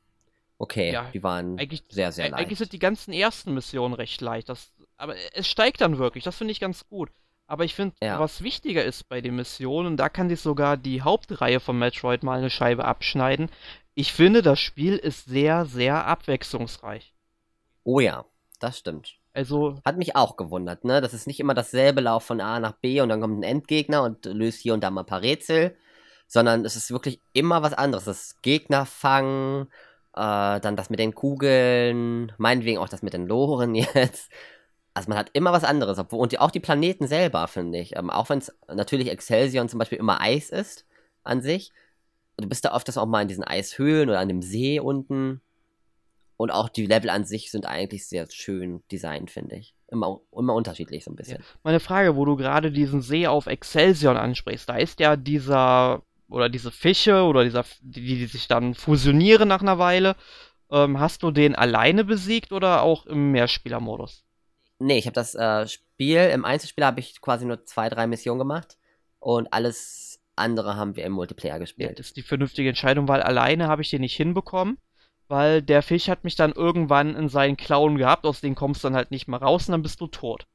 okay, 0.58 0.91
ja, 0.91 1.10
die 1.13 1.24
waren 1.24 1.58
sehr, 1.89 2.12
sehr 2.12 2.30
leicht. 2.30 2.41
Eigentlich 2.41 2.60
sind 2.60 2.74
die 2.74 2.80
ganzen 2.80 3.13
ersten 3.13 3.54
Missionen 3.54 3.94
recht 3.94 4.22
leicht. 4.22 4.50
Das, 4.50 4.72
aber 4.98 5.15
es 5.34 5.48
steigt 5.48 5.82
dann 5.82 5.98
wirklich, 5.98 6.24
das 6.24 6.38
finde 6.38 6.52
ich 6.52 6.60
ganz 6.60 6.88
gut. 6.88 7.10
Aber 7.48 7.63
ich 7.63 7.76
finde, 7.76 7.96
ja. 8.02 8.20
was 8.20 8.41
wichtiger 8.41 8.84
ist 8.84 9.08
bei 9.08 9.22
den 9.22 9.36
Missionen, 9.36 9.98
da 9.98 10.10
kann 10.10 10.30
sich 10.30 10.41
sogar 10.41 10.78
die 10.78 11.04
Hauptreihe 11.04 11.60
von 11.60 11.78
Metroid 11.78 12.24
mal 12.24 12.39
eine 12.39 12.50
Scheibe 12.50 12.86
abschneiden. 12.86 13.52
Ich 13.94 14.13
finde, 14.13 14.41
das 14.41 14.60
Spiel 14.60 14.96
ist 14.96 15.26
sehr, 15.26 15.65
sehr 15.65 16.06
abwechslungsreich. 16.08 17.13
Oh 17.84 18.00
ja, 18.00 18.26
das 18.60 18.80
stimmt. 18.80 19.20
Also. 19.36 19.80
Hat 19.84 19.98
mich 19.98 20.15
auch 20.15 20.38
gewundert, 20.38 20.86
ne? 20.86 21.02
Das 21.02 21.13
ist 21.13 21.28
nicht 21.28 21.39
immer 21.39 21.54
dasselbe 21.54 22.02
Lauf 22.02 22.24
von 22.24 22.39
A 22.39 22.60
nach 22.60 22.71
B 22.74 23.02
und 23.02 23.10
dann 23.10 23.19
kommt 23.19 23.39
ein 23.39 23.43
Endgegner 23.43 24.04
und 24.04 24.26
löst 24.26 24.62
hier 24.62 24.74
und 24.74 24.84
da 24.84 24.89
mal 24.89 25.02
ein 25.02 25.06
paar 25.06 25.21
Rätsel, 25.21 25.76
sondern 26.28 26.63
es 26.65 26.76
ist 26.78 26.91
wirklich 26.91 27.21
immer 27.34 27.62
was 27.62 27.74
anderes. 27.74 28.06
Das 28.06 28.41
Gegner 28.41 28.86
fangen, 28.86 29.67
äh, 30.15 30.60
dann 30.62 30.78
das 30.78 30.89
mit 30.89 31.00
den 31.00 31.13
Kugeln, 31.13 32.32
meinetwegen 32.38 32.78
auch 32.80 32.88
das 32.89 33.04
mit 33.04 33.13
den 33.13 33.28
Loren 33.28 33.76
jetzt. 33.95 34.32
also 34.93 35.10
man 35.10 35.17
hat 35.17 35.32
immer 35.34 35.52
was 35.52 35.65
anderes, 35.65 36.00
obwohl, 36.00 36.19
und 36.21 36.39
auch 36.39 36.52
die 36.52 36.62
Planeten 36.62 37.08
selber, 37.08 37.48
finde 37.48 37.80
ich. 37.80 37.98
Ähm, 37.98 38.10
auch 38.10 38.30
wenn 38.30 38.39
es 38.39 38.54
natürlich 38.74 39.12
Excelsior 39.12 39.67
zum 39.67 39.80
Beispiel 39.80 40.00
immer 40.00 40.21
Eis 40.21 40.50
ist 40.50 40.86
an 41.24 41.41
sich. 41.41 41.74
Du 42.38 42.48
bist 42.48 42.65
da 42.65 42.74
oft 42.74 42.88
das 42.88 42.98
auch 42.98 43.06
mal 43.06 43.21
in 43.21 43.28
diesen 43.28 43.43
Eishöhlen 43.43 44.10
oder 44.10 44.19
an 44.19 44.30
dem 44.30 44.41
See 44.41 44.80
unten. 44.80 45.41
Und 46.38 46.52
auch 46.52 46.69
die 46.69 46.86
Level 46.86 47.10
an 47.10 47.24
sich 47.24 47.50
sind 47.50 47.65
eigentlich 47.65 48.08
sehr 48.08 48.28
schön 48.30 48.84
designt, 48.91 49.32
finde 49.32 49.56
ich. 49.56 49.74
Immer, 49.88 50.19
immer 50.36 50.54
unterschiedlich 50.54 51.04
so 51.06 51.12
ein 51.12 51.15
bisschen. 51.15 51.38
Ja. 51.38 51.45
Meine 51.63 51.80
Frage, 51.80 52.15
wo 52.15 52.26
du 52.26 52.36
gerade 52.36 52.71
diesen 52.71 53.02
See 53.02 53.28
auf 53.28 53.48
Excelsior 53.48 54.17
ansprichst, 54.17 54.67
da 54.67 54.76
ist 54.76 55.00
ja 55.00 55.15
dieser, 55.15 56.02
oder 56.28 56.50
diese 56.50 56.71
Fische 56.71 57.24
oder 57.24 57.43
dieser, 57.43 57.63
die, 57.82 58.02
die 58.02 58.26
sich 58.26 58.48
dann 58.48 58.74
fusionieren 58.74 59.48
nach 59.48 59.62
einer 59.62 59.80
Weile. 59.80 60.15
Ähm, 60.69 61.00
hast 61.00 61.24
du 61.24 61.32
den 61.32 61.56
alleine 61.56 62.04
besiegt 62.04 62.52
oder 62.52 62.82
auch 62.82 63.06
im 63.06 63.32
Mehrspielermodus? 63.32 64.26
Nee, 64.80 64.98
ich 64.98 65.06
habe 65.06 65.13
das 65.13 65.36
äh, 65.36 65.67
Spiel, 65.67 66.30
im 66.34 66.43
Einzelspiel 66.43 66.84
habe 66.84 67.00
ich 67.00 67.21
quasi 67.21 67.45
nur 67.45 67.63
zwei, 67.63 67.88
drei 67.88 68.08
Missionen 68.08 68.39
gemacht 68.39 68.78
und 69.19 69.54
alles 69.54 70.19
andere 70.36 70.76
haben 70.76 70.98
wir 70.98 71.06
im 71.06 71.13
Multiplayer 71.13 71.60
gespielt. 71.60 71.91
Ja, 71.91 71.95
das 71.95 72.08
ist 72.08 72.17
die 72.17 72.24
vernünftige 72.24 72.67
Entscheidung, 72.67 73.08
weil 73.08 73.21
alleine 73.21 73.69
habe 73.69 73.84
ich 73.84 73.89
den 73.89 74.02
nicht 74.02 74.17
hinbekommen 74.17 74.78
weil 75.27 75.61
der 75.61 75.81
Fisch 75.81 76.07
hat 76.09 76.23
mich 76.23 76.35
dann 76.35 76.51
irgendwann 76.51 77.15
in 77.15 77.29
seinen 77.29 77.57
Klauen 77.57 77.97
gehabt, 77.97 78.25
aus 78.25 78.41
denen 78.41 78.55
kommst 78.55 78.83
du 78.83 78.88
dann 78.88 78.95
halt 78.95 79.11
nicht 79.11 79.27
mehr 79.27 79.41
raus 79.41 79.67
und 79.67 79.73
dann 79.73 79.81
bist 79.81 79.99
du 80.01 80.07
tot. 80.07 80.45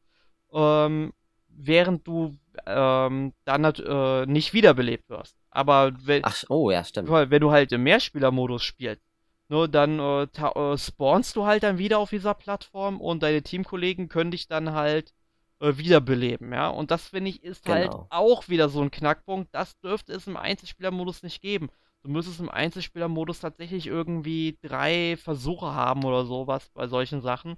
Ähm, 0.52 1.12
während 1.48 2.06
du 2.06 2.36
ähm, 2.66 3.32
dann 3.44 3.64
äh, 3.64 4.26
nicht 4.26 4.52
wiederbelebt 4.52 5.08
wirst. 5.08 5.36
Aber 5.50 5.92
wenn, 6.04 6.22
Ach, 6.24 6.44
oh 6.48 6.70
ja, 6.70 6.84
stimmt. 6.84 7.08
wenn 7.10 7.40
du 7.40 7.50
halt 7.50 7.72
im 7.72 7.82
Mehrspielermodus 7.82 8.62
spielst, 8.62 9.02
ne, 9.48 9.68
dann 9.68 9.98
äh, 9.98 10.22
äh, 10.22 10.78
spawnst 10.78 11.36
du 11.36 11.46
halt 11.46 11.62
dann 11.62 11.78
wieder 11.78 11.98
auf 11.98 12.10
dieser 12.10 12.34
Plattform 12.34 13.00
und 13.00 13.22
deine 13.22 13.42
Teamkollegen 13.42 14.08
können 14.08 14.30
dich 14.30 14.46
dann 14.46 14.72
halt 14.72 15.12
äh, 15.60 15.76
wiederbeleben, 15.76 16.52
ja. 16.52 16.68
Und 16.68 16.90
das 16.90 17.08
finde 17.08 17.30
ich 17.30 17.42
ist 17.42 17.68
halt 17.68 17.90
genau. 17.90 17.98
halt 18.02 18.12
auch 18.12 18.48
wieder 18.48 18.68
so 18.68 18.80
ein 18.80 18.90
Knackpunkt. 18.90 19.54
Das 19.54 19.78
dürfte 19.80 20.12
es 20.12 20.26
im 20.26 20.36
Einzelspielermodus 20.36 21.22
nicht 21.22 21.42
geben. 21.42 21.70
Du 22.02 22.10
müsstest 22.10 22.40
im 22.40 22.48
Einzelspielermodus 22.48 23.40
tatsächlich 23.40 23.86
irgendwie 23.86 24.58
drei 24.62 25.16
Versuche 25.22 25.74
haben 25.74 26.04
oder 26.04 26.24
sowas 26.24 26.70
bei 26.72 26.86
solchen 26.86 27.20
Sachen. 27.20 27.56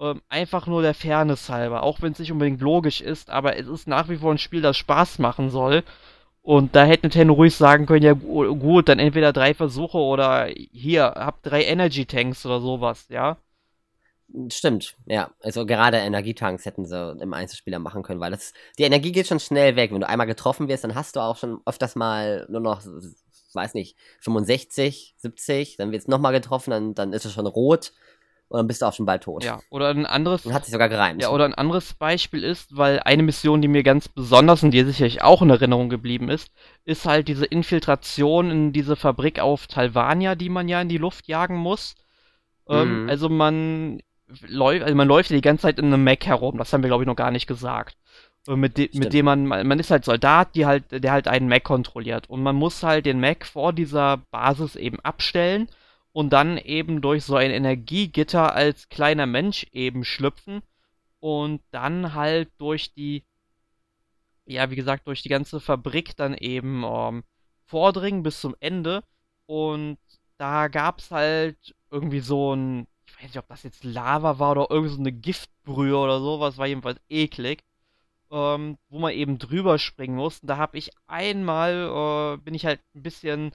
Ähm, 0.00 0.22
einfach 0.28 0.66
nur 0.66 0.82
der 0.82 0.94
Fairness 0.94 1.48
halber, 1.50 1.82
auch 1.82 2.00
wenn 2.00 2.12
es 2.12 2.18
nicht 2.18 2.32
unbedingt 2.32 2.60
logisch 2.60 3.00
ist, 3.00 3.30
aber 3.30 3.56
es 3.56 3.68
ist 3.68 3.86
nach 3.86 4.08
wie 4.08 4.16
vor 4.16 4.32
ein 4.32 4.38
Spiel, 4.38 4.62
das 4.62 4.76
Spaß 4.76 5.18
machen 5.18 5.50
soll. 5.50 5.84
Und 6.42 6.74
da 6.74 6.84
hätte 6.84 7.06
Nintendo 7.06 7.34
ruhig 7.34 7.54
sagen 7.54 7.86
können, 7.86 8.04
ja 8.04 8.12
gut, 8.12 8.88
dann 8.88 8.98
entweder 8.98 9.32
drei 9.32 9.54
Versuche 9.54 9.98
oder 9.98 10.46
hier, 10.46 11.04
habt 11.16 11.46
drei 11.46 11.64
Energy 11.64 12.06
Tanks 12.06 12.44
oder 12.44 12.60
sowas, 12.60 13.06
ja. 13.08 13.38
Stimmt, 14.48 14.96
ja. 15.06 15.30
Also 15.42 15.64
gerade 15.64 15.98
Energietanks 15.98 16.64
hätten 16.64 16.86
sie 16.86 17.16
im 17.20 17.34
Einzelspieler 17.34 17.78
machen 17.78 18.02
können, 18.02 18.20
weil 18.20 18.32
das, 18.32 18.52
die 18.78 18.82
Energie 18.82 19.12
geht 19.12 19.28
schon 19.28 19.40
schnell 19.40 19.76
weg. 19.76 19.92
Wenn 19.92 20.00
du 20.00 20.08
einmal 20.08 20.26
getroffen 20.26 20.68
wirst, 20.68 20.84
dann 20.84 20.94
hast 20.94 21.16
du 21.16 21.20
auch 21.20 21.36
schon 21.36 21.60
öfters 21.66 21.94
mal 21.94 22.46
nur 22.48 22.60
noch 22.60 22.82
weiß 23.54 23.74
nicht, 23.74 23.96
65, 24.20 25.14
70, 25.16 25.76
dann 25.76 25.92
wird 25.92 26.02
es 26.02 26.08
nochmal 26.08 26.32
getroffen, 26.32 26.70
dann, 26.70 26.94
dann 26.94 27.12
ist 27.12 27.24
es 27.24 27.32
schon 27.32 27.46
rot 27.46 27.92
und 28.48 28.58
dann 28.58 28.66
bist 28.66 28.82
du 28.82 28.86
auch 28.86 28.92
schon 28.92 29.06
bald 29.06 29.22
tot. 29.22 29.42
Ja, 29.42 29.60
oder 29.70 29.88
ein 29.88 30.06
anderes. 30.06 30.46
Und 30.46 30.52
hat 30.52 30.64
sich 30.64 30.72
sogar 30.72 30.88
gereimt. 30.88 31.20
Ja, 31.22 31.30
oder 31.30 31.44
ein 31.44 31.54
anderes 31.54 31.94
Beispiel 31.94 32.44
ist, 32.44 32.76
weil 32.76 33.00
eine 33.00 33.22
Mission, 33.22 33.62
die 33.62 33.68
mir 33.68 33.82
ganz 33.82 34.08
besonders 34.08 34.62
und 34.62 34.70
die 34.70 34.84
sicherlich 34.84 35.22
auch 35.22 35.42
in 35.42 35.50
Erinnerung 35.50 35.88
geblieben 35.88 36.28
ist, 36.28 36.50
ist 36.84 37.06
halt 37.06 37.28
diese 37.28 37.46
Infiltration 37.46 38.50
in 38.50 38.72
diese 38.72 38.96
Fabrik 38.96 39.40
auf 39.40 39.66
Talvania, 39.66 40.34
die 40.34 40.50
man 40.50 40.68
ja 40.68 40.80
in 40.80 40.88
die 40.88 40.98
Luft 40.98 41.26
jagen 41.26 41.56
muss. 41.56 41.94
Ähm, 42.68 43.02
mhm. 43.02 43.10
also 43.10 43.28
man 43.28 44.00
läuft, 44.46 44.84
also 44.84 44.94
man 44.94 45.08
läuft 45.08 45.30
ja 45.30 45.36
die 45.36 45.42
ganze 45.42 45.62
Zeit 45.62 45.78
in 45.78 45.86
einem 45.86 46.04
Mac 46.04 46.24
herum, 46.24 46.56
das 46.56 46.72
haben 46.72 46.82
wir 46.82 46.88
glaube 46.88 47.02
ich 47.02 47.06
noch 47.06 47.16
gar 47.16 47.30
nicht 47.30 47.46
gesagt. 47.46 47.96
Mit, 48.46 48.76
de 48.76 48.90
mit 48.92 49.14
dem 49.14 49.24
man, 49.24 49.46
man 49.46 49.78
ist 49.78 49.90
halt 49.90 50.04
Soldat, 50.04 50.54
die 50.54 50.66
halt, 50.66 50.84
der 50.90 51.12
halt 51.12 51.28
einen 51.28 51.48
Mac 51.48 51.64
kontrolliert. 51.64 52.28
Und 52.28 52.42
man 52.42 52.54
muss 52.54 52.82
halt 52.82 53.06
den 53.06 53.18
Mac 53.18 53.46
vor 53.46 53.72
dieser 53.72 54.18
Basis 54.30 54.76
eben 54.76 55.00
abstellen 55.00 55.68
und 56.12 56.30
dann 56.32 56.58
eben 56.58 57.00
durch 57.00 57.24
so 57.24 57.36
ein 57.36 57.50
Energiegitter 57.50 58.54
als 58.54 58.90
kleiner 58.90 59.26
Mensch 59.26 59.66
eben 59.72 60.04
schlüpfen 60.04 60.62
und 61.20 61.62
dann 61.70 62.12
halt 62.12 62.50
durch 62.58 62.92
die, 62.92 63.24
ja, 64.44 64.70
wie 64.70 64.76
gesagt, 64.76 65.08
durch 65.08 65.22
die 65.22 65.30
ganze 65.30 65.58
Fabrik 65.58 66.14
dann 66.16 66.34
eben 66.34 66.84
ähm, 66.84 67.24
vordringen 67.64 68.22
bis 68.22 68.40
zum 68.42 68.54
Ende. 68.60 69.04
Und 69.46 69.98
da 70.36 70.68
gab's 70.68 71.10
halt 71.10 71.74
irgendwie 71.90 72.20
so 72.20 72.54
ein, 72.54 72.86
ich 73.06 73.16
weiß 73.16 73.22
nicht, 73.22 73.38
ob 73.38 73.48
das 73.48 73.62
jetzt 73.62 73.84
Lava 73.84 74.38
war 74.38 74.50
oder 74.50 74.66
irgendwie 74.68 74.94
so 74.94 75.00
eine 75.00 75.12
Giftbrühe 75.12 75.96
oder 75.96 76.20
sowas, 76.20 76.58
war 76.58 76.66
jedenfalls 76.66 77.00
eklig 77.08 77.64
ähm, 78.34 78.78
wo 78.88 78.98
man 78.98 79.12
eben 79.12 79.38
drüber 79.38 79.78
springen 79.78 80.16
muss. 80.16 80.40
Und 80.40 80.48
da 80.48 80.56
habe 80.56 80.76
ich 80.76 80.90
einmal, 81.06 82.34
äh, 82.34 82.36
bin 82.38 82.54
ich 82.54 82.66
halt 82.66 82.80
ein 82.94 83.02
bisschen 83.02 83.52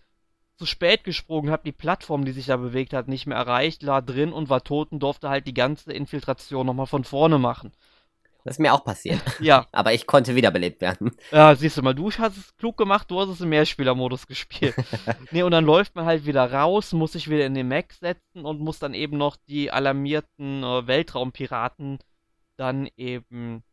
zu 0.57 0.65
spät 0.65 1.03
gesprungen, 1.03 1.51
habe 1.51 1.63
die 1.65 1.71
Plattform, 1.73 2.25
die 2.25 2.31
sich 2.31 2.45
da 2.45 2.57
bewegt 2.57 2.93
hat, 2.93 3.07
nicht 3.07 3.27
mehr 3.27 3.37
erreicht, 3.37 3.85
war 3.85 4.01
drin 4.01 4.33
und 4.33 4.49
war 4.49 4.63
tot 4.63 4.91
und 4.91 4.99
durfte 5.01 5.29
halt 5.29 5.47
die 5.47 5.53
ganze 5.53 5.91
Infiltration 5.91 6.65
nochmal 6.65 6.85
von 6.85 7.03
vorne 7.03 7.37
machen. 7.37 7.71
Das 8.45 8.55
ist 8.55 8.59
mir 8.59 8.73
auch 8.73 8.85
passiert. 8.85 9.21
ja. 9.41 9.67
Aber 9.73 9.93
ich 9.93 10.07
konnte 10.07 10.35
wiederbelebt 10.35 10.79
werden. 10.79 11.11
Ja, 11.31 11.55
siehst 11.55 11.77
du 11.77 11.81
mal, 11.81 11.93
du 11.93 12.09
hast 12.11 12.37
es 12.37 12.55
klug 12.55 12.77
gemacht, 12.77 13.11
du 13.11 13.19
hast 13.19 13.29
es 13.29 13.41
im 13.41 13.49
Mehrspielermodus 13.49 14.27
gespielt. 14.27 14.75
nee, 15.31 15.43
und 15.43 15.51
dann 15.51 15.65
läuft 15.65 15.95
man 15.95 16.05
halt 16.05 16.25
wieder 16.25 16.51
raus, 16.51 16.93
muss 16.93 17.13
sich 17.13 17.29
wieder 17.29 17.45
in 17.45 17.53
den 17.53 17.67
Mac 17.67 17.93
setzen 17.93 18.45
und 18.45 18.61
muss 18.61 18.79
dann 18.79 18.93
eben 18.93 19.17
noch 19.17 19.35
die 19.49 19.71
alarmierten 19.71 20.63
äh, 20.63 20.87
Weltraumpiraten 20.87 21.99
dann 22.55 22.89
eben 22.97 23.63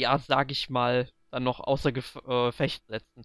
ja, 0.00 0.18
sag 0.18 0.50
ich 0.50 0.70
mal, 0.70 1.08
dann 1.30 1.44
noch 1.44 1.60
außer 1.60 1.92
Gefecht 1.92 2.82
äh, 2.88 2.92
setzen. 2.92 3.22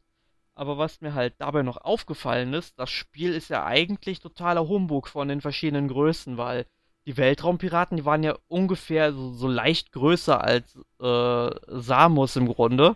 Aber 0.55 0.77
was 0.77 1.01
mir 1.01 1.13
halt 1.13 1.33
dabei 1.39 1.63
noch 1.63 1.77
aufgefallen 1.77 2.53
ist, 2.53 2.79
das 2.79 2.89
Spiel 2.89 3.33
ist 3.33 3.49
ja 3.49 3.65
eigentlich 3.65 4.19
totaler 4.19 4.67
Humbug 4.67 5.09
von 5.09 5.27
den 5.27 5.41
verschiedenen 5.41 5.89
Größen, 5.89 6.37
weil 6.37 6.65
die 7.05 7.17
Weltraumpiraten, 7.17 7.97
die 7.97 8.05
waren 8.05 8.23
ja 8.23 8.37
ungefähr 8.47 9.11
so, 9.13 9.33
so 9.33 9.47
leicht 9.47 9.91
größer 9.91 10.41
als 10.41 10.77
äh, 11.01 11.49
Samus 11.67 12.35
im 12.37 12.47
Grunde. 12.47 12.95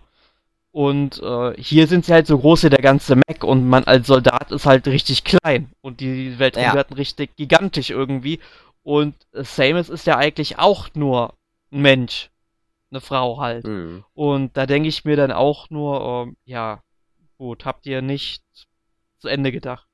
Und 0.71 1.21
äh, 1.21 1.61
hier 1.61 1.87
sind 1.87 2.05
sie 2.05 2.13
halt 2.13 2.27
so 2.27 2.37
groß 2.37 2.63
wie 2.63 2.69
der 2.69 2.81
ganze 2.81 3.15
Mac 3.15 3.43
und 3.43 3.67
man 3.67 3.83
als 3.85 4.07
Soldat 4.07 4.51
ist 4.51 4.65
halt 4.65 4.87
richtig 4.87 5.23
klein. 5.23 5.69
Und 5.81 5.99
die 5.99 6.39
Weltraumpiraten 6.39 6.95
ja. 6.95 6.99
richtig 6.99 7.35
gigantisch 7.35 7.89
irgendwie. 7.89 8.39
Und 8.83 9.15
Samus 9.33 9.89
ist 9.89 10.07
ja 10.07 10.17
eigentlich 10.17 10.59
auch 10.59 10.89
nur 10.93 11.33
ein 11.71 11.81
Mensch 11.81 12.29
eine 12.91 13.01
Frau 13.01 13.39
halt. 13.39 13.65
Mhm. 13.65 14.03
Und 14.13 14.57
da 14.57 14.65
denke 14.65 14.89
ich 14.89 15.05
mir 15.05 15.15
dann 15.15 15.31
auch 15.31 15.69
nur, 15.69 16.27
ähm, 16.27 16.37
ja, 16.45 16.83
gut, 17.37 17.65
habt 17.65 17.85
ihr 17.85 18.01
nicht 18.01 18.43
zu 19.19 19.27
Ende 19.27 19.51
gedacht. 19.51 19.87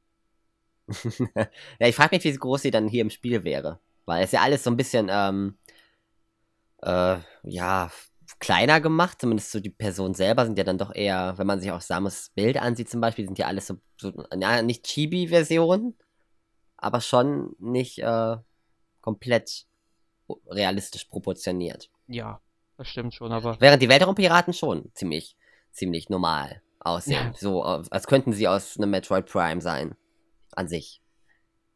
ja, 0.90 1.88
ich 1.88 1.96
frage 1.96 2.16
mich, 2.16 2.24
wie 2.24 2.34
groß 2.34 2.62
sie 2.62 2.72
dann 2.72 2.88
hier 2.88 3.02
im 3.02 3.10
Spiel 3.10 3.44
wäre. 3.44 3.80
Weil 4.06 4.24
es 4.24 4.32
ja 4.32 4.42
alles 4.42 4.64
so 4.64 4.70
ein 4.70 4.78
bisschen, 4.78 5.10
ähm, 5.10 5.58
äh, 6.82 7.18
ja, 7.44 7.92
kleiner 8.40 8.82
gemacht. 8.82 9.20
Zumindest 9.20 9.52
so 9.52 9.60
die 9.60 9.70
Personen 9.70 10.14
selber 10.14 10.46
sind 10.46 10.58
ja 10.58 10.64
dann 10.64 10.78
doch 10.78 10.94
eher, 10.94 11.38
wenn 11.38 11.48
man 11.48 11.60
sich 11.60 11.72
auch 11.72 11.82
Samus 11.82 12.32
Bild 12.36 12.58
ansieht 12.58 12.90
zum 12.90 13.02
Beispiel, 13.02 13.26
sind 13.26 13.40
ja 13.40 13.48
alles 13.48 13.68
so, 13.68 13.78
so 13.98 14.14
ja, 14.38 14.62
nicht 14.62 14.86
Chibi-Versionen, 14.86 15.96
aber 16.78 17.02
schon 17.02 17.56
nicht 17.60 18.00
äh, 18.00 18.38
komplett 19.02 19.66
realistisch 20.48 21.06
proportioniert. 21.06 21.90
Ja, 22.08 22.42
das 22.78 22.88
stimmt 22.88 23.14
schon, 23.14 23.32
aber. 23.32 23.58
Während 23.60 23.82
die 23.82 23.90
Weltraumpiraten 23.90 24.54
schon 24.54 24.92
ziemlich, 24.94 25.36
ziemlich 25.72 26.10
normal 26.10 26.62
aussehen. 26.80 27.32
Ja. 27.32 27.34
So, 27.36 27.64
als 27.64 28.08
könnten 28.08 28.34
sie 28.34 28.48
aus 28.48 28.78
einem 28.78 28.92
Metroid 28.92 29.26
Prime 29.26 29.62
sein. 29.62 29.96
An 30.56 30.68
sich. 30.68 31.02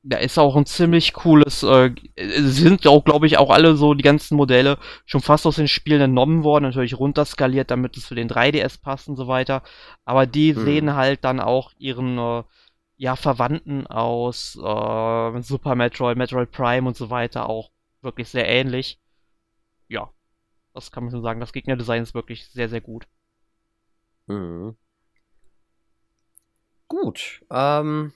Da 0.02 0.18
ist 0.18 0.38
auch 0.38 0.56
ein 0.56 0.66
ziemlich 0.66 1.12
cooles, 1.12 1.64
äh, 1.64 1.94
sind 2.16 2.88
auch, 2.88 3.04
glaube 3.04 3.28
ich, 3.28 3.38
auch 3.38 3.50
alle 3.50 3.76
so 3.76 3.94
die 3.94 4.04
ganzen 4.04 4.38
Modelle 4.38 4.78
schon 5.06 5.20
fast 5.20 5.46
aus 5.46 5.58
den 5.58 5.68
Spielen 5.68 6.00
entnommen 6.00 6.46
worden, 6.46 6.64
natürlich 6.64 6.98
runterskaliert, 6.98 7.70
damit 7.70 7.98
es 7.98 8.06
für 8.06 8.16
den 8.16 8.30
3DS 8.30 8.82
passt 8.82 9.10
und 9.10 9.18
so 9.18 9.28
weiter. 9.28 9.62
Aber 10.06 10.26
die 10.26 10.56
hm. 10.56 10.64
sehen 10.64 10.96
halt 10.96 11.26
dann 11.26 11.42
auch 11.42 11.74
ihren, 11.78 12.18
äh, 12.18 12.44
ja, 12.96 13.18
Verwandten 13.18 13.88
aus 13.88 14.56
äh, 14.56 15.42
Super 15.42 15.76
Metroid, 15.76 16.18
Metroid 16.18 16.52
Prime 16.52 16.88
und 16.88 16.96
so 16.96 17.10
weiter 17.10 17.50
auch 17.50 17.72
wirklich 18.02 18.30
sehr 18.30 18.48
ähnlich. 18.48 19.00
Ja, 19.90 20.10
das 20.86 20.92
kann 20.92 21.04
man 21.04 21.12
schon 21.12 21.24
sagen. 21.24 21.40
Das 21.40 21.54
Gegnerdesign 21.54 22.04
ist 22.04 22.14
wirklich 22.14 22.48
sehr, 22.48 22.70
sehr 22.70 22.82
gut. 22.82 23.08
Mhm. 24.28 24.76
Gut. 26.88 27.44
Ähm, 27.52 28.14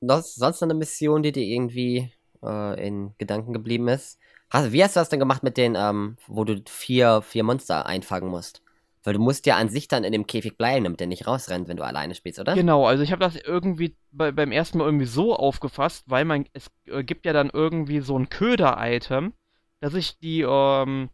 das, 0.00 0.34
sonst 0.34 0.60
noch 0.60 0.68
eine 0.68 0.78
Mission, 0.78 1.22
die 1.22 1.32
dir 1.32 1.44
irgendwie 1.44 2.12
äh, 2.42 2.86
in 2.86 3.14
Gedanken 3.18 3.52
geblieben 3.52 3.88
ist? 3.88 4.18
Hast, 4.50 4.72
wie 4.72 4.82
hast 4.82 4.96
du 4.96 5.00
das 5.00 5.08
denn 5.08 5.18
gemacht 5.18 5.42
mit 5.42 5.56
den, 5.56 5.74
ähm, 5.76 6.16
wo 6.26 6.44
du 6.44 6.62
vier, 6.68 7.22
vier 7.22 7.42
Monster 7.42 7.86
einfangen 7.86 8.28
musst? 8.28 8.62
Weil 9.02 9.14
du 9.14 9.20
musst 9.20 9.46
ja 9.46 9.56
an 9.56 9.68
sich 9.68 9.88
dann 9.88 10.04
in 10.04 10.12
dem 10.12 10.26
Käfig 10.26 10.56
bleiben, 10.56 10.84
damit 10.84 11.00
der 11.00 11.06
nicht 11.06 11.26
rausrennt, 11.26 11.68
wenn 11.68 11.76
du 11.76 11.84
alleine 11.84 12.14
spielst, 12.14 12.40
oder? 12.40 12.54
Genau, 12.54 12.86
also 12.86 13.02
ich 13.02 13.12
habe 13.12 13.20
das 13.20 13.36
irgendwie 13.36 13.96
bei, 14.10 14.32
beim 14.32 14.52
ersten 14.52 14.78
Mal 14.78 14.84
irgendwie 14.84 15.06
so 15.06 15.34
aufgefasst, 15.34 16.04
weil 16.06 16.24
man, 16.24 16.46
es 16.52 16.70
äh, 16.86 17.04
gibt 17.04 17.24
ja 17.26 17.32
dann 17.32 17.50
irgendwie 17.52 18.00
so 18.00 18.18
ein 18.18 18.28
Köder-Item, 18.28 19.32
dass 19.80 19.94
ich 19.94 20.18
die, 20.18 20.42
ähm, 20.42 21.10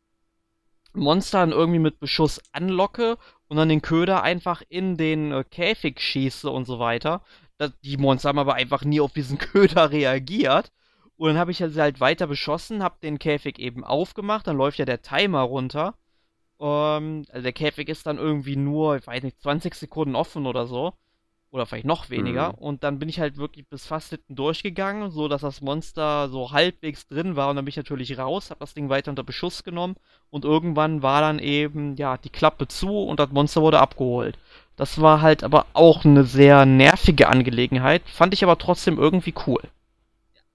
Monster 0.94 1.40
dann 1.40 1.52
irgendwie 1.52 1.78
mit 1.78 1.98
Beschuss 2.00 2.40
anlocke 2.52 3.18
und 3.48 3.56
dann 3.56 3.68
den 3.68 3.82
Köder 3.82 4.22
einfach 4.22 4.62
in 4.68 4.96
den 4.96 5.32
äh, 5.32 5.44
Käfig 5.44 6.00
schieße 6.00 6.50
und 6.50 6.64
so 6.64 6.78
weiter. 6.78 7.22
Das, 7.58 7.72
die 7.82 7.96
Monster 7.96 8.30
haben 8.30 8.38
aber 8.38 8.54
einfach 8.54 8.84
nie 8.84 9.00
auf 9.00 9.12
diesen 9.12 9.38
Köder 9.38 9.90
reagiert. 9.90 10.72
Und 11.16 11.28
dann 11.28 11.38
habe 11.38 11.50
ich 11.52 11.58
sie 11.58 11.80
halt 11.80 12.00
weiter 12.00 12.26
beschossen, 12.26 12.82
habe 12.82 12.96
den 13.02 13.18
Käfig 13.18 13.58
eben 13.58 13.84
aufgemacht, 13.84 14.46
dann 14.46 14.56
läuft 14.56 14.78
ja 14.78 14.84
der 14.84 15.02
Timer 15.02 15.42
runter. 15.42 15.94
Ähm, 16.60 17.24
also 17.30 17.42
der 17.42 17.52
Käfig 17.52 17.88
ist 17.88 18.06
dann 18.06 18.18
irgendwie 18.18 18.56
nur, 18.56 18.96
ich 18.96 19.06
weiß 19.06 19.22
nicht, 19.22 19.40
20 19.40 19.74
Sekunden 19.74 20.16
offen 20.16 20.46
oder 20.46 20.66
so. 20.66 20.94
Oder 21.52 21.66
vielleicht 21.66 21.84
noch 21.84 22.08
weniger. 22.08 22.48
Mhm. 22.48 22.58
Und 22.58 22.82
dann 22.82 22.98
bin 22.98 23.10
ich 23.10 23.20
halt 23.20 23.36
wirklich 23.36 23.68
bis 23.68 23.84
fast 23.84 24.08
hinten 24.08 24.34
durchgegangen, 24.34 25.10
so 25.10 25.28
dass 25.28 25.42
das 25.42 25.60
Monster 25.60 26.30
so 26.30 26.50
halbwegs 26.50 27.06
drin 27.08 27.36
war. 27.36 27.50
Und 27.50 27.56
dann 27.56 27.66
bin 27.66 27.70
ich 27.70 27.76
natürlich 27.76 28.18
raus, 28.18 28.48
habe 28.48 28.60
das 28.60 28.72
Ding 28.72 28.88
weiter 28.88 29.10
unter 29.10 29.22
Beschuss 29.22 29.62
genommen. 29.62 29.96
Und 30.30 30.46
irgendwann 30.46 31.02
war 31.02 31.20
dann 31.20 31.38
eben, 31.38 31.94
ja, 31.96 32.16
die 32.16 32.30
Klappe 32.30 32.68
zu 32.68 33.02
und 33.02 33.20
das 33.20 33.30
Monster 33.32 33.60
wurde 33.60 33.80
abgeholt. 33.80 34.38
Das 34.76 35.02
war 35.02 35.20
halt 35.20 35.44
aber 35.44 35.66
auch 35.74 36.06
eine 36.06 36.24
sehr 36.24 36.64
nervige 36.64 37.28
Angelegenheit. 37.28 38.02
Fand 38.06 38.32
ich 38.32 38.42
aber 38.42 38.56
trotzdem 38.56 38.98
irgendwie 38.98 39.34
cool. 39.46 39.60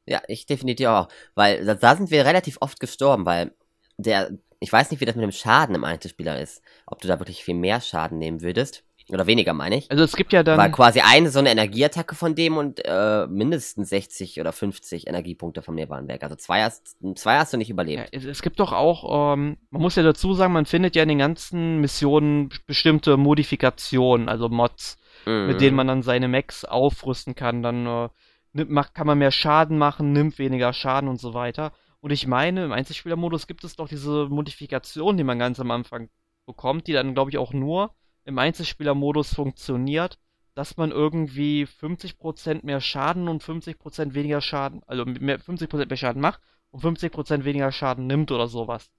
Ja, 0.08 0.24
ich 0.28 0.48
definitiv 0.48 0.88
auch. 0.88 1.10
Weil 1.36 1.64
da, 1.64 1.76
da 1.76 1.96
sind 1.96 2.10
wir 2.10 2.26
relativ 2.26 2.58
oft 2.60 2.80
gestorben, 2.80 3.28
weil 3.28 3.54
der, 3.98 4.32
ich 4.60 4.74
weiß 4.74 4.90
nicht, 4.90 5.00
wie 5.00 5.06
das 5.06 5.16
mit 5.16 5.24
dem 5.24 5.32
Schaden 5.32 5.76
im 5.76 5.84
Einzelspieler 5.84 6.42
ist. 6.42 6.64
Ob 6.88 7.02
du 7.02 7.08
da 7.08 7.20
wirklich 7.20 7.44
viel 7.44 7.54
mehr 7.54 7.82
Schaden 7.82 8.18
nehmen 8.18 8.42
würdest. 8.42 8.84
Oder 9.10 9.26
weniger, 9.26 9.54
meine 9.54 9.78
ich. 9.78 9.90
Also 9.90 10.04
es 10.04 10.18
gibt 10.18 10.34
ja 10.34 10.44
dann. 10.44 10.58
War 10.58 10.70
quasi 10.70 11.00
eine 11.00 11.30
so 11.30 11.40
eine 11.40 11.50
Energieattacke 11.50 12.14
von 12.14 12.36
dem 12.36 12.58
und 12.58 12.82
äh, 12.84 13.26
mindestens 13.28 13.90
60 13.90 14.40
oder 14.42 14.52
50 14.52 15.08
Energiepunkte 15.08 15.66
waren 15.66 16.08
weg. 16.10 16.24
Also 16.24 16.36
zwei 16.36 16.64
hast, 16.64 16.98
zwei 17.16 17.38
hast 17.38 17.54
du 17.54 17.58
nicht 17.58 17.70
überlebt. 17.70 18.10
Ja, 18.12 18.20
es, 18.20 18.26
es, 18.26 18.42
gibt 18.42 18.60
doch 18.60 18.74
auch, 18.74 19.34
ähm, 19.34 19.58
man 19.70 19.82
muss 19.82 19.96
ja 19.96 20.04
dazu 20.04 20.34
sagen, 20.34 20.52
man 20.52 20.66
findet 20.66 20.96
ja 20.98 21.04
in 21.04 21.10
den 21.10 21.20
ganzen 21.20 21.80
Missionen 21.80 22.50
bestimmte 22.66 23.16
Modifikationen, 23.16 24.28
also 24.28 24.50
Mods, 24.50 24.98
mhm. 25.26 25.48
mit 25.48 25.62
denen 25.62 25.78
man 25.78 25.88
dann 25.88 26.04
seine 26.04 26.28
Mechs 26.28 26.66
aufrüsten 26.66 27.34
kann. 27.34 27.64
Dann 27.64 27.88
äh, 27.88 28.10
nimmt, 28.52 28.72
macht, 28.72 28.94
kann 28.94 29.08
man 29.08 29.20
mehr 29.20 29.32
Schaden 29.32 29.78
machen, 29.78 30.12
nimmt 30.12 30.38
weniger 30.38 30.74
Schaden 30.74 31.08
und 31.08 31.22
so 31.22 31.34
weiter. 31.34 31.72
Und 32.02 32.12
ich 32.12 32.28
meine, 32.28 32.66
im 32.66 32.74
Einzelspielermodus 32.74 33.48
gibt 33.48 33.64
es 33.64 33.78
doch 33.78 33.88
diese 33.88 34.28
Modifikation, 34.30 35.16
die 35.16 35.24
man 35.24 35.40
ganz 35.40 35.62
am 35.62 35.72
Anfang 35.72 36.10
bekommt, 36.46 36.88
die 36.88 36.94
dann, 36.94 37.14
glaube 37.14 37.32
ich, 37.32 37.38
auch 37.38 37.54
nur 37.54 37.94
im 38.28 38.38
Einzelspielermodus 38.38 39.34
funktioniert, 39.34 40.20
dass 40.54 40.76
man 40.76 40.92
irgendwie 40.92 41.66
50% 41.66 42.66
mehr 42.66 42.82
Schaden 42.82 43.28
und 43.28 43.44
50% 43.44 44.14
weniger 44.14 44.42
Schaden, 44.42 44.82
also 44.86 45.06
mehr, 45.06 45.40
50% 45.40 45.88
mehr 45.88 45.98
Schaden 45.98 46.22
macht 46.22 46.42
und 46.72 46.84
50% 46.84 47.46
weniger 47.46 47.72
Schaden 47.72 48.06
nimmt 48.06 48.32
oder 48.32 48.48
sowas. 48.48 48.92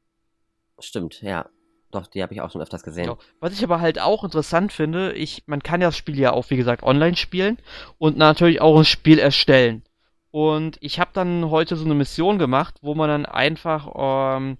Stimmt, 0.79 1.21
ja. 1.23 1.49
Doch, 1.91 2.07
die 2.07 2.23
habe 2.23 2.35
ich 2.35 2.41
auch 2.41 2.51
schon 2.51 2.61
öfters 2.61 2.83
gesehen. 2.83 3.05
Genau. 3.05 3.19
Was 3.41 3.53
ich 3.53 3.65
aber 3.65 3.81
halt 3.81 3.99
auch 4.01 4.25
interessant 4.25 4.73
finde, 4.73 5.13
ich, 5.13 5.45
man 5.47 5.63
kann 5.63 5.81
ja 5.81 5.89
das 5.89 5.97
Spiel 5.97 6.19
ja 6.19 6.33
auch, 6.33 6.49
wie 6.51 6.57
gesagt, 6.57 6.83
online 6.83 7.17
spielen 7.17 7.59
und 7.99 8.17
natürlich 8.17 8.61
auch 8.61 8.79
ein 8.79 8.85
Spiel 8.85 9.19
erstellen. 9.19 9.83
Und 10.31 10.77
ich 10.81 11.01
habe 11.01 11.11
dann 11.15 11.51
heute 11.51 11.77
so 11.77 11.85
eine 11.85 11.95
Mission 11.95 12.39
gemacht, 12.39 12.77
wo 12.83 12.95
man 12.95 13.09
dann 13.09 13.27
einfach 13.27 14.37
ähm, 14.37 14.59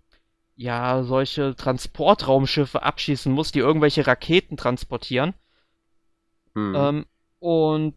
ja, 0.59 1.05
solche 1.05 1.55
Transportraumschiffe 1.55 2.83
abschießen 2.83 3.33
muss, 3.33 3.53
die 3.53 3.61
irgendwelche 3.61 4.09
Raketen 4.09 4.57
transportieren. 4.57 5.35
Hm. 6.57 6.75
Ähm, 6.75 7.07
und 7.39 7.95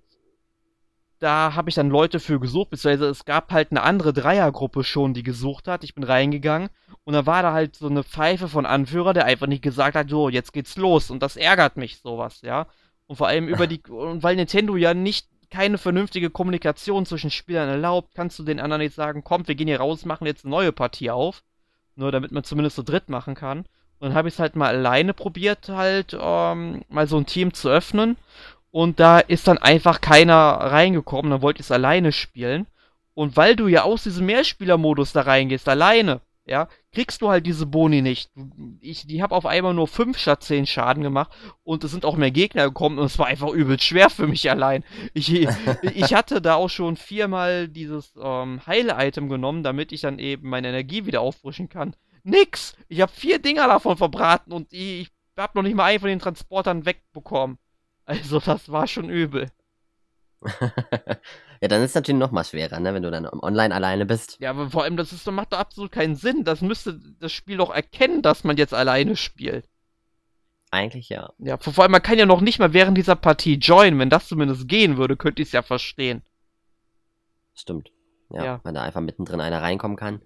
da 1.17 1.55
habe 1.55 1.69
ich 1.69 1.75
dann 1.75 1.89
Leute 1.89 2.19
für 2.19 2.39
gesucht, 2.39 2.69
beziehungsweise 2.69 3.09
es 3.09 3.25
gab 3.25 3.51
halt 3.51 3.71
eine 3.71 3.81
andere 3.81 4.13
Dreiergruppe 4.13 4.83
schon, 4.83 5.15
die 5.15 5.23
gesucht 5.23 5.67
hat. 5.67 5.83
Ich 5.83 5.95
bin 5.95 6.03
reingegangen 6.03 6.69
und 7.03 7.13
da 7.13 7.25
war 7.25 7.41
da 7.41 7.51
halt 7.51 7.75
so 7.75 7.87
eine 7.87 8.03
Pfeife 8.03 8.47
von 8.47 8.67
Anführer, 8.67 9.13
der 9.13 9.25
einfach 9.25 9.47
nicht 9.47 9.63
gesagt 9.63 9.95
hat, 9.95 10.09
so, 10.09 10.29
jetzt 10.29 10.53
geht's 10.53 10.77
los. 10.77 11.09
Und 11.09 11.23
das 11.23 11.37
ärgert 11.37 11.77
mich 11.77 11.97
sowas, 11.97 12.41
ja. 12.43 12.67
Und 13.07 13.15
vor 13.15 13.27
allem 13.27 13.47
über 13.47 13.65
die, 13.65 13.81
und 13.89 14.21
weil 14.21 14.35
Nintendo 14.35 14.75
ja 14.75 14.93
nicht 14.93 15.27
keine 15.49 15.79
vernünftige 15.79 16.29
Kommunikation 16.29 17.07
zwischen 17.07 17.31
Spielern 17.31 17.69
erlaubt, 17.69 18.13
kannst 18.13 18.37
du 18.37 18.43
den 18.43 18.59
anderen 18.59 18.83
nicht 18.83 18.93
sagen, 18.93 19.23
kommt, 19.23 19.47
wir 19.47 19.55
gehen 19.55 19.67
hier 19.67 19.79
raus, 19.79 20.05
machen 20.05 20.27
jetzt 20.27 20.45
eine 20.45 20.51
neue 20.51 20.71
Partie 20.71 21.09
auf. 21.09 21.41
Nur 21.95 22.11
damit 22.11 22.31
man 22.31 22.43
zumindest 22.43 22.75
so 22.75 22.83
dritt 22.83 23.09
machen 23.09 23.35
kann. 23.35 23.59
Und 23.99 24.09
dann 24.09 24.13
habe 24.15 24.27
ich 24.27 24.35
es 24.35 24.39
halt 24.39 24.55
mal 24.55 24.75
alleine 24.75 25.13
probiert, 25.13 25.69
halt 25.69 26.17
ähm, 26.19 26.83
mal 26.89 27.07
so 27.07 27.17
ein 27.17 27.25
Team 27.25 27.53
zu 27.53 27.69
öffnen. 27.69 28.17
Und 28.71 28.99
da 28.99 29.19
ist 29.19 29.47
dann 29.47 29.57
einfach 29.57 30.01
keiner 30.01 30.35
reingekommen. 30.35 31.31
Dann 31.31 31.41
wollte 31.41 31.59
ich 31.59 31.67
es 31.67 31.71
alleine 31.71 32.11
spielen. 32.11 32.67
Und 33.13 33.37
weil 33.37 33.55
du 33.55 33.67
ja 33.67 33.83
aus 33.83 34.03
diesem 34.03 34.25
Mehrspielermodus 34.25 35.13
da 35.13 35.21
reingehst, 35.21 35.67
alleine, 35.67 36.21
ja, 36.45 36.67
kriegst 36.91 37.21
du 37.21 37.29
halt 37.29 37.45
diese 37.45 37.65
Boni 37.65 38.01
nicht. 38.01 38.31
Ich, 38.79 39.05
die 39.05 39.21
habe 39.21 39.35
auf 39.35 39.45
einmal 39.45 39.73
nur 39.73 39.87
5 39.87 40.17
statt 40.17 40.43
10 40.43 40.65
Schaden 40.65 41.03
gemacht 41.03 41.31
und 41.63 41.83
es 41.83 41.91
sind 41.91 42.03
auch 42.03 42.17
mehr 42.17 42.31
Gegner 42.31 42.65
gekommen 42.65 42.97
und 42.97 43.05
es 43.05 43.19
war 43.19 43.27
einfach 43.27 43.49
übel 43.49 43.79
schwer 43.79 44.09
für 44.09 44.27
mich 44.27 44.49
allein. 44.49 44.83
Ich, 45.13 45.31
ich 45.81 46.13
hatte 46.13 46.41
da 46.41 46.55
auch 46.55 46.69
schon 46.69 46.97
viermal 46.97 47.67
dieses 47.67 48.13
ähm, 48.21 48.65
Heile-Item 48.65 49.29
genommen, 49.29 49.63
damit 49.63 49.91
ich 49.91 50.01
dann 50.01 50.19
eben 50.19 50.49
meine 50.49 50.69
Energie 50.69 51.05
wieder 51.05 51.21
auffrischen 51.21 51.69
kann. 51.69 51.95
Nix! 52.23 52.75
Ich 52.87 53.01
habe 53.01 53.11
vier 53.11 53.39
Dinger 53.39 53.67
davon 53.67 53.97
verbraten 53.97 54.51
und 54.51 54.73
ich, 54.73 55.01
ich 55.01 55.11
habe 55.37 55.57
noch 55.57 55.63
nicht 55.63 55.75
mal 55.75 55.85
einen 55.85 55.99
von 55.99 56.09
den 56.09 56.19
Transportern 56.19 56.85
wegbekommen. 56.85 57.57
Also 58.05 58.39
das 58.39 58.69
war 58.69 58.87
schon 58.87 59.09
übel. 59.09 59.49
ja, 61.61 61.67
dann 61.67 61.81
ist 61.81 61.91
es 61.91 61.95
natürlich 61.95 62.19
noch 62.19 62.31
mal 62.31 62.43
schwerer, 62.43 62.79
ne, 62.79 62.93
wenn 62.93 63.03
du 63.03 63.11
dann 63.11 63.27
online 63.27 63.73
alleine 63.73 64.05
bist. 64.05 64.37
Ja, 64.39 64.49
aber 64.49 64.69
vor 64.69 64.83
allem, 64.83 64.97
das 64.97 65.11
ist, 65.11 65.29
macht 65.29 65.53
doch 65.53 65.59
absolut 65.59 65.91
keinen 65.91 66.15
Sinn. 66.15 66.43
Das 66.43 66.61
müsste 66.61 66.99
das 67.19 67.31
Spiel 67.31 67.57
doch 67.57 67.69
erkennen, 67.69 68.21
dass 68.21 68.43
man 68.43 68.57
jetzt 68.57 68.73
alleine 68.73 69.15
spielt. 69.15 69.67
Eigentlich 70.71 71.09
ja. 71.09 71.33
Ja, 71.37 71.57
vor 71.57 71.83
allem, 71.83 71.91
man 71.91 72.01
kann 72.01 72.17
ja 72.17 72.25
noch 72.25 72.41
nicht 72.41 72.59
mal 72.59 72.73
während 72.73 72.97
dieser 72.97 73.15
Partie 73.15 73.55
joinen. 73.55 73.99
Wenn 73.99 74.09
das 74.09 74.27
zumindest 74.27 74.67
gehen 74.67 74.97
würde, 74.97 75.17
könnte 75.17 75.41
ich 75.41 75.49
es 75.49 75.51
ja 75.51 75.61
verstehen. 75.61 76.23
Stimmt. 77.53 77.91
Ja, 78.29 78.45
ja, 78.45 78.59
wenn 78.63 78.73
da 78.73 78.81
einfach 78.81 79.01
mittendrin 79.01 79.41
einer 79.41 79.61
reinkommen 79.61 79.97
kann. 79.97 80.21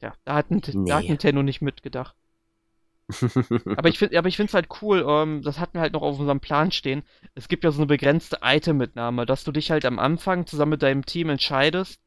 Ja, 0.00 0.14
da 0.24 0.34
hat, 0.34 0.50
nee. 0.50 0.60
da 0.86 0.96
hat 0.96 1.04
Nintendo 1.04 1.42
nicht 1.42 1.60
mitgedacht 1.60 2.16
aber 3.76 3.88
ich 3.88 3.98
finde, 3.98 4.16
es 4.16 4.54
halt 4.54 4.68
cool. 4.82 5.04
Ähm, 5.06 5.42
das 5.42 5.58
hatten 5.58 5.74
wir 5.74 5.80
halt 5.80 5.92
noch 5.92 6.02
auf 6.02 6.18
unserem 6.18 6.40
Plan 6.40 6.72
stehen. 6.72 7.02
Es 7.34 7.48
gibt 7.48 7.64
ja 7.64 7.70
so 7.70 7.78
eine 7.78 7.86
begrenzte 7.86 8.38
Item-Mitnahme, 8.42 9.26
dass 9.26 9.44
du 9.44 9.52
dich 9.52 9.70
halt 9.70 9.84
am 9.84 9.98
Anfang 9.98 10.46
zusammen 10.46 10.70
mit 10.70 10.82
deinem 10.82 11.06
Team 11.06 11.28
entscheidest. 11.28 12.00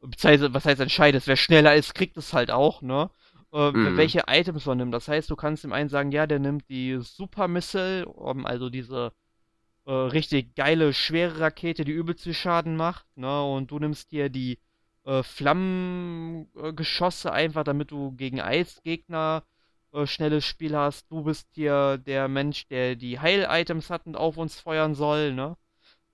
Beziehungsweise, 0.00 0.54
was 0.54 0.66
heißt 0.66 0.80
entscheidest? 0.80 1.26
Wer 1.26 1.36
schneller 1.36 1.74
ist, 1.74 1.94
kriegt 1.94 2.16
es 2.16 2.32
halt 2.32 2.50
auch, 2.50 2.82
ne? 2.82 3.10
Äh, 3.52 3.70
mm. 3.70 3.96
Welche 3.96 4.24
Items 4.26 4.66
man 4.66 4.78
nimmt. 4.78 4.92
Das 4.92 5.08
heißt, 5.08 5.30
du 5.30 5.36
kannst 5.36 5.64
dem 5.64 5.72
einen 5.72 5.88
sagen, 5.88 6.12
ja, 6.12 6.26
der 6.26 6.40
nimmt 6.40 6.68
die 6.68 6.98
Super 7.00 7.48
Missile, 7.48 8.06
um, 8.06 8.46
also 8.46 8.68
diese 8.68 9.12
äh, 9.86 9.92
richtig 9.92 10.54
geile, 10.56 10.92
schwere 10.92 11.40
Rakete, 11.40 11.84
die 11.84 11.92
übelst 11.92 12.24
viel 12.24 12.34
Schaden 12.34 12.76
macht, 12.76 13.06
ne? 13.16 13.44
Und 13.44 13.70
du 13.70 13.78
nimmst 13.78 14.12
dir 14.12 14.28
die 14.28 14.58
äh, 15.04 15.22
Flammengeschosse 15.22 17.32
einfach, 17.32 17.64
damit 17.64 17.90
du 17.90 18.12
gegen 18.12 18.40
Eisgegner 18.40 19.44
äh, 19.94 20.06
schnelles 20.06 20.44
Spiel 20.44 20.76
hast. 20.76 21.10
Du 21.10 21.22
bist 21.22 21.46
hier 21.52 21.98
der 21.98 22.28
Mensch, 22.28 22.66
der 22.68 22.96
die 22.96 23.20
Heil-Items 23.20 23.90
hat 23.90 24.06
und 24.06 24.16
auf 24.16 24.36
uns 24.36 24.60
feuern 24.60 24.94
soll, 24.94 25.32
ne? 25.32 25.56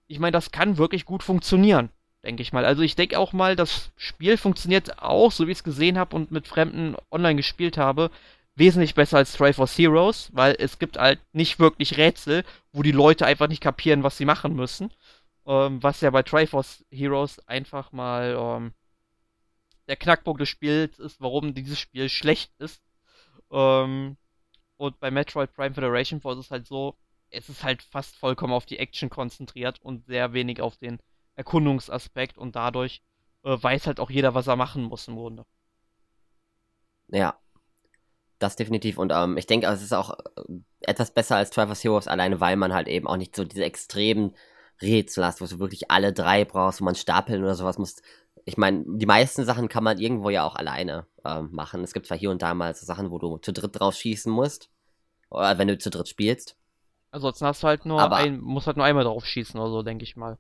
Ich 0.07 0.19
meine, 0.19 0.33
das 0.33 0.51
kann 0.51 0.77
wirklich 0.77 1.05
gut 1.05 1.23
funktionieren, 1.23 1.91
denke 2.25 2.43
ich 2.43 2.53
mal. 2.53 2.65
Also 2.65 2.83
ich 2.83 2.97
denke 2.97 3.19
auch 3.19 3.33
mal, 3.33 3.57
das 3.57 3.93
Spiel 3.97 4.37
funktioniert 4.37 4.99
auch, 5.01 5.33
so 5.33 5.47
wie 5.47 5.53
ich 5.53 5.59
es 5.59 5.65
gesehen 5.65 5.99
habe 5.99 6.17
und 6.17 6.31
mit 6.31 6.49
Fremden 6.49 6.97
online 7.11 7.37
gespielt 7.37 7.79
habe, 7.79 8.11
wesentlich 8.57 8.95
besser 8.95 9.19
als 9.19 9.33
Triforce 9.33 9.79
Heroes, 9.79 10.31
weil 10.33 10.57
es 10.59 10.79
gibt 10.79 10.99
halt 10.99 11.21
nicht 11.33 11.59
wirklich 11.59 11.97
Rätsel, 11.97 12.45
wo 12.73 12.83
die 12.83 12.93
Leute 12.93 13.25
einfach 13.25 13.49
nicht 13.49 13.63
kapieren, 13.63 14.03
was 14.03 14.17
sie 14.17 14.25
machen 14.25 14.55
müssen. 14.55 14.93
Ähm, 15.47 15.83
was 15.83 16.01
ja 16.03 16.11
bei 16.11 16.23
Triforce 16.23 16.85
Heroes 16.91 17.39
einfach 17.49 17.93
mal 17.93 18.37
ähm, 18.39 18.73
der 19.89 19.97
Knackpunkt 19.97 20.41
des 20.41 20.49
Spiels 20.49 20.99
ist, 20.99 21.21
warum 21.21 21.55
dieses 21.55 21.79
Spiel 21.79 22.09
schlecht 22.09 22.53
ist. 22.59 22.83
Ähm, 23.51 24.17
und 24.77 25.01
bei 25.01 25.11
Metroid 25.11 25.53
Prime 25.53 25.75
Federation 25.75 26.21
Force 26.21 26.39
ist 26.39 26.47
es 26.47 26.51
halt 26.51 26.67
so, 26.67 26.97
es 27.31 27.49
ist 27.49 27.63
halt 27.63 27.83
fast 27.83 28.17
vollkommen 28.17 28.53
auf 28.53 28.67
die 28.67 28.79
Action 28.79 29.11
konzentriert 29.11 29.81
und 29.83 30.07
sehr 30.07 30.33
wenig 30.33 30.61
auf 30.61 30.77
den 30.77 30.99
Erkundungsaspekt 31.35 32.39
und 32.39 32.57
dadurch 32.57 33.03
äh, 33.45 33.57
weiß 33.61 33.87
halt 33.87 34.01
auch 34.01 34.11
jeder, 34.11 34.35
was 34.35 34.47
er 34.47 34.57
machen 34.57 34.85
muss 34.85 35.09
im 35.09 35.17
Grunde. 35.17 35.45
Ja, 37.09 37.39
das 38.39 38.57
definitiv. 38.57 38.99
Und 38.99 39.13
ähm, 39.13 39.37
ich 39.37 39.47
denke, 39.47 39.67
es 39.67 39.83
ist 39.83 39.93
auch 39.93 40.19
äh, 40.19 40.43
etwas 40.81 41.13
besser 41.13 41.37
als 41.37 41.51
Traverse 41.51 41.83
Heroes, 41.83 42.09
alleine 42.09 42.41
weil 42.41 42.57
man 42.57 42.73
halt 42.73 42.89
eben 42.89 43.07
auch 43.07 43.17
nicht 43.17 43.37
so 43.37 43.45
diese 43.45 43.65
extremen 43.65 44.35
Rätsel 44.81 45.25
hast, 45.25 45.41
wo 45.41 45.47
du 45.47 45.59
wirklich 45.59 45.91
alle 45.91 46.13
drei 46.13 46.45
brauchst, 46.45 46.81
wo 46.81 46.85
man 46.85 46.95
stapeln 46.95 47.43
oder 47.43 47.55
sowas 47.55 47.79
muss 47.79 47.97
ich 48.51 48.57
meine, 48.57 48.85
die 48.85 49.07
meisten 49.07 49.45
Sachen 49.45 49.69
kann 49.69 49.85
man 49.85 49.99
irgendwo 49.99 50.29
ja 50.29 50.45
auch 50.45 50.57
alleine 50.57 51.07
äh, 51.25 51.41
machen. 51.41 51.85
Es 51.85 51.93
gibt 51.93 52.07
zwar 52.07 52.19
hier 52.19 52.31
und 52.31 52.43
da 52.43 52.53
mal 52.53 52.75
so 52.75 52.85
Sachen, 52.85 53.13
wo 53.13 53.19
du 53.19 53.39
zu 53.39 53.53
dritt 53.53 53.79
drauf 53.79 53.95
schießen 53.95 54.31
musst. 54.31 54.71
Oder 55.31 55.57
wenn 55.59 55.69
du 55.69 55.79
zu 55.79 55.89
dritt 55.89 56.09
spielst. 56.09 56.57
Ansonsten 57.13 57.47
hast 57.47 57.63
du 57.63 57.69
halt 57.69 57.87
nur 57.87 58.01
aber, 58.01 58.17
ein, 58.17 58.41
musst 58.41 58.67
halt 58.67 58.77
nur 58.77 58.87
einmal 58.87 59.05
drauf 59.05 59.25
schießen 59.25 59.59
oder 59.59 59.71
so, 59.71 59.83
denke 59.85 60.03
ich 60.03 60.17
mal. 60.17 60.39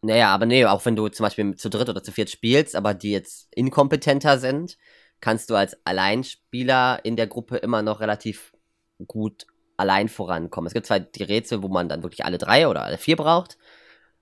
Naja, 0.00 0.32
aber 0.32 0.46
nee, 0.46 0.64
auch 0.64 0.84
wenn 0.84 0.94
du 0.94 1.08
zum 1.08 1.24
Beispiel 1.24 1.56
zu 1.56 1.68
dritt 1.68 1.88
oder 1.88 2.04
zu 2.04 2.12
viert 2.12 2.30
spielst, 2.30 2.76
aber 2.76 2.94
die 2.94 3.10
jetzt 3.10 3.48
inkompetenter 3.52 4.38
sind, 4.38 4.78
kannst 5.20 5.50
du 5.50 5.56
als 5.56 5.76
Alleinspieler 5.84 7.04
in 7.04 7.16
der 7.16 7.26
Gruppe 7.26 7.56
immer 7.56 7.82
noch 7.82 7.98
relativ 7.98 8.52
gut 9.08 9.48
allein 9.76 10.08
vorankommen. 10.08 10.68
Es 10.68 10.74
gibt 10.74 10.86
zwar 10.86 11.00
die 11.00 11.24
Rätsel, 11.24 11.64
wo 11.64 11.68
man 11.68 11.88
dann 11.88 12.04
wirklich 12.04 12.24
alle 12.24 12.38
drei 12.38 12.68
oder 12.68 12.84
alle 12.84 12.98
vier 12.98 13.16
braucht 13.16 13.58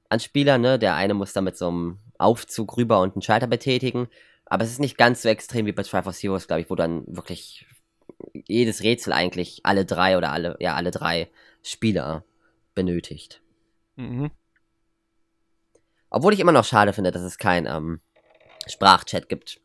an 0.08 0.20
Spieler, 0.20 0.58
ne? 0.58 0.78
Der 0.78 0.94
eine 0.94 1.14
muss 1.14 1.32
da 1.32 1.40
mit 1.40 1.56
so 1.56 1.68
einem 1.68 1.98
Aufzug 2.18 2.76
rüber 2.76 3.00
und 3.00 3.14
einen 3.14 3.22
Schalter 3.22 3.46
betätigen. 3.46 4.08
Aber 4.44 4.64
es 4.64 4.70
ist 4.70 4.80
nicht 4.80 4.96
ganz 4.96 5.22
so 5.22 5.28
extrem 5.28 5.66
wie 5.66 5.72
bei 5.72 5.82
Triforce 5.82 6.22
Heroes, 6.22 6.46
glaube 6.46 6.62
ich, 6.62 6.70
wo 6.70 6.74
dann 6.74 7.04
wirklich 7.06 7.66
jedes 8.46 8.82
Rätsel 8.82 9.12
eigentlich 9.12 9.60
alle 9.64 9.84
drei 9.84 10.16
oder 10.16 10.32
alle, 10.32 10.56
ja, 10.60 10.74
alle 10.74 10.90
drei 10.90 11.30
Spieler 11.62 12.24
benötigt. 12.74 13.42
Mhm. 13.96 14.30
Obwohl 16.10 16.32
ich 16.32 16.40
immer 16.40 16.52
noch 16.52 16.64
schade 16.64 16.92
finde, 16.92 17.10
dass 17.10 17.22
es 17.22 17.38
kein 17.38 17.66
ähm, 17.66 18.00
Sprachchat 18.66 19.28
gibt. 19.28 19.60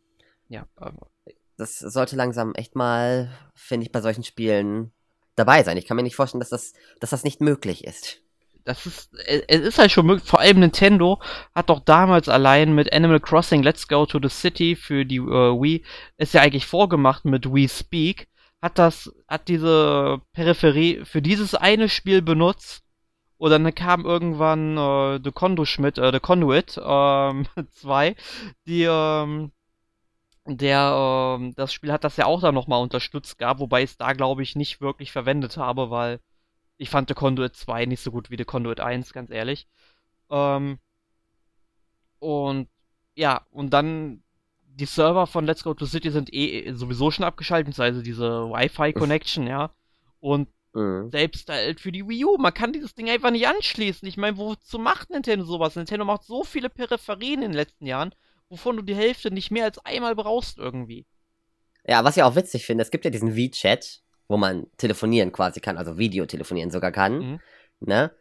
Ja, 0.49 0.67
aber. 0.75 1.07
Das 1.57 1.77
sollte 1.77 2.15
langsam 2.15 2.55
echt 2.55 2.75
mal, 2.75 3.29
finde 3.53 3.85
ich, 3.85 3.91
bei 3.91 4.01
solchen 4.01 4.23
Spielen 4.23 4.91
dabei 5.35 5.63
sein. 5.63 5.77
Ich 5.77 5.85
kann 5.85 5.95
mir 5.95 6.03
nicht 6.03 6.15
vorstellen, 6.15 6.39
dass 6.39 6.49
das, 6.49 6.73
dass 6.99 7.11
das 7.11 7.23
nicht 7.23 7.39
möglich 7.39 7.83
ist. 7.83 8.21
Das 8.63 8.85
ist, 8.85 9.13
es 9.27 9.61
ist 9.61 9.79
halt 9.79 9.91
schon 9.91 10.05
möglich. 10.05 10.27
Vor 10.27 10.39
allem 10.39 10.59
Nintendo 10.59 11.21
hat 11.55 11.69
doch 11.69 11.79
damals 11.79 12.29
allein 12.29 12.73
mit 12.73 12.93
Animal 12.93 13.19
Crossing 13.19 13.63
Let's 13.63 13.87
Go 13.87 14.05
to 14.05 14.19
the 14.21 14.29
City 14.29 14.75
für 14.75 15.05
die 15.05 15.17
äh, 15.17 15.21
Wii 15.21 15.83
ist 16.17 16.33
ja 16.33 16.41
eigentlich 16.41 16.65
vorgemacht 16.65 17.25
mit 17.25 17.51
Wii 17.51 17.67
Speak. 17.69 18.27
Hat 18.61 18.77
das, 18.77 19.11
hat 19.27 19.47
diese 19.47 20.21
Peripherie 20.33 21.03
für 21.05 21.21
dieses 21.21 21.55
eine 21.55 21.89
Spiel 21.89 22.21
benutzt 22.21 22.83
und 23.37 23.49
dann 23.49 23.73
kam 23.73 24.05
irgendwann 24.05 24.77
äh, 24.77 25.19
The 25.23 25.31
Condo 25.31 25.65
Schmidt, 25.65 25.97
äh, 25.97 26.11
The 26.11 26.19
Conduit 26.19 26.71
2, 26.73 27.27
ähm, 28.07 28.15
die 28.67 28.83
ähm, 28.83 29.51
der 30.45 31.37
ähm, 31.39 31.53
das 31.55 31.73
Spiel 31.73 31.91
hat 31.91 32.03
das 32.03 32.17
ja 32.17 32.25
auch 32.25 32.41
dann 32.41 32.55
nochmal 32.55 32.81
unterstützt 32.81 33.39
gab, 33.39 33.59
wobei 33.59 33.83
ich 33.83 33.91
es 33.91 33.97
da 33.97 34.13
glaube 34.13 34.43
ich 34.43 34.55
nicht 34.55 34.81
wirklich 34.81 35.11
verwendet 35.11 35.57
habe, 35.57 35.89
weil 35.89 36.19
ich 36.81 36.89
fand 36.89 37.09
The 37.09 37.13
Conduit 37.13 37.55
2 37.55 37.85
nicht 37.85 38.01
so 38.01 38.11
gut 38.11 38.31
wie 38.31 38.37
The 38.37 38.45
Conduit 38.45 38.79
1, 38.79 39.13
ganz 39.13 39.29
ehrlich. 39.29 39.67
Ähm, 40.31 40.79
und 42.19 42.67
ja, 43.15 43.45
und 43.51 43.71
dann 43.71 44.23
die 44.63 44.85
Server 44.85 45.27
von 45.27 45.45
Let's 45.45 45.63
Go 45.63 45.73
to 45.75 45.85
City 45.85 46.09
sind 46.09 46.33
eh 46.33 46.73
sowieso 46.73 47.11
schon 47.11 47.25
abgeschaltet, 47.25 47.67
beziehungsweise 47.67 48.01
diese 48.01 48.49
Wi-Fi-Connection, 48.49 49.47
ja. 49.47 49.71
Und 50.19 50.47
Mhm. 50.73 51.09
Selbst 51.11 51.49
halt 51.49 51.81
für 51.81 51.91
die 51.91 52.07
Wii 52.07 52.23
U, 52.23 52.37
man 52.37 52.53
kann 52.53 52.71
dieses 52.71 52.95
Ding 52.95 53.09
einfach 53.09 53.29
nicht 53.31 53.45
anschließen. 53.45 54.07
Ich 54.07 54.15
meine, 54.15 54.37
wozu 54.37 54.79
macht 54.79 55.09
Nintendo 55.09 55.43
sowas? 55.43 55.75
Nintendo 55.75 56.05
macht 56.05 56.23
so 56.23 56.45
viele 56.45 56.69
Peripherien 56.69 57.41
in 57.41 57.51
den 57.51 57.53
letzten 57.53 57.85
Jahren, 57.85 58.15
wovon 58.47 58.77
du 58.77 58.81
die 58.81 58.95
Hälfte 58.95 59.31
nicht 59.31 59.51
mehr 59.51 59.65
als 59.65 59.79
einmal 59.79 60.15
brauchst 60.15 60.59
irgendwie. 60.59 61.05
Ja, 61.85 62.05
was 62.05 62.15
ich 62.15 62.23
auch 62.23 62.35
witzig 62.35 62.65
finde, 62.65 62.83
es 62.83 62.89
gibt 62.89 63.03
ja 63.03 63.11
diesen 63.11 63.35
V-Chat, 63.35 64.01
wo 64.31 64.37
man 64.37 64.67
telefonieren 64.77 65.31
quasi 65.31 65.59
kann, 65.59 65.77
also 65.77 65.97
Videotelefonieren 65.97 66.71
sogar 66.71 66.91
kann, 66.91 67.19
mhm. 67.19 67.39
ne? 67.81 68.11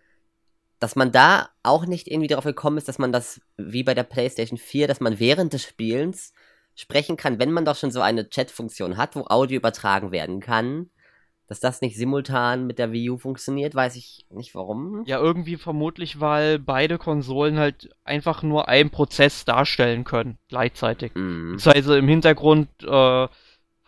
Dass 0.79 0.97
man 0.97 1.13
da 1.13 1.51
auch 1.63 1.85
nicht 1.85 2.09
irgendwie 2.09 2.29
darauf 2.29 2.45
gekommen 2.45 2.79
ist, 2.79 2.89
dass 2.89 2.99
man 2.99 3.13
das, 3.13 3.41
wie 3.59 3.83
bei 3.83 3.95
der 3.95 4.03
PlayStation 4.03 4.59
4, 4.59 4.89
dass 4.89 5.01
man 5.01 5.19
während 5.19 5.53
des 5.53 5.63
Spielens 5.65 6.33
sprechen 6.75 7.19
kann, 7.19 7.39
wenn 7.39 7.53
man 7.53 7.67
doch 7.67 7.77
schon 7.77 7.91
so 7.91 8.01
eine 8.01 8.29
Chat-Funktion 8.29 8.97
hat, 8.97 9.15
wo 9.15 9.25
Audio 9.27 9.59
übertragen 9.59 10.11
werden 10.11 10.41
kann 10.41 10.91
dass 11.51 11.59
das 11.59 11.81
nicht 11.81 11.97
simultan 11.97 12.69
mit 12.69 12.79
der 12.79 12.93
Wii 12.93 13.11
U 13.11 13.19
funktioniert, 13.19 13.75
weiß 13.75 13.97
ich 13.97 14.25
nicht 14.31 14.55
warum. 14.55 15.03
Ja, 15.07 15.19
irgendwie 15.19 15.57
vermutlich, 15.57 16.21
weil 16.21 16.61
beide 16.61 16.97
Konsolen 16.97 17.59
halt 17.59 17.91
einfach 18.05 18.45
nur 18.45 18.69
einen 18.69 18.91
Prozess 18.91 19.45
darstellen 19.45 20.05
können, 20.05 20.39
gleichzeitig. 20.49 21.13
Mhm. 21.17 21.57
Beziehungsweise 21.57 21.99
im 21.99 22.07
Hintergrund 22.07 22.69
äh, 22.87 23.27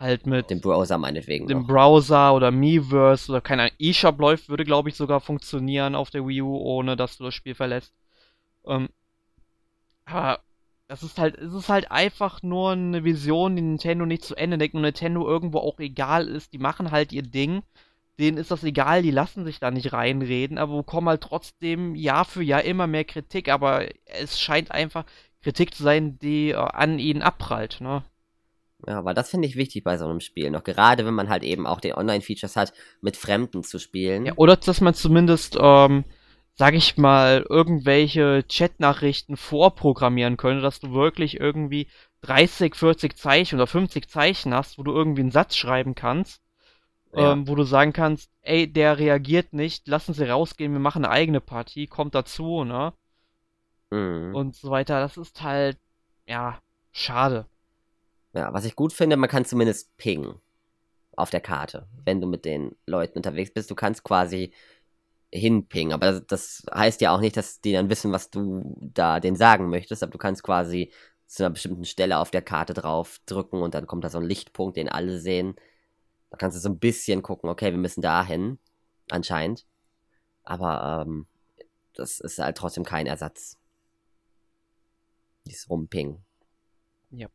halt 0.03 0.27
mit 0.27 0.49
dem 0.51 0.61
Browser 0.61 0.97
meinetwegen. 0.99 1.47
Dem 1.47 1.61
noch. 1.61 1.67
Browser 1.67 2.35
oder 2.35 2.51
Miiverse 2.51 3.31
oder 3.31 3.41
keine 3.41 3.63
Ahnung, 3.63 3.75
eShop 3.79 4.19
läuft, 4.19 4.49
würde 4.49 4.65
glaube 4.65 4.89
ich 4.89 4.95
sogar 4.95 5.21
funktionieren 5.21 5.95
auf 5.95 6.11
der 6.11 6.27
Wii 6.27 6.41
U, 6.43 6.57
ohne 6.57 6.95
dass 6.95 7.17
du 7.17 7.23
das 7.23 7.33
Spiel 7.33 7.55
verlässt. 7.55 7.93
Ähm, 8.67 8.89
aber 10.05 10.39
das 10.87 11.01
ist 11.03 11.17
halt, 11.17 11.37
es 11.37 11.53
ist 11.53 11.69
halt 11.69 11.91
einfach 11.91 12.43
nur 12.43 12.71
eine 12.73 13.03
Vision, 13.03 13.55
die 13.55 13.61
Nintendo 13.61 14.05
nicht 14.05 14.23
zu 14.23 14.35
Ende 14.35 14.57
denkt 14.57 14.75
und 14.75 14.81
Nintendo 14.81 15.25
irgendwo 15.27 15.59
auch 15.59 15.79
egal 15.79 16.27
ist. 16.27 16.53
Die 16.53 16.59
machen 16.59 16.91
halt 16.91 17.11
ihr 17.13 17.23
Ding. 17.23 17.63
Denen 18.19 18.37
ist 18.37 18.51
das 18.51 18.63
egal, 18.63 19.01
die 19.01 19.11
lassen 19.11 19.43
sich 19.43 19.59
da 19.59 19.71
nicht 19.71 19.91
reinreden, 19.91 20.59
aber 20.59 20.77
bekommen 20.77 21.09
halt 21.09 21.21
trotzdem 21.21 21.95
Jahr 21.95 22.25
für 22.25 22.43
Jahr 22.43 22.63
immer 22.63 22.85
mehr 22.85 23.05
Kritik. 23.05 23.49
Aber 23.49 23.87
es 24.05 24.39
scheint 24.39 24.69
einfach 24.71 25.05
Kritik 25.41 25.73
zu 25.73 25.81
sein, 25.83 26.19
die 26.19 26.51
äh, 26.51 26.55
an 26.55 26.99
ihnen 26.99 27.23
abprallt, 27.23 27.81
ne? 27.81 28.03
Ja, 28.87 28.99
aber 28.99 29.13
das 29.13 29.29
finde 29.29 29.47
ich 29.47 29.55
wichtig 29.55 29.83
bei 29.83 29.97
so 29.97 30.05
einem 30.05 30.19
Spiel 30.19 30.51
noch. 30.51 30.63
Gerade 30.63 31.05
wenn 31.05 31.13
man 31.13 31.29
halt 31.29 31.43
eben 31.43 31.65
auch 31.65 31.79
den 31.79 31.93
Online-Features 31.93 32.55
hat, 32.55 32.73
mit 33.01 33.17
Fremden 33.17 33.63
zu 33.63 33.79
spielen. 33.79 34.25
Ja, 34.25 34.33
oder 34.35 34.57
dass 34.57 34.81
man 34.81 34.93
zumindest 34.93 35.57
ähm, 35.59 36.03
sag 36.55 36.75
ich 36.75 36.97
mal, 36.97 37.45
irgendwelche 37.49 38.43
Chatnachrichten 38.47 39.37
vorprogrammieren 39.37 40.37
könnte, 40.37 40.61
dass 40.61 40.79
du 40.79 40.93
wirklich 40.93 41.39
irgendwie 41.39 41.87
30, 42.21 42.75
40 42.75 43.17
Zeichen 43.17 43.55
oder 43.55 43.67
50 43.67 44.07
Zeichen 44.07 44.53
hast, 44.53 44.77
wo 44.77 44.83
du 44.83 44.91
irgendwie 44.93 45.21
einen 45.21 45.31
Satz 45.31 45.55
schreiben 45.55 45.95
kannst, 45.95 46.41
ja. 47.13 47.33
ähm, 47.33 47.47
wo 47.47 47.55
du 47.55 47.63
sagen 47.63 47.91
kannst, 47.91 48.31
ey, 48.41 48.71
der 48.71 48.99
reagiert 48.99 49.53
nicht, 49.53 49.87
lassen 49.87 50.13
Sie 50.13 50.29
rausgehen, 50.29 50.73
wir 50.73 50.79
machen 50.79 51.05
eine 51.05 51.13
eigene 51.13 51.41
Partie, 51.41 51.87
kommt 51.87 52.13
dazu, 52.13 52.63
ne? 52.63 52.93
Mhm. 53.89 54.35
Und 54.35 54.55
so 54.55 54.69
weiter. 54.69 54.99
Das 54.99 55.17
ist 55.17 55.41
halt, 55.41 55.77
ja, 56.27 56.59
schade. 56.91 57.45
Ja, 58.33 58.53
was 58.53 58.65
ich 58.65 58.75
gut 58.75 58.93
finde, 58.93 59.17
man 59.17 59.29
kann 59.29 59.45
zumindest 59.45 59.95
pingen 59.97 60.35
auf 61.15 61.29
der 61.29 61.41
Karte, 61.41 61.87
wenn 62.05 62.21
du 62.21 62.27
mit 62.27 62.45
den 62.45 62.75
Leuten 62.87 63.17
unterwegs 63.19 63.53
bist. 63.53 63.69
Du 63.69 63.75
kannst 63.75 64.03
quasi 64.03 64.51
hinpingen. 65.31 65.93
Aber 65.93 66.21
das 66.21 66.63
heißt 66.73 67.01
ja 67.01 67.13
auch 67.13 67.19
nicht, 67.19 67.37
dass 67.37 67.61
die 67.61 67.73
dann 67.73 67.89
wissen, 67.89 68.11
was 68.11 68.29
du 68.29 68.75
da 68.81 69.19
denen 69.19 69.35
sagen 69.37 69.69
möchtest. 69.69 70.03
Aber 70.03 70.11
du 70.11 70.17
kannst 70.17 70.43
quasi 70.43 70.91
zu 71.27 71.43
einer 71.43 71.51
bestimmten 71.51 71.85
Stelle 71.85 72.17
auf 72.19 72.31
der 72.31 72.41
Karte 72.41 72.73
drauf 72.73 73.19
drücken 73.25 73.61
und 73.61 73.73
dann 73.73 73.87
kommt 73.87 74.03
da 74.03 74.09
so 74.09 74.19
ein 74.19 74.25
Lichtpunkt, 74.25 74.77
den 74.77 74.89
alle 74.89 75.19
sehen. 75.19 75.55
Da 76.29 76.37
kannst 76.37 76.57
du 76.57 76.61
so 76.61 76.69
ein 76.69 76.79
bisschen 76.79 77.21
gucken, 77.23 77.49
okay, 77.49 77.71
wir 77.71 77.77
müssen 77.77 78.01
da 78.01 78.23
hin. 78.25 78.59
Anscheinend. 79.09 79.65
Aber 80.43 81.05
ähm, 81.05 81.27
das 81.93 82.19
ist 82.19 82.39
halt 82.39 82.57
trotzdem 82.57 82.83
kein 82.83 83.07
Ersatz. 83.07 83.57
Dieses 85.45 85.69
Rumping. 85.69 86.23
Ja. 87.11 87.27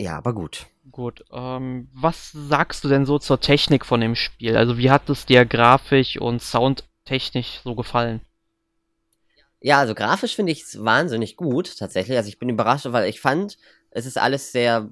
Ja, 0.00 0.16
aber 0.16 0.32
gut. 0.32 0.66
Gut, 0.90 1.24
ähm, 1.32 1.88
was 1.94 2.32
sagst 2.32 2.84
du 2.84 2.88
denn 2.88 3.06
so 3.06 3.18
zur 3.18 3.40
Technik 3.40 3.86
von 3.86 4.00
dem 4.00 4.14
Spiel? 4.14 4.56
Also 4.56 4.76
wie 4.76 4.90
hat 4.90 5.08
es 5.08 5.24
dir 5.24 5.46
grafisch 5.46 6.18
und 6.20 6.42
Sound 6.42 6.84
technisch 7.04 7.60
so 7.62 7.74
gefallen? 7.74 8.20
Ja, 9.60 9.78
also 9.78 9.94
grafisch 9.94 10.36
finde 10.36 10.52
ich 10.52 10.62
es 10.62 10.84
wahnsinnig 10.84 11.36
gut, 11.36 11.78
tatsächlich. 11.78 12.18
Also 12.18 12.28
ich 12.28 12.38
bin 12.38 12.50
überrascht, 12.50 12.86
weil 12.90 13.08
ich 13.08 13.20
fand, 13.20 13.56
es 13.90 14.04
ist 14.04 14.18
alles 14.18 14.52
sehr, 14.52 14.90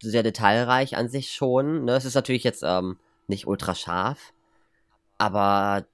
sehr 0.00 0.22
detailreich 0.22 0.96
an 0.96 1.08
sich 1.08 1.32
schon. 1.32 1.86
Ne? 1.86 1.96
Es 1.96 2.04
ist 2.04 2.14
natürlich 2.14 2.44
jetzt 2.44 2.62
ähm, 2.64 2.98
nicht 3.26 3.48
ultra 3.48 3.74
scharf, 3.74 4.32
aber 5.18 5.86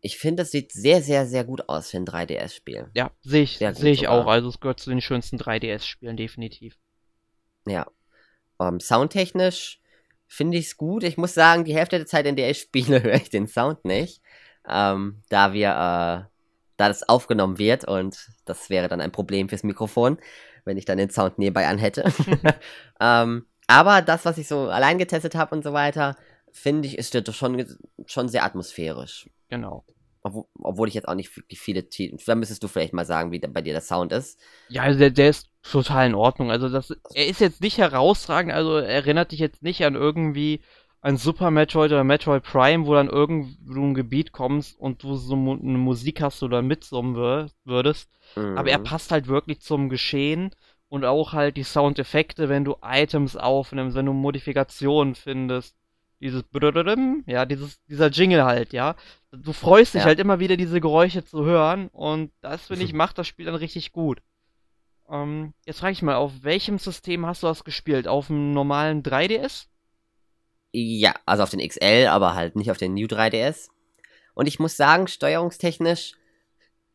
ich 0.00 0.18
finde, 0.18 0.42
es 0.42 0.52
sieht 0.52 0.70
sehr, 0.70 1.02
sehr, 1.02 1.26
sehr 1.26 1.44
gut 1.44 1.68
aus 1.68 1.90
für 1.90 1.96
ein 1.96 2.06
3DS-Spiel. 2.06 2.90
Ja, 2.94 3.10
sehe 3.22 3.42
ich, 3.42 3.58
seh 3.58 3.90
ich 3.90 4.06
auch. 4.06 4.26
Also 4.26 4.48
es 4.50 4.60
gehört 4.60 4.78
zu 4.78 4.90
den 4.90 5.00
schönsten 5.00 5.38
3DS-Spielen, 5.38 6.16
definitiv. 6.16 6.76
Ja. 7.66 7.86
Ähm, 8.60 8.80
soundtechnisch 8.80 9.80
finde 10.26 10.58
ich 10.58 10.66
es 10.66 10.76
gut. 10.76 11.04
Ich 11.04 11.16
muss 11.16 11.34
sagen, 11.34 11.64
die 11.64 11.74
Hälfte 11.74 11.98
der 11.98 12.06
Zeit, 12.06 12.26
in 12.26 12.36
der 12.36 12.50
ich 12.50 12.60
spiele, 12.60 13.02
höre 13.02 13.14
ich 13.14 13.30
den 13.30 13.46
Sound 13.46 13.84
nicht 13.84 14.20
ähm, 14.68 15.22
da 15.28 15.52
wir, 15.52 15.68
äh, 15.68 16.30
da 16.76 16.88
das 16.88 17.08
aufgenommen 17.08 17.58
wird 17.58 17.84
und 17.86 18.30
das 18.44 18.70
wäre 18.70 18.88
dann 18.88 19.00
ein 19.00 19.12
Problem 19.12 19.48
fürs 19.48 19.62
Mikrofon, 19.62 20.18
wenn 20.64 20.76
ich 20.76 20.84
dann 20.84 20.98
den 20.98 21.10
Sound 21.10 21.38
nebenbei 21.38 21.66
an 21.68 21.78
hätte. 21.78 22.04
ähm, 23.00 23.46
aber 23.66 24.02
das, 24.02 24.24
was 24.24 24.38
ich 24.38 24.48
so 24.48 24.68
allein 24.68 24.98
getestet 24.98 25.34
habe 25.34 25.54
und 25.54 25.62
so 25.62 25.72
weiter, 25.72 26.16
finde 26.50 26.88
ich, 26.88 26.98
ist 26.98 27.14
schon, 27.34 27.64
schon 28.06 28.28
sehr 28.28 28.44
atmosphärisch. 28.44 29.28
Genau. 29.48 29.84
Obwohl, 30.24 30.88
ich 30.88 30.94
jetzt 30.94 31.06
auch 31.06 31.14
nicht 31.14 31.36
wirklich 31.36 31.60
viele 31.60 31.88
Titel. 31.90 32.16
Da 32.24 32.34
müsstest 32.34 32.62
du 32.62 32.68
vielleicht 32.68 32.94
mal 32.94 33.04
sagen, 33.04 33.30
wie 33.30 33.38
bei 33.38 33.60
dir 33.60 33.74
der 33.74 33.82
Sound 33.82 34.10
ist. 34.10 34.40
Ja, 34.70 34.82
also 34.82 34.98
der, 34.98 35.10
der 35.10 35.28
ist 35.28 35.50
total 35.62 36.06
in 36.06 36.14
Ordnung. 36.14 36.50
Also 36.50 36.70
das, 36.70 36.96
er 37.14 37.26
ist 37.26 37.40
jetzt 37.40 37.60
nicht 37.60 37.76
herausragend, 37.76 38.52
also 38.52 38.76
erinnert 38.76 39.32
dich 39.32 39.38
jetzt 39.38 39.62
nicht 39.62 39.84
an 39.84 39.94
irgendwie 39.94 40.62
ein 41.02 41.18
Super 41.18 41.50
Metroid 41.50 41.92
oder 41.92 42.04
Metroid 42.04 42.42
Prime, 42.42 42.86
wo 42.86 42.94
dann 42.94 43.10
irgendwo 43.10 43.82
ein 43.82 43.92
Gebiet 43.92 44.32
kommst 44.32 44.80
und 44.80 45.02
du 45.02 45.14
so 45.16 45.34
eine 45.34 45.78
Musik 45.78 46.22
hast 46.22 46.42
oder 46.42 46.62
mitsummen 46.62 47.50
würdest. 47.64 48.10
Mhm. 48.34 48.56
Aber 48.56 48.70
er 48.70 48.78
mhm. 48.78 48.84
passt 48.84 49.12
halt 49.12 49.28
wirklich 49.28 49.60
zum 49.60 49.90
Geschehen 49.90 50.54
und 50.88 51.04
auch 51.04 51.34
halt 51.34 51.58
die 51.58 51.64
Soundeffekte, 51.64 52.48
wenn 52.48 52.64
du 52.64 52.76
Items 52.82 53.36
aufnimmst, 53.36 53.94
wenn 53.94 54.06
du 54.06 54.14
Modifikationen 54.14 55.14
findest. 55.14 55.76
Dieses 56.24 56.42
ja, 57.26 57.44
dieses, 57.44 57.84
dieser 57.84 58.08
Jingle 58.08 58.44
halt, 58.44 58.72
ja. 58.72 58.96
Du 59.30 59.52
freust 59.52 59.92
dich 59.92 60.00
ja. 60.00 60.06
halt 60.06 60.18
immer 60.18 60.40
wieder, 60.40 60.56
diese 60.56 60.80
Geräusche 60.80 61.22
zu 61.22 61.44
hören 61.44 61.88
und 61.88 62.32
das, 62.40 62.68
finde 62.68 62.84
ich, 62.84 62.94
macht 62.94 63.18
das 63.18 63.26
Spiel 63.28 63.44
dann 63.44 63.54
richtig 63.56 63.92
gut. 63.92 64.22
Ähm, 65.10 65.52
jetzt 65.66 65.80
frage 65.80 65.92
ich 65.92 66.00
mal, 66.00 66.14
auf 66.14 66.32
welchem 66.42 66.78
System 66.78 67.26
hast 67.26 67.42
du 67.42 67.46
das 67.46 67.62
gespielt? 67.62 68.08
Auf 68.08 68.28
dem 68.28 68.54
normalen 68.54 69.02
3DS? 69.02 69.66
Ja, 70.72 71.14
also 71.26 71.42
auf 71.42 71.50
den 71.50 71.60
XL, 71.60 72.06
aber 72.08 72.34
halt 72.34 72.56
nicht 72.56 72.70
auf 72.70 72.78
den 72.78 72.94
New 72.94 73.06
3DS. 73.06 73.68
Und 74.32 74.46
ich 74.46 74.58
muss 74.58 74.78
sagen, 74.78 75.08
steuerungstechnisch, 75.08 76.14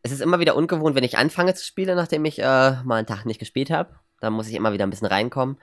es 0.02 0.12
ist 0.12 0.22
immer 0.22 0.40
wieder 0.40 0.56
ungewohnt, 0.56 0.96
wenn 0.96 1.04
ich 1.04 1.20
anfange 1.20 1.54
zu 1.54 1.64
spielen, 1.64 1.96
nachdem 1.96 2.26
ich 2.26 2.40
äh, 2.40 2.82
mal 2.84 2.96
einen 2.96 3.06
Tag 3.06 3.26
nicht 3.26 3.40
gespielt 3.40 3.70
habe. 3.70 4.00
Da 4.22 4.32
muss 4.32 4.48
ich 4.48 4.56
immer 4.56 4.74
wieder 4.74 4.88
ein 4.88 4.90
bisschen 4.90 5.08
reinkommen. 5.08 5.60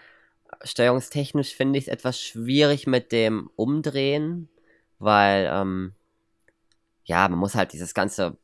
Steuerungstechnisch 0.63 1.55
finde 1.55 1.79
ich 1.79 1.87
es 1.87 1.93
etwas 1.93 2.21
schwierig 2.21 2.87
mit 2.87 3.13
dem 3.13 3.51
Umdrehen, 3.57 4.49
weil, 4.99 5.49
ähm, 5.53 5.95
ja, 7.05 7.29
man 7.29 7.39
muss 7.39 7.55
halt 7.55 7.73
dieses 7.73 7.95
ganze 7.95 8.37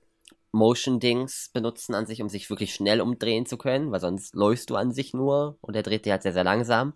Motion-Dings 0.52 1.50
benutzen 1.52 1.94
an 1.94 2.06
sich, 2.06 2.22
um 2.22 2.28
sich 2.28 2.48
wirklich 2.50 2.74
schnell 2.74 3.00
umdrehen 3.00 3.46
zu 3.46 3.56
können, 3.56 3.90
weil 3.90 4.00
sonst 4.00 4.34
läufst 4.34 4.70
du 4.70 4.76
an 4.76 4.92
sich 4.92 5.14
nur 5.14 5.56
und 5.60 5.74
er 5.74 5.82
dreht 5.82 6.04
dir 6.04 6.12
halt 6.12 6.22
sehr, 6.22 6.34
sehr 6.34 6.44
langsam. 6.44 6.92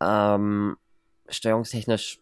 Ähm, 0.00 0.76
steuerungstechnisch, 1.28 2.20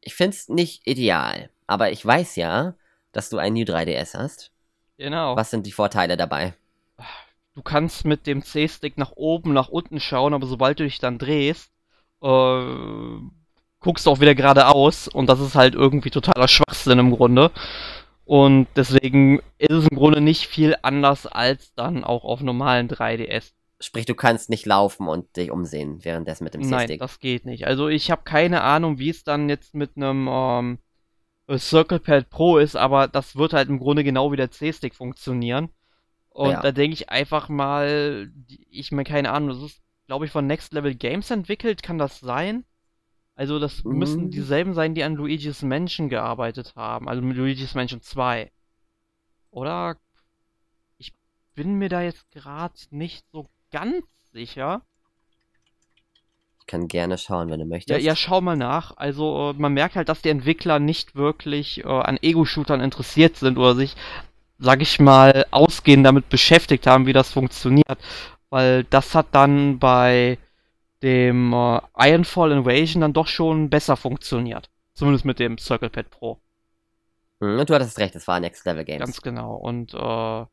ich 0.00 0.14
finde 0.14 0.36
es 0.36 0.48
nicht 0.48 0.86
ideal, 0.86 1.50
aber 1.66 1.92
ich 1.92 2.04
weiß 2.04 2.36
ja, 2.36 2.74
dass 3.12 3.30
du 3.30 3.38
ein 3.38 3.54
New 3.54 3.64
3DS 3.64 4.14
hast. 4.14 4.52
Genau. 4.98 5.36
Was 5.36 5.50
sind 5.50 5.66
die 5.66 5.72
Vorteile 5.72 6.16
dabei? 6.16 6.54
Du 7.54 7.62
kannst 7.62 8.04
mit 8.04 8.26
dem 8.26 8.42
C-Stick 8.42 8.96
nach 8.96 9.12
oben, 9.12 9.52
nach 9.52 9.68
unten 9.68 10.00
schauen, 10.00 10.32
aber 10.32 10.46
sobald 10.46 10.80
du 10.80 10.84
dich 10.84 10.98
dann 10.98 11.18
drehst, 11.18 11.70
äh, 12.22 13.16
guckst 13.80 14.06
du 14.06 14.10
auch 14.10 14.20
wieder 14.20 14.34
geradeaus 14.34 15.08
und 15.08 15.28
das 15.28 15.40
ist 15.40 15.54
halt 15.54 15.74
irgendwie 15.74 16.10
totaler 16.10 16.48
Schwachsinn 16.48 16.98
im 16.98 17.10
Grunde. 17.10 17.50
Und 18.24 18.68
deswegen 18.76 19.40
ist 19.58 19.72
es 19.72 19.88
im 19.88 19.96
Grunde 19.96 20.20
nicht 20.20 20.46
viel 20.46 20.76
anders 20.82 21.26
als 21.26 21.74
dann 21.74 22.04
auch 22.04 22.24
auf 22.24 22.40
normalen 22.40 22.88
3DS. 22.88 23.52
Sprich, 23.80 24.06
du 24.06 24.14
kannst 24.14 24.48
nicht 24.48 24.64
laufen 24.64 25.08
und 25.08 25.36
dich 25.36 25.50
umsehen 25.50 26.04
währenddessen 26.04 26.44
mit 26.44 26.54
dem 26.54 26.62
C-Stick. 26.62 26.88
Nein, 26.88 26.98
das 26.98 27.18
geht 27.18 27.44
nicht. 27.44 27.66
Also 27.66 27.88
ich 27.88 28.10
habe 28.10 28.22
keine 28.22 28.62
Ahnung, 28.62 28.98
wie 28.98 29.10
es 29.10 29.24
dann 29.24 29.48
jetzt 29.48 29.74
mit 29.74 29.96
einem 29.96 30.28
ähm, 30.30 30.78
Circle 31.58 31.98
Pad 31.98 32.30
Pro 32.30 32.58
ist, 32.58 32.76
aber 32.76 33.08
das 33.08 33.36
wird 33.36 33.52
halt 33.52 33.68
im 33.68 33.80
Grunde 33.80 34.04
genau 34.04 34.30
wie 34.30 34.36
der 34.36 34.52
C-Stick 34.52 34.94
funktionieren. 34.94 35.68
Und 36.32 36.50
ja. 36.50 36.60
da 36.62 36.72
denke 36.72 36.94
ich 36.94 37.10
einfach 37.10 37.48
mal, 37.48 38.30
ich 38.70 38.90
meine, 38.90 39.04
keine 39.04 39.30
Ahnung, 39.30 39.50
das 39.50 39.72
ist, 39.72 39.82
glaube 40.06 40.24
ich, 40.24 40.30
von 40.30 40.46
Next 40.46 40.72
Level 40.72 40.94
Games 40.94 41.30
entwickelt, 41.30 41.82
kann 41.82 41.98
das 41.98 42.20
sein? 42.20 42.64
Also 43.34 43.58
das 43.58 43.84
mhm. 43.84 43.98
müssen 43.98 44.30
dieselben 44.30 44.74
sein, 44.74 44.94
die 44.94 45.02
an 45.02 45.14
Luigi's 45.14 45.62
Mansion 45.62 46.08
gearbeitet 46.08 46.74
haben, 46.76 47.08
also 47.08 47.22
mit 47.22 47.36
Luigi's 47.36 47.74
Mansion 47.74 48.00
2. 48.00 48.50
Oder? 49.50 49.96
Ich 50.96 51.12
bin 51.54 51.74
mir 51.74 51.88
da 51.88 52.02
jetzt 52.02 52.30
gerade 52.30 52.74
nicht 52.90 53.26
so 53.30 53.48
ganz 53.70 54.04
sicher. 54.32 54.82
Ich 56.60 56.66
kann 56.66 56.88
gerne 56.88 57.18
schauen, 57.18 57.50
wenn 57.50 57.60
du 57.60 57.66
möchtest. 57.66 57.90
Ja, 57.90 57.98
ja, 57.98 58.16
schau 58.16 58.40
mal 58.40 58.56
nach. 58.56 58.96
Also 58.96 59.50
äh, 59.50 59.60
man 59.60 59.74
merkt 59.74 59.96
halt, 59.96 60.08
dass 60.08 60.22
die 60.22 60.28
Entwickler 60.30 60.78
nicht 60.78 61.14
wirklich 61.14 61.84
äh, 61.84 61.88
an 61.88 62.18
Ego-Shootern 62.22 62.80
interessiert 62.80 63.36
sind 63.36 63.58
oder 63.58 63.74
sich 63.74 63.96
sag 64.62 64.80
ich 64.80 65.00
mal, 65.00 65.44
ausgehend 65.50 66.06
damit 66.06 66.28
beschäftigt 66.28 66.86
haben, 66.86 67.06
wie 67.06 67.12
das 67.12 67.32
funktioniert. 67.32 67.98
Weil 68.48 68.84
das 68.84 69.14
hat 69.14 69.28
dann 69.32 69.78
bei 69.78 70.38
dem 71.02 71.52
äh, 71.52 71.80
Ironfall 71.96 72.52
Invasion 72.52 73.00
dann 73.00 73.12
doch 73.12 73.26
schon 73.26 73.70
besser 73.70 73.96
funktioniert. 73.96 74.70
Zumindest 74.94 75.24
mit 75.24 75.38
dem 75.38 75.58
Circle 75.58 75.90
Pad 75.90 76.10
Pro. 76.10 76.40
Mhm, 77.40 77.64
du 77.66 77.74
hattest 77.74 77.98
recht, 77.98 78.14
es 78.14 78.28
war 78.28 78.38
Next 78.38 78.64
Level 78.64 78.84
Games. 78.84 79.00
Ganz 79.00 79.20
genau. 79.20 79.54
Und 79.56 79.94
äh, 79.94 80.46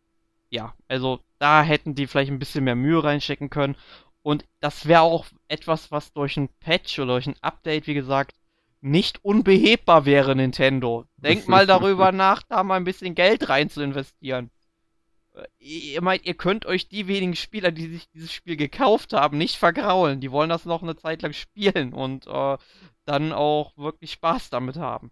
ja, 0.50 0.74
also 0.88 1.20
da 1.38 1.62
hätten 1.62 1.94
die 1.94 2.08
vielleicht 2.08 2.32
ein 2.32 2.40
bisschen 2.40 2.64
mehr 2.64 2.76
Mühe 2.76 3.04
reinstecken 3.04 3.50
können. 3.50 3.76
Und 4.24 4.46
das 4.60 4.88
wäre 4.88 5.02
auch 5.02 5.26
etwas, 5.48 5.92
was 5.92 6.14
durch 6.14 6.36
ein 6.38 6.50
Patch 6.60 7.00
oder 7.00 7.14
durch 7.14 7.28
ein 7.28 7.36
Update, 7.42 7.86
wie 7.86 7.94
gesagt, 7.94 8.36
nicht 8.82 9.24
unbehebbar 9.24 10.06
wäre, 10.06 10.36
Nintendo. 10.36 11.06
Denkt 11.18 11.48
mal 11.48 11.66
darüber 11.68 12.12
nach, 12.12 12.44
da 12.44 12.64
mal 12.64 12.76
ein 12.76 12.84
bisschen 12.84 13.16
Geld 13.16 13.50
rein 13.50 13.70
zu 13.70 13.82
investieren. 13.82 14.52
Äh, 15.34 15.46
ihr 15.60 16.02
meint, 16.02 16.26
ihr 16.26 16.36
könnt 16.36 16.66
euch 16.66 16.88
die 16.88 17.08
wenigen 17.08 17.36
Spieler, 17.36 17.72
die 17.72 17.88
sich 17.88 18.10
dieses 18.10 18.32
Spiel 18.32 18.56
gekauft 18.56 19.14
haben, 19.14 19.38
nicht 19.38 19.58
vergraulen. 19.58 20.22
Die 20.22 20.32
wollen 20.32 20.50
das 20.50 20.66
noch 20.66 20.84
eine 20.84 20.96
Zeit 20.96 21.22
lang 21.22 21.34
spielen 21.34 21.94
und 21.94 22.28
äh, 22.28 22.58
dann 23.06 23.34
auch 23.34 23.76
wirklich 23.78 24.14
Spaß 24.14 24.50
damit 24.50 24.78
haben. 24.78 25.12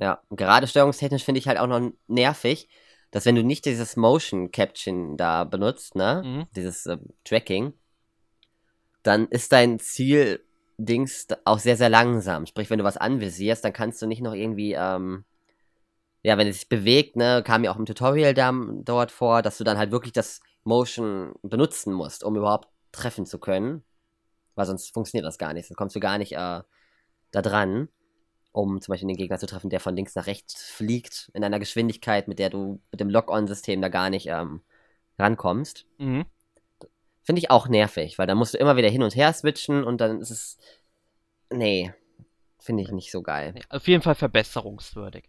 Ja, 0.00 0.20
gerade 0.30 0.66
steuerungstechnisch 0.66 1.24
finde 1.24 1.38
ich 1.38 1.46
halt 1.46 1.58
auch 1.58 1.68
noch 1.68 1.92
nervig, 2.08 2.68
dass 3.12 3.26
wenn 3.26 3.36
du 3.36 3.44
nicht 3.44 3.64
dieses 3.64 3.96
Motion 3.96 4.50
Caption 4.50 5.16
da 5.16 5.44
benutzt, 5.44 5.94
ne, 5.94 6.22
mhm. 6.24 6.46
dieses 6.56 6.86
äh, 6.86 6.98
Tracking, 7.22 7.74
dann 9.04 9.28
ist 9.28 9.52
dein 9.52 9.78
Ziel 9.78 10.44
Dings 10.78 11.26
auch 11.44 11.58
sehr, 11.58 11.76
sehr 11.76 11.88
langsam. 11.88 12.46
Sprich, 12.46 12.70
wenn 12.70 12.78
du 12.78 12.84
was 12.84 12.96
anvisierst, 12.96 13.64
dann 13.64 13.72
kannst 13.72 14.02
du 14.02 14.06
nicht 14.06 14.22
noch 14.22 14.34
irgendwie, 14.34 14.72
ähm, 14.72 15.24
ja, 16.22 16.38
wenn 16.38 16.48
es 16.48 16.60
sich 16.60 16.68
bewegt, 16.68 17.16
ne, 17.16 17.42
kam 17.44 17.60
mir 17.60 17.70
auch 17.70 17.78
im 17.78 17.86
Tutorial 17.86 18.34
da, 18.34 18.52
dort 18.82 19.12
vor, 19.12 19.42
dass 19.42 19.58
du 19.58 19.64
dann 19.64 19.78
halt 19.78 19.90
wirklich 19.90 20.12
das 20.12 20.40
Motion 20.64 21.34
benutzen 21.42 21.92
musst, 21.92 22.24
um 22.24 22.36
überhaupt 22.36 22.68
treffen 22.92 23.26
zu 23.26 23.38
können. 23.38 23.84
Weil 24.54 24.66
sonst 24.66 24.92
funktioniert 24.92 25.26
das 25.26 25.38
gar 25.38 25.52
nicht. 25.52 25.66
Sonst 25.66 25.76
kommst 25.76 25.96
du 25.96 26.00
gar 26.00 26.18
nicht 26.18 26.32
äh, 26.32 26.62
da 27.30 27.42
dran, 27.42 27.88
um 28.52 28.80
zum 28.80 28.92
Beispiel 28.92 29.08
den 29.08 29.16
Gegner 29.16 29.38
zu 29.38 29.46
treffen, 29.46 29.68
der 29.68 29.80
von 29.80 29.96
links 29.96 30.14
nach 30.14 30.26
rechts 30.26 30.70
fliegt, 30.70 31.30
in 31.34 31.42
einer 31.44 31.58
Geschwindigkeit, 31.58 32.28
mit 32.28 32.38
der 32.38 32.50
du 32.50 32.80
mit 32.92 33.00
dem 33.00 33.10
Lock-on-System 33.10 33.82
da 33.82 33.88
gar 33.88 34.10
nicht 34.10 34.28
ähm, 34.28 34.62
rankommst. 35.18 35.86
Mhm. 35.98 36.24
Finde 37.24 37.40
ich 37.40 37.50
auch 37.50 37.68
nervig, 37.68 38.18
weil 38.18 38.26
da 38.26 38.34
musst 38.34 38.54
du 38.54 38.58
immer 38.58 38.76
wieder 38.76 38.88
hin 38.88 39.02
und 39.02 39.16
her 39.16 39.32
switchen 39.32 39.82
und 39.82 40.00
dann 40.00 40.20
ist 40.20 40.30
es. 40.30 40.58
Nee, 41.50 41.92
finde 42.60 42.82
ich 42.82 42.90
nicht 42.90 43.10
so 43.10 43.22
geil. 43.22 43.52
Nee, 43.54 43.62
auf 43.70 43.88
jeden 43.88 44.02
Fall 44.02 44.14
verbesserungswürdig. 44.14 45.28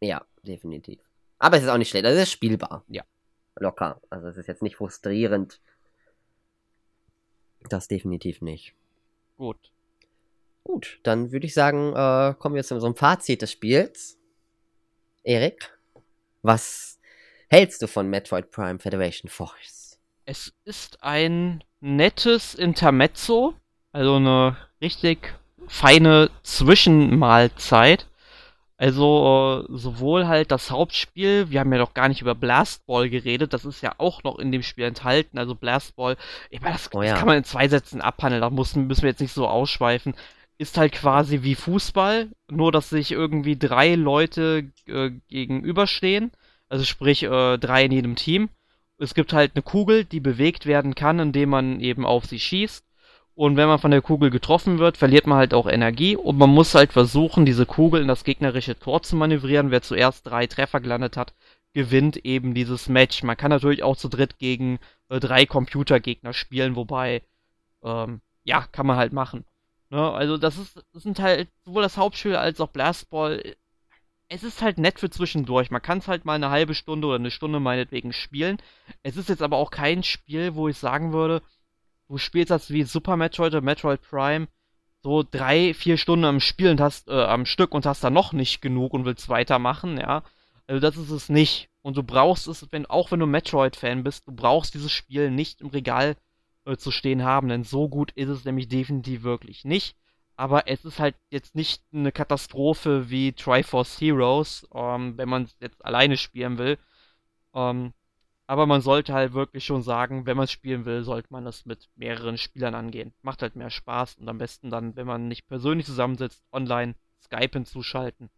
Ja, 0.00 0.24
definitiv. 0.42 1.00
Aber 1.38 1.56
es 1.56 1.64
ist 1.64 1.68
auch 1.68 1.78
nicht 1.78 1.90
schlecht, 1.90 2.06
also 2.06 2.16
es 2.16 2.24
ist 2.24 2.32
spielbar. 2.32 2.84
Ja. 2.88 3.02
Locker. 3.56 4.00
Also 4.10 4.28
es 4.28 4.36
ist 4.36 4.46
jetzt 4.46 4.62
nicht 4.62 4.76
frustrierend. 4.76 5.60
Das 7.68 7.88
definitiv 7.88 8.40
nicht. 8.40 8.74
Gut. 9.36 9.72
Gut, 10.62 11.00
dann 11.02 11.32
würde 11.32 11.46
ich 11.46 11.54
sagen, 11.54 11.94
äh, 11.94 12.34
kommen 12.38 12.54
wir 12.54 12.62
zu 12.62 12.74
einem 12.74 12.94
Fazit 12.94 13.42
des 13.42 13.52
Spiels. 13.52 14.18
Erik, 15.22 15.76
was 16.42 17.00
hältst 17.48 17.82
du 17.82 17.88
von 17.88 18.08
Metroid 18.08 18.50
Prime 18.50 18.78
Federation 18.78 19.30
Force? 19.30 19.77
Es 20.30 20.52
ist 20.66 21.02
ein 21.02 21.64
nettes 21.80 22.54
Intermezzo, 22.54 23.54
also 23.92 24.16
eine 24.16 24.58
richtig 24.82 25.32
feine 25.68 26.28
Zwischenmahlzeit. 26.42 28.06
Also 28.76 29.64
äh, 29.66 29.72
sowohl 29.74 30.26
halt 30.26 30.50
das 30.50 30.70
Hauptspiel, 30.70 31.48
wir 31.48 31.60
haben 31.60 31.72
ja 31.72 31.78
noch 31.78 31.94
gar 31.94 32.10
nicht 32.10 32.20
über 32.20 32.34
Blastball 32.34 33.08
geredet, 33.08 33.54
das 33.54 33.64
ist 33.64 33.80
ja 33.80 33.94
auch 33.96 34.22
noch 34.22 34.38
in 34.38 34.52
dem 34.52 34.62
Spiel 34.62 34.84
enthalten. 34.84 35.38
Also 35.38 35.54
Blastball, 35.54 36.18
ich 36.50 36.60
meine, 36.60 36.74
das, 36.74 36.90
oh 36.92 37.00
ja. 37.00 37.12
das, 37.12 37.18
kann 37.20 37.28
man 37.28 37.38
in 37.38 37.44
zwei 37.44 37.66
Sätzen 37.66 38.02
abhandeln, 38.02 38.42
da 38.42 38.50
müssen, 38.50 38.86
müssen 38.86 39.04
wir 39.04 39.08
jetzt 39.08 39.22
nicht 39.22 39.32
so 39.32 39.48
ausschweifen. 39.48 40.12
Ist 40.58 40.76
halt 40.76 40.92
quasi 40.92 41.42
wie 41.42 41.54
Fußball, 41.54 42.28
nur 42.50 42.70
dass 42.70 42.90
sich 42.90 43.12
irgendwie 43.12 43.56
drei 43.56 43.94
Leute 43.94 44.72
äh, 44.88 45.10
gegenüberstehen. 45.28 46.32
Also 46.68 46.84
sprich 46.84 47.22
äh, 47.22 47.56
drei 47.56 47.86
in 47.86 47.92
jedem 47.92 48.14
Team 48.14 48.50
es 48.98 49.14
gibt 49.14 49.32
halt 49.32 49.52
eine 49.54 49.62
Kugel, 49.62 50.04
die 50.04 50.20
bewegt 50.20 50.66
werden 50.66 50.94
kann, 50.94 51.18
indem 51.18 51.50
man 51.50 51.80
eben 51.80 52.04
auf 52.04 52.26
sie 52.26 52.40
schießt. 52.40 52.84
Und 53.34 53.56
wenn 53.56 53.68
man 53.68 53.78
von 53.78 53.92
der 53.92 54.02
Kugel 54.02 54.30
getroffen 54.30 54.80
wird, 54.80 54.96
verliert 54.96 55.28
man 55.28 55.38
halt 55.38 55.54
auch 55.54 55.68
Energie. 55.68 56.16
Und 56.16 56.38
man 56.38 56.50
muss 56.50 56.74
halt 56.74 56.92
versuchen, 56.92 57.46
diese 57.46 57.66
Kugel 57.66 58.02
in 58.02 58.08
das 58.08 58.24
gegnerische 58.24 58.76
Tor 58.76 59.02
zu 59.02 59.14
manövrieren. 59.14 59.70
Wer 59.70 59.80
zuerst 59.82 60.26
drei 60.26 60.48
Treffer 60.48 60.80
gelandet 60.80 61.16
hat, 61.16 61.34
gewinnt 61.72 62.16
eben 62.24 62.54
dieses 62.54 62.88
Match. 62.88 63.22
Man 63.22 63.36
kann 63.36 63.50
natürlich 63.50 63.84
auch 63.84 63.96
zu 63.96 64.08
dritt 64.08 64.38
gegen 64.38 64.80
äh, 65.08 65.20
drei 65.20 65.46
Computergegner 65.46 66.32
spielen, 66.32 66.74
wobei, 66.74 67.22
ähm, 67.84 68.20
ja, 68.42 68.62
kann 68.72 68.86
man 68.86 68.96
halt 68.96 69.12
machen. 69.12 69.44
Ne? 69.90 70.10
Also 70.10 70.36
das 70.36 70.58
ist, 70.58 70.82
das 70.92 71.04
sind 71.04 71.20
halt 71.20 71.48
sowohl 71.64 71.82
das 71.82 71.96
Hauptspiel 71.96 72.34
als 72.34 72.60
auch 72.60 72.68
Blastball 72.68 73.54
es 74.28 74.42
ist 74.42 74.62
halt 74.62 74.78
nett 74.78 75.00
für 75.00 75.10
zwischendurch. 75.10 75.70
Man 75.70 75.82
kann 75.82 75.98
es 75.98 76.08
halt 76.08 76.24
mal 76.24 76.34
eine 76.34 76.50
halbe 76.50 76.74
Stunde 76.74 77.06
oder 77.06 77.16
eine 77.16 77.30
Stunde 77.30 77.60
meinetwegen 77.60 78.12
spielen. 78.12 78.58
Es 79.02 79.16
ist 79.16 79.28
jetzt 79.28 79.42
aber 79.42 79.56
auch 79.56 79.70
kein 79.70 80.02
Spiel, 80.02 80.54
wo 80.54 80.68
ich 80.68 80.76
sagen 80.76 81.12
würde, 81.12 81.42
du 82.08 82.18
spielst 82.18 82.50
das 82.50 82.70
wie 82.70 82.82
Super 82.82 83.16
Metroid 83.16 83.52
oder 83.52 83.62
Metroid 83.62 84.02
Prime 84.02 84.48
so 85.02 85.22
drei, 85.22 85.74
vier 85.74 85.96
Stunden 85.96 86.24
am 86.24 86.40
Spielen 86.40 86.80
hast, 86.80 87.08
äh, 87.08 87.12
am 87.12 87.46
Stück 87.46 87.72
und 87.72 87.86
hast 87.86 88.04
da 88.04 88.10
noch 88.10 88.32
nicht 88.32 88.60
genug 88.60 88.92
und 88.92 89.04
willst 89.04 89.28
weitermachen, 89.28 89.96
ja. 89.96 90.22
Also 90.66 90.80
das 90.80 90.96
ist 90.96 91.10
es 91.10 91.28
nicht. 91.28 91.70
Und 91.82 91.96
du 91.96 92.02
brauchst 92.02 92.48
es, 92.48 92.66
wenn, 92.72 92.84
auch 92.86 93.10
wenn 93.10 93.20
du 93.20 93.26
Metroid-Fan 93.26 94.02
bist, 94.04 94.26
du 94.26 94.32
brauchst 94.32 94.74
dieses 94.74 94.92
Spiel 94.92 95.30
nicht 95.30 95.60
im 95.60 95.68
Regal 95.68 96.16
äh, 96.66 96.76
zu 96.76 96.90
stehen 96.90 97.22
haben, 97.24 97.48
denn 97.48 97.64
so 97.64 97.88
gut 97.88 98.10
ist 98.12 98.28
es 98.28 98.44
nämlich 98.44 98.68
definitiv 98.68 99.22
wirklich 99.22 99.64
nicht 99.64 99.96
aber 100.38 100.68
es 100.68 100.86
ist 100.86 101.00
halt 101.00 101.16
jetzt 101.30 101.54
nicht 101.56 101.84
eine 101.92 102.12
Katastrophe 102.12 103.10
wie 103.10 103.34
Triforce 103.34 104.00
Heroes, 104.00 104.66
ähm, 104.74 105.18
wenn 105.18 105.28
man 105.30 105.44
es 105.44 105.56
jetzt 105.60 105.84
alleine 105.84 106.16
spielen 106.18 106.58
will. 106.58 106.78
Ähm, 107.54 107.94
Aber 108.48 108.66
man 108.66 108.82
sollte 108.82 109.14
halt 109.14 109.32
wirklich 109.34 109.64
schon 109.64 109.82
sagen, 109.82 110.26
wenn 110.26 110.36
man 110.36 110.44
es 110.46 110.52
spielen 110.52 110.84
will, 110.86 111.04
sollte 111.04 111.28
man 111.32 111.44
das 111.46 111.66
mit 111.66 111.88
mehreren 111.96 112.38
Spielern 112.38 112.74
angehen. 112.74 113.14
Macht 113.22 113.42
halt 113.42 113.56
mehr 113.56 113.70
Spaß 113.70 114.16
und 114.16 114.28
am 114.28 114.38
besten 114.38 114.70
dann, 114.70 114.96
wenn 114.96 115.06
man 115.06 115.28
nicht 115.28 115.46
persönlich 115.48 115.86
zusammensitzt, 115.86 116.44
online 116.52 116.94
Skype 117.22 117.52
hinzuschalten. 117.54 118.30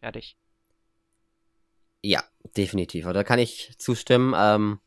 Fertig. 0.00 0.36
Ja, 2.02 2.22
definitiv. 2.56 3.04
Da 3.12 3.24
kann 3.24 3.38
ich 3.38 3.74
zustimmen. 3.78 4.34
Ähm, 4.36 4.80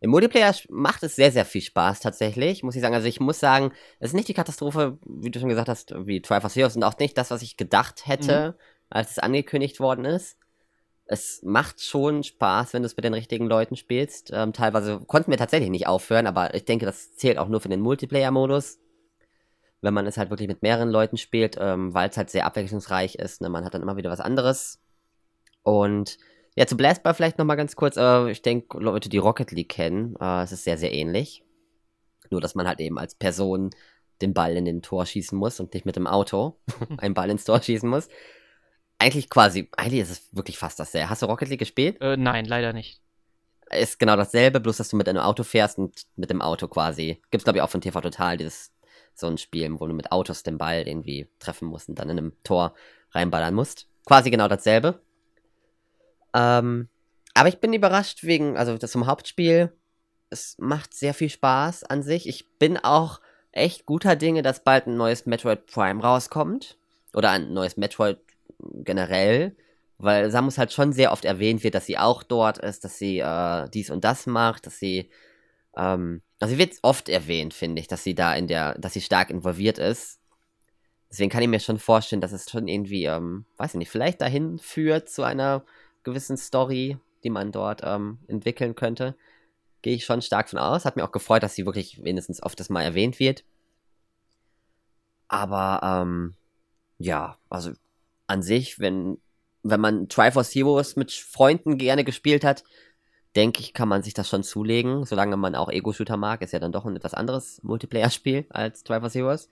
Im 0.00 0.10
Multiplayer 0.10 0.54
macht 0.68 1.02
es 1.02 1.16
sehr, 1.16 1.32
sehr 1.32 1.44
viel 1.44 1.60
Spaß 1.60 2.00
tatsächlich, 2.00 2.62
muss 2.62 2.76
ich 2.76 2.82
sagen. 2.82 2.94
Also 2.94 3.08
ich 3.08 3.18
muss 3.20 3.40
sagen, 3.40 3.72
es 3.98 4.10
ist 4.10 4.14
nicht 4.14 4.28
die 4.28 4.34
Katastrophe, 4.34 4.98
wie 5.04 5.30
du 5.30 5.40
schon 5.40 5.48
gesagt 5.48 5.68
hast, 5.68 5.92
wie 6.06 6.22
Triforce 6.22 6.54
Heroes 6.56 6.76
und 6.76 6.84
auch 6.84 6.98
nicht 6.98 7.18
das, 7.18 7.30
was 7.30 7.42
ich 7.42 7.56
gedacht 7.56 8.06
hätte, 8.06 8.50
mhm. 8.50 8.62
als 8.90 9.12
es 9.12 9.18
angekündigt 9.18 9.80
worden 9.80 10.04
ist 10.04 10.38
es 11.08 11.42
macht 11.42 11.80
schon 11.82 12.22
Spaß, 12.22 12.74
wenn 12.74 12.82
du 12.82 12.86
es 12.86 12.96
mit 12.96 13.04
den 13.04 13.14
richtigen 13.14 13.46
Leuten 13.46 13.76
spielst. 13.76 14.30
Ähm, 14.32 14.52
teilweise 14.52 15.00
konnten 15.06 15.30
wir 15.30 15.38
tatsächlich 15.38 15.70
nicht 15.70 15.86
aufhören, 15.86 16.26
aber 16.26 16.54
ich 16.54 16.66
denke, 16.66 16.84
das 16.84 17.16
zählt 17.16 17.38
auch 17.38 17.48
nur 17.48 17.60
für 17.60 17.70
den 17.70 17.80
Multiplayer-Modus. 17.80 18.78
Wenn 19.80 19.94
man 19.94 20.06
es 20.06 20.18
halt 20.18 20.28
wirklich 20.28 20.48
mit 20.48 20.62
mehreren 20.62 20.90
Leuten 20.90 21.16
spielt, 21.16 21.56
ähm, 21.58 21.94
weil 21.94 22.10
es 22.10 22.18
halt 22.18 22.28
sehr 22.28 22.44
abwechslungsreich 22.44 23.14
ist. 23.14 23.40
Ne? 23.40 23.48
Man 23.48 23.64
hat 23.64 23.72
dann 23.72 23.80
immer 23.80 23.96
wieder 23.96 24.10
was 24.10 24.20
anderes. 24.20 24.80
Und 25.62 26.18
ja, 26.58 26.66
zu 26.66 26.76
Blastball 26.76 27.14
vielleicht 27.14 27.38
nochmal 27.38 27.56
ganz 27.56 27.76
kurz. 27.76 27.96
Äh, 27.96 28.30
ich 28.30 28.42
denke, 28.42 28.78
Leute, 28.78 29.08
die 29.08 29.18
Rocket 29.18 29.50
League 29.52 29.70
kennen, 29.70 30.16
äh, 30.20 30.42
es 30.42 30.52
ist 30.52 30.64
sehr, 30.64 30.78
sehr 30.78 30.92
ähnlich. 30.92 31.44
Nur, 32.30 32.40
dass 32.40 32.54
man 32.54 32.66
halt 32.66 32.80
eben 32.80 32.98
als 32.98 33.14
Person 33.14 33.70
den 34.20 34.34
Ball 34.34 34.56
in 34.56 34.64
den 34.64 34.82
Tor 34.82 35.06
schießen 35.06 35.38
muss 35.38 35.60
und 35.60 35.72
nicht 35.72 35.86
mit 35.86 35.96
dem 35.96 36.06
Auto 36.06 36.58
einen 36.98 37.14
Ball 37.14 37.30
ins 37.30 37.44
Tor 37.44 37.62
schießen 37.62 37.88
muss 37.88 38.08
eigentlich 38.98 39.30
quasi, 39.30 39.68
eigentlich 39.76 40.02
ist 40.02 40.10
es 40.10 40.36
wirklich 40.36 40.58
fast 40.58 40.78
dasselbe. 40.78 41.08
Hast 41.08 41.22
du 41.22 41.26
Rocket 41.26 41.48
League 41.48 41.60
gespielt? 41.60 42.00
Äh, 42.00 42.16
nein, 42.16 42.44
leider 42.44 42.72
nicht. 42.72 43.00
Ist 43.70 43.98
genau 43.98 44.16
dasselbe, 44.16 44.60
bloß 44.60 44.78
dass 44.78 44.88
du 44.88 44.96
mit 44.96 45.08
einem 45.08 45.20
Auto 45.20 45.44
fährst 45.44 45.78
und 45.78 46.06
mit 46.16 46.30
dem 46.30 46.42
Auto 46.42 46.68
quasi. 46.68 47.20
Gibt's 47.30 47.44
glaube 47.44 47.58
ich 47.58 47.62
auch 47.62 47.70
von 47.70 47.80
TV 47.80 48.00
Total 48.00 48.36
dieses 48.36 48.72
so 49.14 49.26
ein 49.26 49.38
Spiel, 49.38 49.68
wo 49.78 49.86
du 49.86 49.94
mit 49.94 50.12
Autos 50.12 50.42
den 50.42 50.58
Ball 50.58 50.86
irgendwie 50.86 51.28
treffen 51.38 51.68
musst 51.68 51.88
und 51.88 51.98
dann 51.98 52.08
in 52.08 52.18
einem 52.18 52.32
Tor 52.44 52.74
reinballern 53.10 53.54
musst. 53.54 53.88
Quasi 54.06 54.30
genau 54.30 54.48
dasselbe. 54.48 55.02
Ähm, 56.34 56.88
aber 57.34 57.48
ich 57.48 57.58
bin 57.58 57.72
überrascht 57.72 58.24
wegen, 58.24 58.56
also 58.56 58.76
das 58.76 58.92
zum 58.92 59.06
Hauptspiel. 59.06 59.72
Es 60.30 60.56
macht 60.58 60.94
sehr 60.94 61.14
viel 61.14 61.30
Spaß 61.30 61.84
an 61.84 62.02
sich. 62.02 62.28
Ich 62.28 62.58
bin 62.58 62.76
auch 62.76 63.20
echt 63.52 63.86
guter 63.86 64.16
Dinge, 64.16 64.42
dass 64.42 64.64
bald 64.64 64.86
ein 64.86 64.96
neues 64.96 65.26
Metroid 65.26 65.66
Prime 65.66 66.02
rauskommt. 66.02 66.76
Oder 67.14 67.30
ein 67.30 67.52
neues 67.52 67.76
Metroid 67.76 68.18
generell, 68.84 69.56
weil 69.98 70.30
Samus 70.30 70.58
halt 70.58 70.72
schon 70.72 70.92
sehr 70.92 71.12
oft 71.12 71.24
erwähnt 71.24 71.62
wird, 71.64 71.74
dass 71.74 71.86
sie 71.86 71.98
auch 71.98 72.22
dort 72.22 72.58
ist, 72.58 72.84
dass 72.84 72.98
sie 72.98 73.18
äh, 73.18 73.68
dies 73.70 73.90
und 73.90 74.04
das 74.04 74.26
macht, 74.26 74.66
dass 74.66 74.78
sie, 74.78 75.10
ähm, 75.76 76.22
also 76.38 76.52
sie 76.52 76.58
wird 76.58 76.74
oft 76.82 77.08
erwähnt, 77.08 77.54
finde 77.54 77.80
ich, 77.80 77.88
dass 77.88 78.04
sie 78.04 78.14
da 78.14 78.34
in 78.34 78.46
der, 78.46 78.74
dass 78.78 78.92
sie 78.92 79.00
stark 79.00 79.30
involviert 79.30 79.78
ist. 79.78 80.20
Deswegen 81.10 81.30
kann 81.30 81.42
ich 81.42 81.48
mir 81.48 81.60
schon 81.60 81.78
vorstellen, 81.78 82.20
dass 82.20 82.32
es 82.32 82.50
schon 82.50 82.68
irgendwie, 82.68 83.04
ähm, 83.04 83.46
weiß 83.56 83.74
ich 83.74 83.78
nicht, 83.78 83.90
vielleicht 83.90 84.20
dahin 84.20 84.58
führt 84.58 85.08
zu 85.08 85.22
einer 85.22 85.64
gewissen 86.04 86.36
Story, 86.36 86.98
die 87.24 87.30
man 87.30 87.52
dort 87.52 87.82
ähm, 87.84 88.18
entwickeln 88.26 88.74
könnte. 88.74 89.16
Gehe 89.82 89.94
ich 89.94 90.04
schon 90.04 90.22
stark 90.22 90.50
von 90.50 90.58
aus. 90.58 90.84
Hat 90.84 90.96
mir 90.96 91.04
auch 91.04 91.12
gefreut, 91.12 91.42
dass 91.42 91.54
sie 91.54 91.66
wirklich 91.66 92.02
wenigstens 92.02 92.42
oft 92.42 92.58
das 92.58 92.70
mal 92.70 92.82
erwähnt 92.82 93.18
wird. 93.18 93.44
Aber, 95.28 95.80
ähm, 95.82 96.34
ja, 96.98 97.38
also 97.48 97.72
an 98.26 98.42
sich, 98.42 98.80
wenn, 98.80 99.18
wenn 99.62 99.80
man 99.80 100.08
Triforce 100.08 100.54
Heroes 100.54 100.96
mit 100.96 101.12
Freunden 101.12 101.78
gerne 101.78 102.04
gespielt 102.04 102.44
hat, 102.44 102.64
denke 103.36 103.60
ich, 103.60 103.74
kann 103.74 103.88
man 103.88 104.02
sich 104.02 104.14
das 104.14 104.28
schon 104.28 104.42
zulegen, 104.42 105.04
solange 105.04 105.36
man 105.36 105.54
auch 105.54 105.70
Ego-Shooter 105.70 106.16
mag, 106.16 106.42
ist 106.42 106.52
ja 106.52 106.58
dann 106.58 106.72
doch 106.72 106.86
ein 106.86 106.96
etwas 106.96 107.14
anderes 107.14 107.62
Multiplayer-Spiel 107.62 108.46
als 108.48 108.82
Triforce 108.82 109.14
Heroes. 109.14 109.48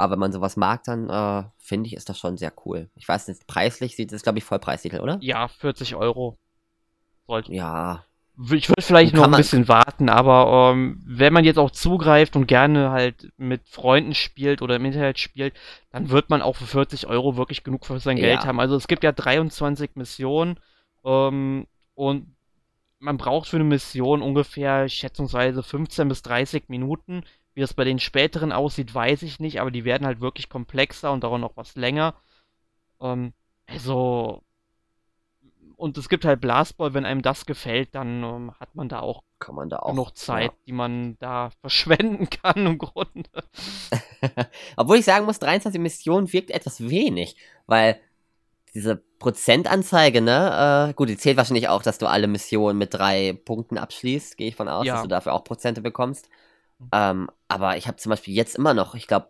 Aber 0.00 0.12
wenn 0.12 0.20
man 0.20 0.32
sowas 0.32 0.56
mag, 0.56 0.82
dann 0.84 1.08
äh, 1.10 1.44
finde 1.58 1.88
ich, 1.88 1.94
ist 1.94 2.08
das 2.08 2.18
schon 2.18 2.36
sehr 2.36 2.52
cool. 2.64 2.88
Ich 2.96 3.06
weiß 3.06 3.28
nicht, 3.28 3.46
preislich 3.46 3.96
sieht 3.96 4.12
es, 4.12 4.22
glaube 4.22 4.38
ich, 4.38 4.44
Vollpreistitel, 4.44 5.00
oder? 5.00 5.18
Ja, 5.20 5.48
40 5.48 5.94
Euro. 5.94 6.38
Sollte. 7.26 7.52
Ja, 7.52 8.04
ich 8.52 8.68
würde 8.68 8.82
vielleicht 8.82 9.14
noch 9.14 9.24
ein 9.24 9.32
bisschen 9.32 9.68
warten, 9.68 10.08
aber 10.08 10.72
ähm, 10.72 11.02
wenn 11.04 11.32
man 11.32 11.44
jetzt 11.44 11.58
auch 11.58 11.70
zugreift 11.70 12.36
und 12.36 12.46
gerne 12.46 12.90
halt 12.90 13.30
mit 13.36 13.68
Freunden 13.68 14.14
spielt 14.14 14.62
oder 14.62 14.76
im 14.76 14.84
Internet 14.86 15.18
spielt, 15.18 15.54
dann 15.90 16.08
wird 16.08 16.30
man 16.30 16.40
auch 16.40 16.56
für 16.56 16.66
40 16.66 17.06
Euro 17.06 17.36
wirklich 17.36 17.64
genug 17.64 17.84
für 17.84 18.00
sein 18.00 18.16
ja. 18.16 18.24
Geld 18.24 18.46
haben. 18.46 18.58
Also 18.58 18.76
es 18.76 18.88
gibt 18.88 19.04
ja 19.04 19.12
23 19.12 19.90
Missionen 19.94 20.58
ähm, 21.04 21.66
und 21.94 22.34
man 22.98 23.18
braucht 23.18 23.48
für 23.48 23.56
eine 23.56 23.64
Mission 23.64 24.22
ungefähr 24.22 24.88
schätzungsweise 24.88 25.62
15 25.62 26.08
bis 26.08 26.22
30 26.22 26.64
Minuten. 26.68 27.24
Wie 27.54 27.60
das 27.60 27.74
bei 27.74 27.84
den 27.84 27.98
späteren 27.98 28.52
aussieht, 28.52 28.94
weiß 28.94 29.22
ich 29.22 29.40
nicht, 29.40 29.60
aber 29.60 29.70
die 29.70 29.84
werden 29.84 30.06
halt 30.06 30.20
wirklich 30.20 30.48
komplexer 30.48 31.12
und 31.12 31.24
dauern 31.24 31.40
noch 31.40 31.56
was 31.56 31.74
länger. 31.76 32.14
Ähm, 33.00 33.32
also 33.66 34.42
und 35.80 35.96
es 35.96 36.10
gibt 36.10 36.26
halt 36.26 36.42
Blastball, 36.42 36.92
wenn 36.92 37.06
einem 37.06 37.22
das 37.22 37.46
gefällt, 37.46 37.94
dann 37.94 38.22
ähm, 38.22 38.52
hat 38.60 38.74
man 38.74 38.90
da 38.90 39.00
auch, 39.00 39.22
kann 39.38 39.54
man 39.54 39.70
da 39.70 39.78
auch 39.78 39.90
genug 39.90 40.14
Zeit, 40.14 40.50
ja. 40.50 40.58
die 40.66 40.72
man 40.72 41.16
da 41.20 41.50
verschwenden 41.62 42.28
kann 42.28 42.66
im 42.66 42.76
Grunde. 42.76 43.30
Obwohl 44.76 44.98
ich 44.98 45.06
sagen 45.06 45.24
muss, 45.24 45.38
23 45.38 45.80
Missionen 45.80 46.30
wirkt 46.34 46.50
etwas 46.50 46.90
wenig, 46.90 47.36
weil 47.66 47.98
diese 48.74 49.02
Prozentanzeige, 49.18 50.20
ne, 50.20 50.90
äh, 50.90 50.94
gut, 50.94 51.08
die 51.08 51.16
zählt 51.16 51.38
wahrscheinlich 51.38 51.68
auch, 51.68 51.82
dass 51.82 51.96
du 51.96 52.06
alle 52.06 52.26
Missionen 52.26 52.78
mit 52.78 52.92
drei 52.92 53.32
Punkten 53.32 53.78
abschließt, 53.78 54.36
gehe 54.36 54.48
ich 54.48 54.56
von 54.56 54.68
aus, 54.68 54.86
ja. 54.86 54.92
dass 54.94 55.02
du 55.02 55.08
dafür 55.08 55.32
auch 55.32 55.44
Prozente 55.44 55.80
bekommst. 55.80 56.28
Ähm, 56.92 57.30
aber 57.48 57.76
ich 57.76 57.86
habe 57.86 57.96
zum 57.96 58.10
Beispiel 58.10 58.34
jetzt 58.34 58.56
immer 58.56 58.74
noch, 58.74 58.94
ich 58.94 59.06
glaube, 59.06 59.28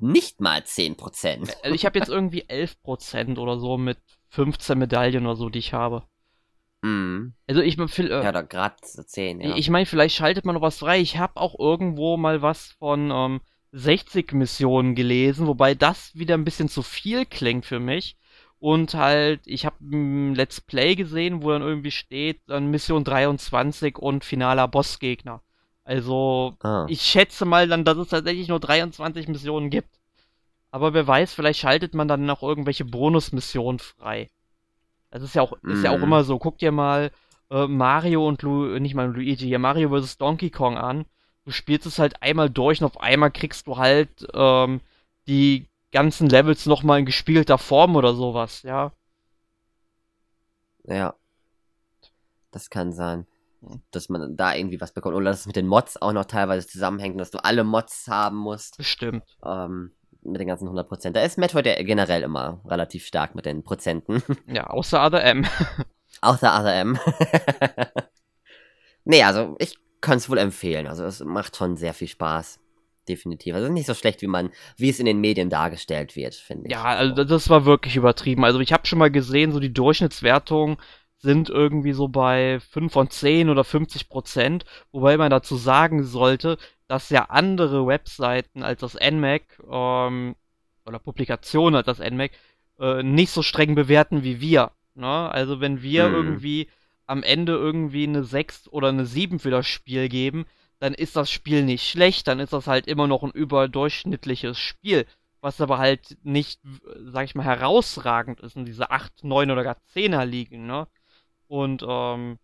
nicht 0.00 0.40
mal 0.40 0.60
10%. 0.60 1.56
Also 1.62 1.74
ich 1.74 1.84
habe 1.84 1.98
jetzt 1.98 2.08
irgendwie 2.08 2.44
11% 2.44 3.38
oder 3.38 3.58
so 3.58 3.78
mit 3.78 3.98
15 4.28 4.78
Medaillen 4.78 5.26
oder 5.26 5.36
so, 5.36 5.48
die 5.48 5.58
ich 5.58 5.72
habe. 5.72 6.04
Mhm. 6.82 7.34
Also 7.48 7.60
ich 7.60 7.78
äh, 7.78 8.08
Ja, 8.08 8.32
da 8.32 8.42
gerade 8.42 8.76
10, 8.80 9.40
ja. 9.40 9.56
Ich 9.56 9.70
meine, 9.70 9.86
vielleicht 9.86 10.14
schaltet 10.16 10.44
man 10.44 10.54
noch 10.54 10.62
was 10.62 10.78
frei. 10.78 11.00
Ich 11.00 11.18
habe 11.18 11.36
auch 11.36 11.58
irgendwo 11.58 12.16
mal 12.16 12.42
was 12.42 12.72
von 12.78 13.10
ähm, 13.10 13.40
60 13.72 14.32
Missionen 14.32 14.94
gelesen, 14.94 15.46
wobei 15.46 15.74
das 15.74 16.14
wieder 16.14 16.34
ein 16.34 16.44
bisschen 16.44 16.68
zu 16.68 16.82
viel 16.82 17.26
klingt 17.26 17.66
für 17.66 17.80
mich. 17.80 18.16
Und 18.60 18.94
halt, 18.94 19.40
ich 19.44 19.66
habe 19.66 19.76
ein 19.80 20.34
Let's 20.34 20.60
Play 20.60 20.96
gesehen, 20.96 21.42
wo 21.42 21.50
dann 21.50 21.62
irgendwie 21.62 21.92
steht, 21.92 22.40
dann 22.46 22.70
Mission 22.70 23.04
23 23.04 23.98
und 23.98 24.24
finaler 24.24 24.66
Bossgegner. 24.66 25.42
Also, 25.88 26.54
ah. 26.60 26.84
ich 26.86 27.00
schätze 27.00 27.46
mal 27.46 27.66
dann, 27.66 27.82
dass 27.82 27.96
es 27.96 28.08
tatsächlich 28.08 28.48
nur 28.48 28.60
23 28.60 29.26
Missionen 29.26 29.70
gibt. 29.70 29.88
Aber 30.70 30.92
wer 30.92 31.06
weiß, 31.06 31.32
vielleicht 31.32 31.60
schaltet 31.60 31.94
man 31.94 32.08
dann 32.08 32.26
noch 32.26 32.42
irgendwelche 32.42 32.84
Bonusmissionen 32.84 33.78
frei. 33.78 34.28
Das 35.10 35.22
ist 35.22 35.34
ja 35.34 35.40
auch, 35.40 35.54
ist 35.62 35.82
ja 35.82 35.90
auch 35.90 35.96
mhm. 35.96 36.02
immer 36.02 36.24
so. 36.24 36.38
Guck 36.38 36.58
dir 36.58 36.72
mal 36.72 37.10
äh, 37.50 37.66
Mario 37.66 38.28
und 38.28 38.42
Lu 38.42 38.78
nicht 38.78 38.94
mal 38.94 39.10
Luigi, 39.10 39.46
hier 39.46 39.58
Mario 39.58 39.98
vs. 39.98 40.18
Donkey 40.18 40.50
Kong 40.50 40.76
an. 40.76 41.06
Du 41.46 41.52
spielst 41.52 41.86
es 41.86 41.98
halt 41.98 42.22
einmal 42.22 42.50
durch 42.50 42.82
und 42.82 42.86
auf 42.86 43.00
einmal 43.00 43.30
kriegst 43.30 43.66
du 43.66 43.78
halt 43.78 44.28
ähm, 44.34 44.82
die 45.26 45.68
ganzen 45.90 46.28
Levels 46.28 46.66
nochmal 46.66 46.98
in 46.98 47.06
gespiegelter 47.06 47.56
Form 47.56 47.96
oder 47.96 48.12
sowas, 48.12 48.62
ja. 48.62 48.92
Ja. 50.84 51.14
Das 52.50 52.68
kann 52.68 52.92
sein. 52.92 53.26
Dass 53.90 54.08
man 54.08 54.36
da 54.36 54.54
irgendwie 54.54 54.80
was 54.80 54.92
bekommt. 54.92 55.16
Oder 55.16 55.26
dass 55.26 55.40
es 55.40 55.46
mit 55.46 55.56
den 55.56 55.66
Mods 55.66 56.00
auch 56.00 56.12
noch 56.12 56.26
teilweise 56.26 56.66
zusammenhängt, 56.66 57.20
dass 57.20 57.30
du 57.30 57.42
alle 57.44 57.64
Mods 57.64 58.06
haben 58.08 58.36
musst. 58.36 58.76
Bestimmt. 58.76 59.24
Ähm, 59.44 59.92
mit 60.22 60.40
den 60.40 60.48
ganzen 60.48 60.68
100%. 60.68 61.10
Da 61.10 61.22
ist 61.22 61.38
Metroid 61.38 61.66
ja 61.66 61.82
generell 61.82 62.22
immer 62.22 62.60
relativ 62.66 63.06
stark 63.06 63.34
mit 63.34 63.46
den 63.46 63.62
Prozenten. 63.62 64.22
Ja, 64.46 64.68
außer 64.68 65.04
Other 65.04 65.22
M. 65.24 65.46
außer 66.20 66.58
Other 66.58 66.74
M. 66.74 66.98
nee, 69.04 69.22
also 69.22 69.56
ich 69.58 69.78
kann 70.00 70.18
es 70.18 70.28
wohl 70.30 70.38
empfehlen. 70.38 70.86
Also 70.86 71.04
es 71.04 71.20
macht 71.20 71.56
schon 71.56 71.76
sehr 71.76 71.94
viel 71.94 72.08
Spaß. 72.08 72.60
Definitiv. 73.08 73.54
Also 73.54 73.72
nicht 73.72 73.86
so 73.86 73.94
schlecht, 73.94 74.20
wie 74.22 74.26
man, 74.26 74.50
wie 74.76 74.90
es 74.90 75.00
in 75.00 75.06
den 75.06 75.20
Medien 75.20 75.48
dargestellt 75.48 76.14
wird, 76.14 76.34
finde 76.34 76.66
ich. 76.66 76.72
Ja, 76.72 76.84
also 76.84 77.24
das 77.24 77.48
war 77.48 77.64
wirklich 77.64 77.96
übertrieben. 77.96 78.44
Also 78.44 78.60
ich 78.60 78.72
habe 78.72 78.86
schon 78.86 78.98
mal 78.98 79.10
gesehen, 79.10 79.52
so 79.52 79.60
die 79.60 79.72
Durchschnittswertungen 79.72 80.76
sind 81.18 81.50
irgendwie 81.50 81.92
so 81.92 82.08
bei 82.08 82.60
5 82.60 82.92
von 82.92 83.10
10 83.10 83.50
oder 83.50 83.64
50 83.64 84.08
Prozent, 84.08 84.64
wobei 84.92 85.16
man 85.16 85.30
dazu 85.30 85.56
sagen 85.56 86.04
sollte, 86.04 86.58
dass 86.86 87.10
ja 87.10 87.24
andere 87.24 87.86
Webseiten 87.86 88.62
als 88.62 88.80
das 88.80 88.94
NMAC 88.94 89.42
ähm, 89.70 90.36
oder 90.86 90.98
Publikationen 90.98 91.74
als 91.74 91.86
das 91.86 91.98
NMAC 91.98 92.32
äh, 92.78 93.02
nicht 93.02 93.30
so 93.30 93.42
streng 93.42 93.74
bewerten 93.74 94.22
wie 94.22 94.40
wir. 94.40 94.72
Ne? 94.94 95.30
Also 95.30 95.60
wenn 95.60 95.82
wir 95.82 96.08
mhm. 96.08 96.14
irgendwie 96.14 96.68
am 97.06 97.22
Ende 97.22 97.52
irgendwie 97.52 98.04
eine 98.04 98.24
6 98.24 98.68
oder 98.68 98.88
eine 98.88 99.06
7 99.06 99.38
für 99.38 99.50
das 99.50 99.66
Spiel 99.66 100.08
geben, 100.08 100.46
dann 100.78 100.94
ist 100.94 101.16
das 101.16 101.30
Spiel 101.30 101.64
nicht 101.64 101.88
schlecht, 101.88 102.28
dann 102.28 102.38
ist 102.38 102.52
das 102.52 102.66
halt 102.66 102.86
immer 102.86 103.06
noch 103.06 103.24
ein 103.24 103.30
überdurchschnittliches 103.30 104.58
Spiel, 104.58 105.06
was 105.40 105.60
aber 105.60 105.78
halt 105.78 106.16
nicht, 106.22 106.60
sag 107.06 107.24
ich 107.24 107.34
mal, 107.34 107.44
herausragend 107.44 108.40
ist 108.40 108.56
in 108.56 108.64
diese 108.64 108.90
8, 108.90 109.24
9 109.24 109.50
oder 109.50 109.64
gar 109.64 109.76
10er 109.94 110.24
liegen, 110.24 110.66
ne? 110.66 110.86
Und 111.48 111.84
ähm, 111.86 112.38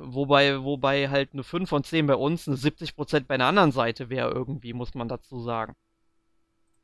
Wobei, 0.00 0.62
wobei 0.62 1.08
halt 1.08 1.32
eine 1.32 1.42
5 1.42 1.68
von 1.68 1.82
10 1.84 2.06
bei 2.06 2.14
uns, 2.14 2.46
eine 2.46 2.56
70% 2.56 3.26
bei 3.26 3.34
einer 3.34 3.46
anderen 3.46 3.72
Seite 3.72 4.10
wäre 4.10 4.30
irgendwie, 4.30 4.72
muss 4.72 4.94
man 4.94 5.08
dazu 5.08 5.40
sagen. 5.40 5.74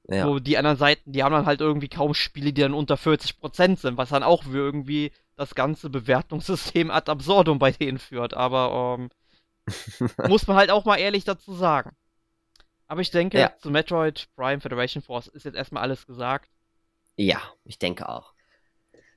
Ja. 0.09 0.25
So, 0.25 0.39
die 0.39 0.59
anderen 0.59 0.77
Seiten, 0.77 1.13
die 1.13 1.23
haben 1.23 1.33
dann 1.33 1.47
halt 1.47 1.61
irgendwie 1.61 1.89
kaum 1.89 2.13
Spiele, 2.13 2.53
die 2.53 2.61
dann 2.61 2.75
unter 2.75 2.97
40% 2.97 3.79
sind, 3.79 3.97
was 3.97 4.11
dann 4.11 4.23
auch 4.23 4.45
wie 4.47 4.57
irgendwie 4.57 5.13
das 5.37 5.55
ganze 5.55 5.89
Bewertungssystem 5.91 6.91
ad 6.91 7.11
absurdum 7.11 7.59
bei 7.59 7.71
denen 7.71 7.99
führt. 7.99 8.35
Aber 8.35 8.99
ähm, 8.99 9.11
muss 10.29 10.47
man 10.47 10.57
halt 10.57 10.71
auch 10.71 10.85
mal 10.85 10.97
ehrlich 10.97 11.25
dazu 11.25 11.55
sagen. 11.55 11.97
Aber 12.87 13.01
ich 13.01 13.11
denke, 13.11 13.39
Ja. 13.39 13.57
zu 13.57 13.71
Metroid 13.71 14.29
Prime 14.37 14.61
Federation 14.61 15.03
Force 15.03 15.29
ist 15.29 15.45
jetzt 15.45 15.57
erstmal 15.57 15.83
alles 15.83 16.07
gesagt. 16.07 16.51
Ja, 17.17 17.41
ich 17.65 17.79
denke 17.79 18.09
auch. 18.09 18.34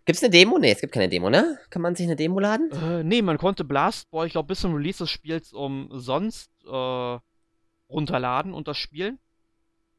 Gibt's 0.08 0.24
eine 0.24 0.32
Demo? 0.32 0.58
Nee, 0.58 0.72
es 0.72 0.80
gibt 0.82 0.94
keine 0.94 1.10
Demo, 1.10 1.30
ne? 1.30 1.60
Kann 1.70 1.82
man 1.82 1.94
sich 1.94 2.06
eine 2.08 2.16
Demo 2.16 2.40
laden? 2.40 2.72
Äh, 2.72 3.04
nee, 3.04 3.22
man 3.22 3.38
konnte 3.38 3.64
Blast 3.66 4.10
Boy, 4.10 4.26
ich 4.28 4.32
glaube, 4.32 4.48
bis 4.48 4.62
zum 4.62 4.74
Release 4.74 5.00
des 5.04 5.12
Spiels 5.12 5.52
umsonst 5.54 6.50
äh, 6.66 7.20
runterladen 7.90 8.54
und 8.54 8.68
das 8.70 8.78
spielen. 8.78 9.20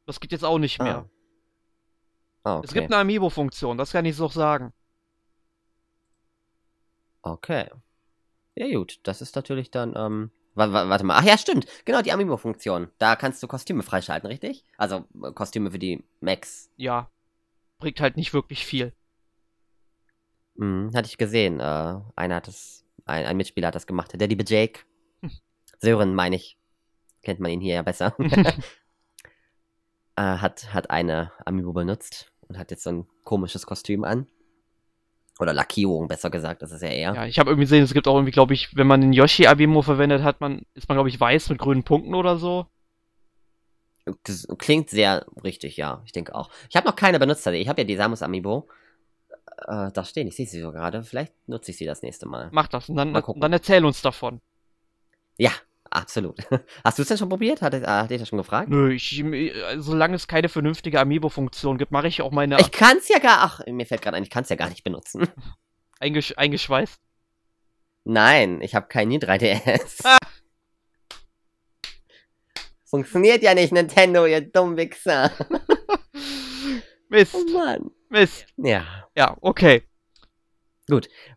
Das 0.06 0.18
geht 0.18 0.32
jetzt 0.32 0.44
auch 0.44 0.59
nicht 0.59 0.80
mehr. 0.82 1.09
Ah. 2.42 2.56
Okay. 2.56 2.64
Es 2.66 2.72
gibt 2.72 2.86
eine 2.90 2.96
Amiibo-Funktion, 3.02 3.76
das 3.76 3.92
kann 3.92 4.06
ich 4.06 4.16
so 4.16 4.28
sagen. 4.28 4.72
Okay. 7.22 7.68
Ja, 8.54 8.66
gut. 8.74 9.00
Das 9.02 9.20
ist 9.20 9.36
natürlich 9.36 9.70
dann, 9.70 9.94
ähm. 9.96 10.30
wa- 10.54 10.72
wa- 10.72 10.88
Warte 10.88 11.04
mal. 11.04 11.16
Ach 11.18 11.24
ja, 11.24 11.36
stimmt. 11.36 11.66
Genau, 11.84 12.00
die 12.00 12.12
Amiibo-Funktion. 12.12 12.88
Da 12.98 13.16
kannst 13.16 13.42
du 13.42 13.46
Kostüme 13.46 13.82
freischalten, 13.82 14.26
richtig? 14.28 14.64
Also 14.78 15.04
äh, 15.22 15.32
Kostüme 15.32 15.70
für 15.70 15.78
die 15.78 16.02
Max. 16.20 16.70
Ja, 16.76 17.11
bringt 17.78 18.00
halt 18.00 18.16
nicht 18.16 18.32
wirklich 18.32 18.64
viel. 18.64 18.94
Mhm, 20.59 20.90
hatte 20.94 21.09
ich 21.09 21.16
gesehen. 21.16 21.61
Äh, 21.61 22.00
einer 22.16 22.34
hat 22.34 22.48
das, 22.48 22.84
ein, 23.06 23.24
ein 23.24 23.36
Mitspieler 23.36 23.68
hat 23.68 23.74
das 23.74 23.86
gemacht. 23.86 24.12
Der 24.20 24.28
liebe 24.28 24.44
Jake. 24.46 24.80
Hm. 25.22 25.30
Sören, 25.80 26.14
meine 26.14 26.36
ich. 26.36 26.59
Kennt 27.22 27.40
man 27.40 27.50
ihn 27.50 27.61
hier 27.61 27.74
ja 27.74 27.82
besser. 27.82 28.14
äh, 28.18 28.52
hat, 30.16 30.74
hat 30.74 30.90
eine 30.90 31.32
Amiibo 31.44 31.72
benutzt 31.72 32.32
und 32.48 32.59
hat 32.59 32.70
jetzt 32.70 32.82
so 32.82 32.90
ein 32.90 33.06
komisches 33.24 33.66
Kostüm 33.66 34.04
an. 34.04 34.26
Oder 35.38 35.52
Lackierung, 35.52 36.09
besser 36.09 36.30
gesagt, 36.30 36.62
das 36.62 36.72
ist 36.72 36.82
ja 36.82 36.88
eher. 36.88 37.14
Ja, 37.14 37.26
ich 37.26 37.38
habe 37.38 37.50
irgendwie 37.50 37.66
gesehen, 37.66 37.84
es 37.84 37.94
gibt 37.94 38.09
auch 38.09 38.16
irgendwie, 38.16 38.32
glaube 38.32 38.54
ich, 38.54 38.74
wenn 38.76 38.88
man 38.88 39.00
den 39.00 39.12
Yoshi 39.12 39.46
Abimo 39.46 39.82
verwendet, 39.82 40.22
hat 40.22 40.40
man, 40.40 40.62
ist 40.74 40.88
man, 40.88 40.96
glaube 40.96 41.09
ich, 41.09 41.20
weiß 41.20 41.50
mit 41.50 41.59
grünen 41.59 41.84
Punkten 41.84 42.14
oder 42.14 42.38
so. 42.38 42.66
Das 44.24 44.48
klingt 44.59 44.90
sehr 44.90 45.26
richtig, 45.44 45.76
ja. 45.76 46.02
Ich 46.04 46.12
denke 46.12 46.34
auch. 46.34 46.50
Ich 46.68 46.76
habe 46.76 46.88
noch 46.88 46.96
keine 46.96 47.20
benutzt. 47.20 47.46
Also 47.46 47.56
ich 47.56 47.68
habe 47.68 47.82
ja 47.82 47.86
die 47.86 47.96
Samus 47.96 48.22
Amiibo. 48.22 48.68
Äh, 49.66 49.90
da 49.92 50.04
stehen. 50.04 50.28
Ich 50.28 50.36
sehe 50.36 50.46
sie 50.46 50.61
so 50.61 50.70
gerade. 50.72 51.02
Vielleicht 51.02 51.32
nutze 51.48 51.70
ich 51.70 51.78
sie 51.78 51.84
das 51.86 52.02
nächste 52.02 52.26
Mal. 52.26 52.48
Mach 52.52 52.68
das 52.68 52.88
und 52.88 52.96
dann, 52.96 53.12
Mal 53.12 53.22
gucken. 53.22 53.40
dann 53.40 53.52
erzähl 53.52 53.84
uns 53.84 54.00
davon. 54.02 54.40
Ja, 55.36 55.50
absolut. 55.90 56.38
Hast 56.84 56.98
du 56.98 57.02
es 57.02 57.09
denn 57.09 57.18
schon 57.18 57.28
probiert? 57.28 57.62
Hat, 57.62 57.74
äh, 57.74 57.84
hat 57.86 58.11
dich 58.11 58.20
das 58.20 58.28
schon 58.28 58.38
gefragt? 58.38 58.68
Nö, 58.68 58.92
ich, 58.92 59.18
äh, 59.20 59.78
solange 59.78 60.14
es 60.16 60.28
keine 60.28 60.48
vernünftige 60.48 61.00
Amiibo-Funktion 61.00 61.78
gibt, 61.78 61.92
mache 61.92 62.09
ich 62.09 62.22
auch 62.22 62.30
meine 62.30 62.59
Ich 62.61 62.70
kann 62.70 62.98
es 62.98 63.09
ja 63.09 63.18
gar. 63.18 63.38
Ach, 63.40 63.61
mir 63.66 63.86
fällt 63.86 64.02
gerade 64.02 64.16
ein, 64.16 64.22
ich 64.22 64.30
kann 64.30 64.42
es 64.44 64.48
ja 64.48 64.56
gar 64.56 64.68
nicht 64.68 64.84
benutzen. 64.84 65.26
eingesch 66.00 66.34
eingeschweißt. 66.36 67.00
Nein, 68.04 68.61
ich 68.62 68.74
habe 68.74 68.86
kein 68.88 69.09
New 69.09 69.18
3DS. 69.18 70.02
Ah. 70.04 70.16
Funktioniert 72.84 73.42
ja 73.42 73.52
nicht, 73.52 73.70
Nintendo, 73.70 74.24
ihr 74.24 74.40
dummen 74.40 74.78
Wichser. 74.78 75.30
Mist, 77.11 77.34
Oh 77.34 77.52
Mann. 77.52 77.90
Mist. 78.11 78.46
Ja. 78.56 78.84
Ja, 79.16 79.36
okay. 79.40 79.82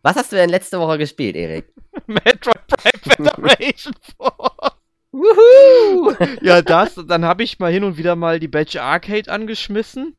Was 0.02 0.16
hast 0.16 0.32
du 0.32 0.36
denn 0.36 0.48
letzte 0.48 0.80
Woche 0.80 0.96
gespielt, 0.96 1.36
Erik? 1.36 1.72
Metroid 2.06 2.66
Prime 2.66 3.32
Federation 3.34 3.94
Force. 4.16 4.72
Wuhu! 5.12 6.14
Ja, 6.42 6.62
das, 6.62 6.94
dann 7.06 7.24
habe 7.26 7.42
ich 7.42 7.58
mal 7.58 7.70
hin 7.70 7.84
und 7.84 7.98
wieder 7.98 8.16
mal 8.16 8.40
die 8.40 8.48
Batch 8.48 8.76
Arcade 8.76 9.30
angeschmissen. 9.30 10.16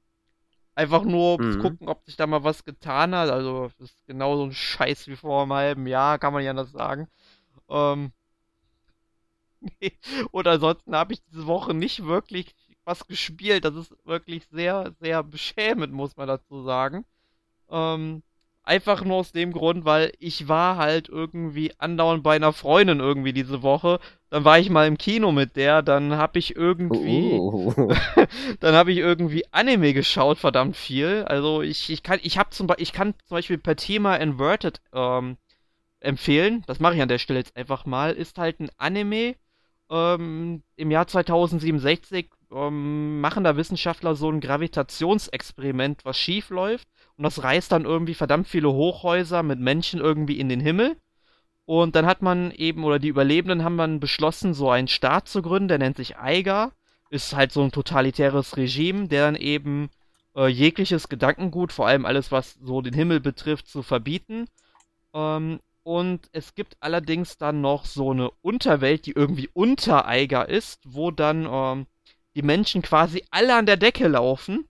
Einfach 0.75 1.03
nur 1.03 1.35
um 1.39 1.51
zu 1.51 1.57
Mhm. 1.57 1.61
gucken, 1.61 1.89
ob 1.89 2.05
sich 2.05 2.15
da 2.15 2.27
mal 2.27 2.43
was 2.43 2.63
getan 2.63 3.15
hat. 3.15 3.29
Also, 3.31 3.69
das 3.79 3.89
ist 3.91 4.05
genauso 4.05 4.45
ein 4.45 4.53
Scheiß 4.53 5.07
wie 5.07 5.15
vor 5.15 5.41
einem 5.43 5.53
halben 5.53 5.87
Jahr, 5.87 6.19
kann 6.19 6.33
man 6.33 6.43
ja 6.43 6.53
das 6.53 6.71
sagen. 6.71 7.07
Ähm. 7.69 8.11
nee. 9.81 9.97
Und 10.31 10.47
ansonsten 10.47 10.95
habe 10.95 11.13
ich 11.13 11.23
diese 11.25 11.47
Woche 11.47 11.73
nicht 11.73 12.05
wirklich 12.05 12.55
was 12.85 13.07
gespielt. 13.07 13.65
Das 13.65 13.75
ist 13.75 13.95
wirklich 14.05 14.45
sehr, 14.51 14.93
sehr 14.99 15.23
beschämend, 15.23 15.93
muss 15.93 16.17
man 16.17 16.27
dazu 16.27 16.63
sagen. 16.63 17.05
Ähm, 17.69 18.23
einfach 18.63 19.03
nur 19.03 19.17
aus 19.17 19.31
dem 19.31 19.51
Grund, 19.51 19.85
weil 19.85 20.13
ich 20.19 20.47
war 20.47 20.77
halt 20.77 21.09
irgendwie 21.09 21.73
andauernd 21.77 22.23
bei 22.23 22.35
einer 22.35 22.53
Freundin 22.53 22.99
irgendwie 22.99 23.33
diese 23.33 23.61
Woche. 23.61 23.99
Dann 24.29 24.45
war 24.45 24.57
ich 24.57 24.69
mal 24.69 24.87
im 24.87 24.97
Kino 24.97 25.31
mit 25.31 25.55
der, 25.55 25.81
dann 25.81 26.13
habe 26.13 26.39
ich 26.39 26.55
irgendwie 26.55 27.33
Uh. 27.33 27.73
dann 28.59 28.75
habe 28.75 28.91
ich 28.91 28.97
irgendwie 28.97 29.43
Anime 29.51 29.93
geschaut, 29.93 30.37
verdammt 30.39 30.75
viel. 30.75 31.23
Also 31.27 31.61
ich, 31.61 31.89
ich 31.89 32.03
kann, 32.03 32.19
ich 32.23 32.37
habe 32.37 32.49
zum 32.51 32.67
Beispiel, 32.67 32.83
ich 32.83 32.93
kann 32.93 33.13
zum 33.25 33.35
Beispiel 33.35 33.57
per 33.57 33.75
Thema 33.75 34.15
Inverted 34.15 34.81
ähm, 34.93 35.37
empfehlen. 35.99 36.63
Das 36.67 36.79
mache 36.79 36.95
ich 36.95 37.01
an 37.01 37.09
der 37.09 37.19
Stelle 37.19 37.39
jetzt 37.39 37.55
einfach 37.55 37.85
mal. 37.85 38.13
Ist 38.13 38.37
halt 38.37 38.59
ein 38.59 38.69
Anime. 38.77 39.35
Ähm, 39.89 40.63
Im 40.75 40.91
Jahr 40.91 41.07
2067 41.07 42.29
ähm, 42.53 43.21
machen 43.21 43.43
da 43.43 43.57
Wissenschaftler 43.57 44.15
so 44.15 44.29
ein 44.29 44.39
Gravitationsexperiment, 44.39 46.05
was 46.05 46.17
schief 46.17 46.49
läuft. 46.49 46.87
Und 47.17 47.23
das 47.23 47.43
reißt 47.43 47.71
dann 47.71 47.85
irgendwie 47.85 48.13
verdammt 48.13 48.47
viele 48.47 48.71
Hochhäuser 48.71 49.43
mit 49.43 49.59
Menschen 49.59 49.99
irgendwie 49.99 50.39
in 50.39 50.49
den 50.49 50.59
Himmel. 50.59 50.97
Und 51.65 51.95
dann 51.95 52.05
hat 52.05 52.21
man 52.21 52.51
eben, 52.51 52.83
oder 52.83 52.99
die 52.99 53.07
Überlebenden 53.07 53.63
haben 53.63 53.77
dann 53.77 53.99
beschlossen, 53.99 54.53
so 54.53 54.69
einen 54.69 54.87
Staat 54.87 55.27
zu 55.29 55.41
gründen, 55.41 55.69
der 55.69 55.77
nennt 55.77 55.97
sich 55.97 56.17
Eiger. 56.17 56.71
Ist 57.09 57.35
halt 57.35 57.51
so 57.51 57.61
ein 57.61 57.71
totalitäres 57.71 58.57
Regime, 58.57 59.07
der 59.07 59.25
dann 59.25 59.35
eben 59.35 59.89
äh, 60.35 60.47
jegliches 60.47 61.09
Gedankengut, 61.09 61.71
vor 61.71 61.87
allem 61.87 62.05
alles, 62.05 62.31
was 62.31 62.55
so 62.61 62.81
den 62.81 62.93
Himmel 62.93 63.19
betrifft, 63.19 63.67
zu 63.67 63.83
verbieten. 63.83 64.47
Ähm, 65.13 65.59
und 65.83 66.29
es 66.31 66.55
gibt 66.55 66.77
allerdings 66.79 67.37
dann 67.37 67.61
noch 67.61 67.85
so 67.85 68.11
eine 68.11 68.31
Unterwelt, 68.41 69.05
die 69.05 69.11
irgendwie 69.11 69.49
unter 69.53 70.07
Eiger 70.07 70.47
ist, 70.49 70.81
wo 70.85 71.11
dann 71.11 71.45
ähm, 71.49 71.87
die 72.35 72.41
Menschen 72.41 72.81
quasi 72.81 73.23
alle 73.31 73.55
an 73.55 73.65
der 73.65 73.77
Decke 73.77 74.07
laufen. 74.07 74.67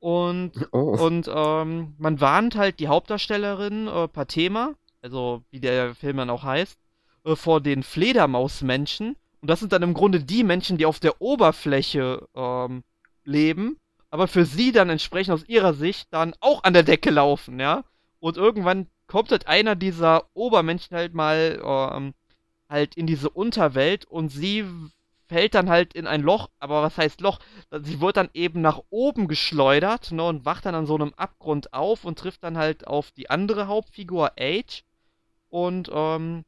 Und 0.00 0.52
Oh. 0.72 0.96
und 1.02 1.30
ähm, 1.32 1.94
man 1.98 2.20
warnt 2.20 2.56
halt 2.56 2.78
die 2.78 2.88
Hauptdarstellerin 2.88 3.88
äh, 3.88 4.08
Patema, 4.08 4.74
also 5.02 5.42
wie 5.50 5.60
der 5.60 5.94
Film 5.94 6.18
dann 6.18 6.30
auch 6.30 6.42
heißt, 6.42 6.78
äh, 7.24 7.36
vor 7.36 7.60
den 7.60 7.82
Fledermausmenschen. 7.82 9.16
Und 9.40 9.48
das 9.50 9.60
sind 9.60 9.72
dann 9.72 9.82
im 9.82 9.94
Grunde 9.94 10.20
die 10.20 10.44
Menschen, 10.44 10.78
die 10.78 10.86
auf 10.86 11.00
der 11.00 11.20
Oberfläche 11.20 12.28
ähm, 12.34 12.82
leben, 13.24 13.78
aber 14.10 14.28
für 14.28 14.44
sie 14.44 14.72
dann 14.72 14.90
entsprechend 14.90 15.34
aus 15.34 15.48
ihrer 15.48 15.74
Sicht 15.74 16.08
dann 16.12 16.34
auch 16.40 16.64
an 16.64 16.72
der 16.72 16.82
Decke 16.82 17.10
laufen, 17.10 17.58
ja. 17.60 17.84
Und 18.20 18.36
irgendwann 18.36 18.86
kommt 19.06 19.30
halt 19.30 19.46
einer 19.46 19.74
dieser 19.74 20.24
Obermenschen 20.34 20.96
halt 20.96 21.14
mal 21.14 21.60
ähm, 21.64 22.14
halt 22.68 22.94
in 22.94 23.06
diese 23.06 23.28
Unterwelt 23.28 24.04
und 24.06 24.28
sie 24.28 24.64
fällt 25.26 25.54
dann 25.54 25.70
halt 25.70 25.94
in 25.94 26.06
ein 26.06 26.22
Loch, 26.22 26.50
aber 26.58 26.82
was 26.82 26.98
heißt 26.98 27.20
Loch? 27.20 27.38
Sie 27.70 28.00
wird 28.00 28.16
dann 28.16 28.30
eben 28.34 28.60
nach 28.60 28.80
oben 28.90 29.28
geschleudert 29.28 30.12
ne, 30.12 30.24
und 30.24 30.44
wacht 30.44 30.66
dann 30.66 30.74
an 30.74 30.86
so 30.86 30.94
einem 30.94 31.14
Abgrund 31.14 31.72
auf 31.72 32.04
und 32.04 32.18
trifft 32.18 32.44
dann 32.44 32.58
halt 32.58 32.86
auf 32.86 33.10
die 33.12 33.30
andere 33.30 33.66
Hauptfigur, 33.66 34.32
Age. 34.38 34.84
Und 35.48 35.90
ähm, 35.92 36.44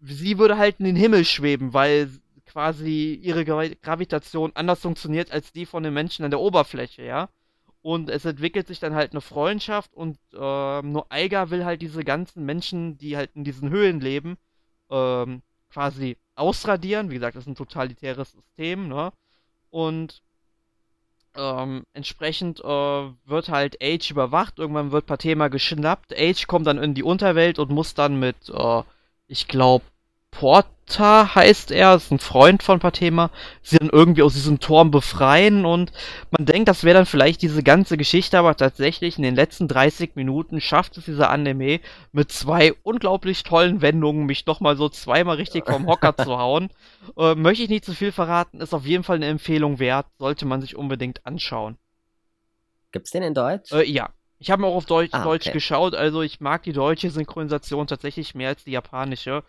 sie 0.00 0.38
würde 0.38 0.58
halt 0.58 0.78
in 0.78 0.84
den 0.84 0.96
Himmel 0.96 1.24
schweben, 1.24 1.72
weil 1.72 2.10
quasi 2.46 3.14
ihre 3.22 3.44
Gra 3.44 3.68
Gravitation 3.68 4.52
anders 4.54 4.80
funktioniert 4.80 5.32
als 5.32 5.52
die 5.52 5.66
von 5.66 5.82
den 5.82 5.94
Menschen 5.94 6.24
an 6.24 6.30
der 6.30 6.40
Oberfläche, 6.40 7.02
ja. 7.02 7.28
Und 7.80 8.10
es 8.10 8.24
entwickelt 8.24 8.68
sich 8.68 8.78
dann 8.78 8.94
halt 8.94 9.12
eine 9.12 9.20
Freundschaft 9.20 9.92
und 9.94 10.18
ähm, 10.34 10.92
nur 10.92 11.06
Eiger 11.10 11.50
will 11.50 11.64
halt 11.64 11.82
diese 11.82 12.04
ganzen 12.04 12.44
Menschen, 12.44 12.96
die 12.98 13.16
halt 13.16 13.30
in 13.34 13.42
diesen 13.42 13.70
Höhlen 13.70 14.00
leben, 14.00 14.36
ähm, 14.88 15.42
quasi 15.68 16.16
ausradieren. 16.34 17.10
Wie 17.10 17.14
gesagt, 17.14 17.36
das 17.36 17.44
ist 17.44 17.48
ein 17.48 17.54
totalitäres 17.54 18.32
System, 18.32 18.88
ne? 18.88 19.12
Und 19.70 20.22
ähm, 21.34 21.84
entsprechend 21.94 22.60
äh, 22.60 22.64
wird 22.64 23.48
halt 23.48 23.82
Age 23.82 24.10
überwacht. 24.10 24.58
Irgendwann 24.58 24.92
wird 24.92 25.06
Patema 25.06 25.48
geschnappt. 25.48 26.12
Age 26.16 26.46
kommt 26.46 26.66
dann 26.66 26.78
in 26.78 26.94
die 26.94 27.02
Unterwelt 27.02 27.58
und 27.58 27.70
muss 27.70 27.94
dann 27.94 28.18
mit, 28.18 28.50
äh, 28.50 28.82
ich 29.28 29.48
glaube, 29.48 29.84
Porta 30.32 31.34
heißt 31.36 31.70
er, 31.70 31.94
ist 31.94 32.10
ein 32.10 32.18
Freund 32.18 32.62
von 32.62 32.80
Patema, 32.80 33.30
sie 33.62 33.78
dann 33.78 33.90
irgendwie 33.90 34.22
aus 34.22 34.32
diesem 34.32 34.58
Turm 34.58 34.90
befreien 34.90 35.64
und 35.64 35.92
man 36.30 36.46
denkt, 36.46 36.68
das 36.68 36.82
wäre 36.82 36.96
dann 36.96 37.06
vielleicht 37.06 37.42
diese 37.42 37.62
ganze 37.62 37.96
Geschichte, 37.96 38.38
aber 38.38 38.56
tatsächlich 38.56 39.18
in 39.18 39.22
den 39.22 39.36
letzten 39.36 39.68
30 39.68 40.16
Minuten 40.16 40.60
schafft 40.60 40.96
es 40.96 41.04
dieser 41.04 41.30
Anime 41.30 41.80
mit 42.12 42.32
zwei 42.32 42.72
unglaublich 42.82 43.42
tollen 43.44 43.82
Wendungen, 43.82 44.26
mich 44.26 44.44
nochmal 44.46 44.76
so 44.76 44.88
zweimal 44.88 45.36
richtig 45.36 45.66
vom 45.66 45.86
Hocker 45.86 46.16
zu 46.16 46.38
hauen. 46.38 46.70
Äh, 47.16 47.34
möchte 47.34 47.64
ich 47.64 47.68
nicht 47.68 47.84
zu 47.84 47.94
viel 47.94 48.12
verraten, 48.12 48.60
ist 48.60 48.72
auf 48.72 48.86
jeden 48.86 49.02
Fall 49.02 49.16
eine 49.16 49.26
Empfehlung 49.26 49.80
wert, 49.80 50.06
sollte 50.20 50.46
man 50.46 50.60
sich 50.60 50.76
unbedingt 50.76 51.26
anschauen. 51.26 51.76
Gibt's 52.92 53.10
den 53.10 53.24
in 53.24 53.34
Deutsch? 53.34 53.72
Äh, 53.72 53.84
ja. 53.90 54.10
Ich 54.38 54.50
habe 54.52 54.64
auch 54.66 54.76
auf 54.76 54.86
Deutsch, 54.86 55.10
Ah, 55.12 55.24
Deutsch 55.24 55.46
okay. 55.46 55.52
geschaut, 55.52 55.94
also 55.96 56.22
ich 56.22 56.40
mag 56.40 56.62
die 56.62 56.72
deutsche 56.72 57.10
Synchronisation 57.10 57.88
tatsächlich 57.88 58.34
mehr 58.36 58.50
als 58.50 58.62
die 58.64 58.70
japanische, 58.70 59.42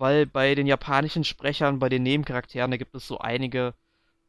weil 0.00 0.24
bei 0.24 0.54
den 0.54 0.66
japanischen 0.66 1.24
Sprechern, 1.24 1.78
bei 1.78 1.90
den 1.90 2.02
Nebencharakteren, 2.02 2.70
da 2.70 2.78
gibt 2.78 2.94
es 2.94 3.06
so 3.06 3.18
einige 3.18 3.74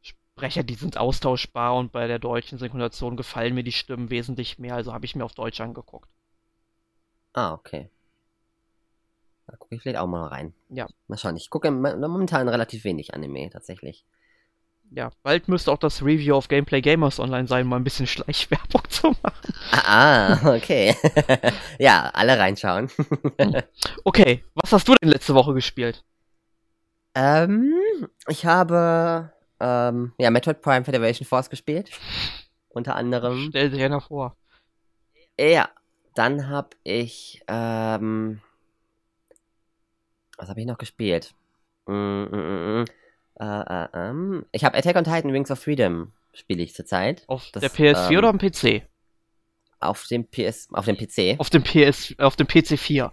Sprecher, 0.02 0.62
die 0.62 0.74
sind 0.74 0.98
austauschbar 0.98 1.74
und 1.76 1.92
bei 1.92 2.06
der 2.06 2.18
deutschen 2.18 2.58
Synchronisation 2.58 3.16
gefallen 3.16 3.54
mir 3.54 3.64
die 3.64 3.72
Stimmen 3.72 4.10
wesentlich 4.10 4.58
mehr, 4.58 4.74
also 4.74 4.92
habe 4.92 5.06
ich 5.06 5.16
mir 5.16 5.24
auf 5.24 5.34
Deutsch 5.34 5.60
angeguckt. 5.62 6.10
Ah, 7.32 7.54
okay. 7.54 7.88
Da 9.46 9.56
gucke 9.56 9.74
ich 9.74 9.82
vielleicht 9.82 9.98
auch 9.98 10.06
mal 10.06 10.26
rein. 10.26 10.52
Ja. 10.68 10.86
Mal 11.08 11.16
schauen. 11.16 11.36
Ich 11.36 11.48
gucke 11.48 11.70
momentan 11.70 12.48
relativ 12.48 12.84
wenig 12.84 13.14
Anime, 13.14 13.48
tatsächlich. 13.48 14.04
Ja, 14.94 15.10
bald 15.22 15.48
müsste 15.48 15.72
auch 15.72 15.78
das 15.78 16.02
Review 16.02 16.34
auf 16.34 16.48
Gameplay 16.48 16.82
Gamers 16.82 17.18
online 17.18 17.46
sein, 17.46 17.66
mal 17.66 17.76
ein 17.76 17.84
bisschen 17.84 18.06
Schleichwerbung 18.08 18.82
zu 18.90 19.08
machen. 19.22 19.54
Ah, 19.70 20.34
ah 20.34 20.54
okay. 20.54 20.94
ja, 21.78 22.10
alle 22.12 22.38
reinschauen. 22.38 22.90
okay, 24.04 24.44
was 24.54 24.72
hast 24.72 24.86
du 24.88 24.94
denn 24.96 25.08
letzte 25.08 25.34
Woche 25.34 25.54
gespielt? 25.54 26.04
Ähm, 27.14 27.72
ich 28.28 28.44
habe 28.44 29.32
ähm, 29.60 30.12
ja, 30.18 30.30
Metroid 30.30 30.60
Prime 30.60 30.84
Federation 30.84 31.26
Force 31.26 31.48
gespielt. 31.48 31.90
Unter 32.68 32.96
anderem. 32.96 33.46
Stell 33.48 33.70
dir 33.70 33.86
einer 33.86 34.00
vor. 34.00 34.36
Ja, 35.38 35.70
dann 36.14 36.48
habe 36.50 36.70
ich 36.84 37.42
ähm, 37.48 38.40
was 40.36 40.48
habe 40.48 40.60
ich 40.60 40.66
noch 40.66 40.78
gespielt? 40.78 41.34
Mm, 41.86 41.92
mm, 41.92 42.28
mm, 42.30 42.80
mm. 42.80 42.84
Äh, 43.40 43.44
äh, 43.44 43.88
ähm. 43.94 44.46
Ich 44.52 44.64
habe 44.64 44.76
Attack 44.76 44.96
on 44.96 45.04
Titan 45.04 45.32
Wings 45.32 45.50
of 45.50 45.58
Freedom 45.58 46.12
spiele 46.34 46.62
ich 46.62 46.74
zurzeit. 46.74 47.24
Auf 47.26 47.50
das, 47.52 47.60
der 47.60 47.70
PS4 47.70 48.10
ähm, 48.10 48.18
oder 48.18 48.28
am 48.28 48.38
PC? 48.38 48.82
Auf 49.80 50.06
dem 50.06 50.28
PS, 50.28 50.68
auf 50.72 50.84
dem 50.84 50.96
PC. 50.96 51.38
Auf 51.38 51.50
dem 51.50 51.62
PS, 51.62 52.14
auf 52.18 52.36
dem 52.36 52.46
PC 52.46 52.78
4. 52.78 53.12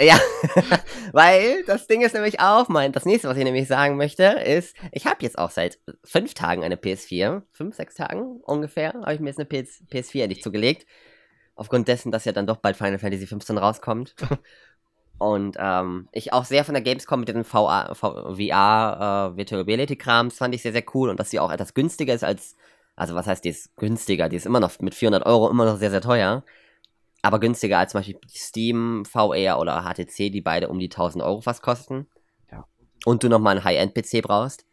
Ja, 0.00 0.20
weil 1.12 1.62
das 1.64 1.86
Ding 1.86 2.02
ist 2.02 2.12
nämlich 2.12 2.40
auch 2.40 2.68
mein, 2.68 2.92
das 2.92 3.04
nächste, 3.04 3.28
was 3.28 3.36
ich 3.36 3.44
nämlich 3.44 3.68
sagen 3.68 3.96
möchte, 3.96 4.24
ist, 4.24 4.76
ich 4.92 5.06
habe 5.06 5.22
jetzt 5.22 5.38
auch 5.38 5.50
seit 5.50 5.78
fünf 6.02 6.34
Tagen 6.34 6.64
eine 6.64 6.74
PS4, 6.74 7.42
fünf, 7.52 7.76
sechs 7.76 7.94
Tagen 7.94 8.40
ungefähr, 8.42 8.94
habe 8.94 9.14
ich 9.14 9.20
mir 9.20 9.30
jetzt 9.30 9.38
eine 9.38 9.46
PS, 9.46 9.84
PS4 9.90 10.22
endlich 10.22 10.42
zugelegt. 10.42 10.86
Aufgrund 11.54 11.88
dessen, 11.88 12.12
dass 12.12 12.26
ja 12.26 12.32
dann 12.32 12.46
doch 12.46 12.58
bald 12.58 12.76
Final 12.76 12.98
Fantasy 12.98 13.26
15 13.26 13.56
rauskommt. 13.56 14.14
Und 15.18 15.56
ähm, 15.58 16.08
ich 16.12 16.32
auch 16.32 16.44
sehr 16.44 16.64
von 16.64 16.74
der 16.74 16.82
Gamescom 16.82 17.20
mit 17.20 17.28
den 17.28 17.44
VR, 17.44 17.94
VR 17.94 19.32
äh, 19.32 19.36
Virtual 19.36 19.62
Reality 19.62 19.96
Krams 19.96 20.36
fand 20.36 20.54
ich 20.54 20.62
sehr, 20.62 20.72
sehr 20.72 20.84
cool 20.94 21.08
und 21.08 21.18
dass 21.18 21.30
sie 21.30 21.40
auch 21.40 21.50
etwas 21.50 21.72
günstiger 21.72 22.12
ist 22.12 22.24
als, 22.24 22.56
also 22.96 23.14
was 23.14 23.26
heißt, 23.26 23.44
die 23.44 23.48
ist 23.48 23.74
günstiger, 23.76 24.28
die 24.28 24.36
ist 24.36 24.46
immer 24.46 24.60
noch 24.60 24.78
mit 24.80 24.94
400 24.94 25.24
Euro 25.24 25.48
immer 25.48 25.64
noch 25.64 25.78
sehr, 25.78 25.90
sehr 25.90 26.02
teuer. 26.02 26.44
Aber 27.22 27.40
günstiger 27.40 27.78
als 27.78 27.92
zum 27.92 28.00
Beispiel 28.00 28.18
Steam, 28.28 29.04
VR 29.04 29.58
oder 29.58 29.82
HTC, 29.82 30.30
die 30.30 30.42
beide 30.42 30.68
um 30.68 30.78
die 30.78 30.90
1000 30.90 31.24
Euro 31.24 31.40
fast 31.40 31.62
kosten. 31.62 32.06
Ja. 32.52 32.66
Und 33.04 33.24
du 33.24 33.28
nochmal 33.28 33.56
einen 33.56 33.64
High-End-PC 33.64 34.22
brauchst. 34.22 34.66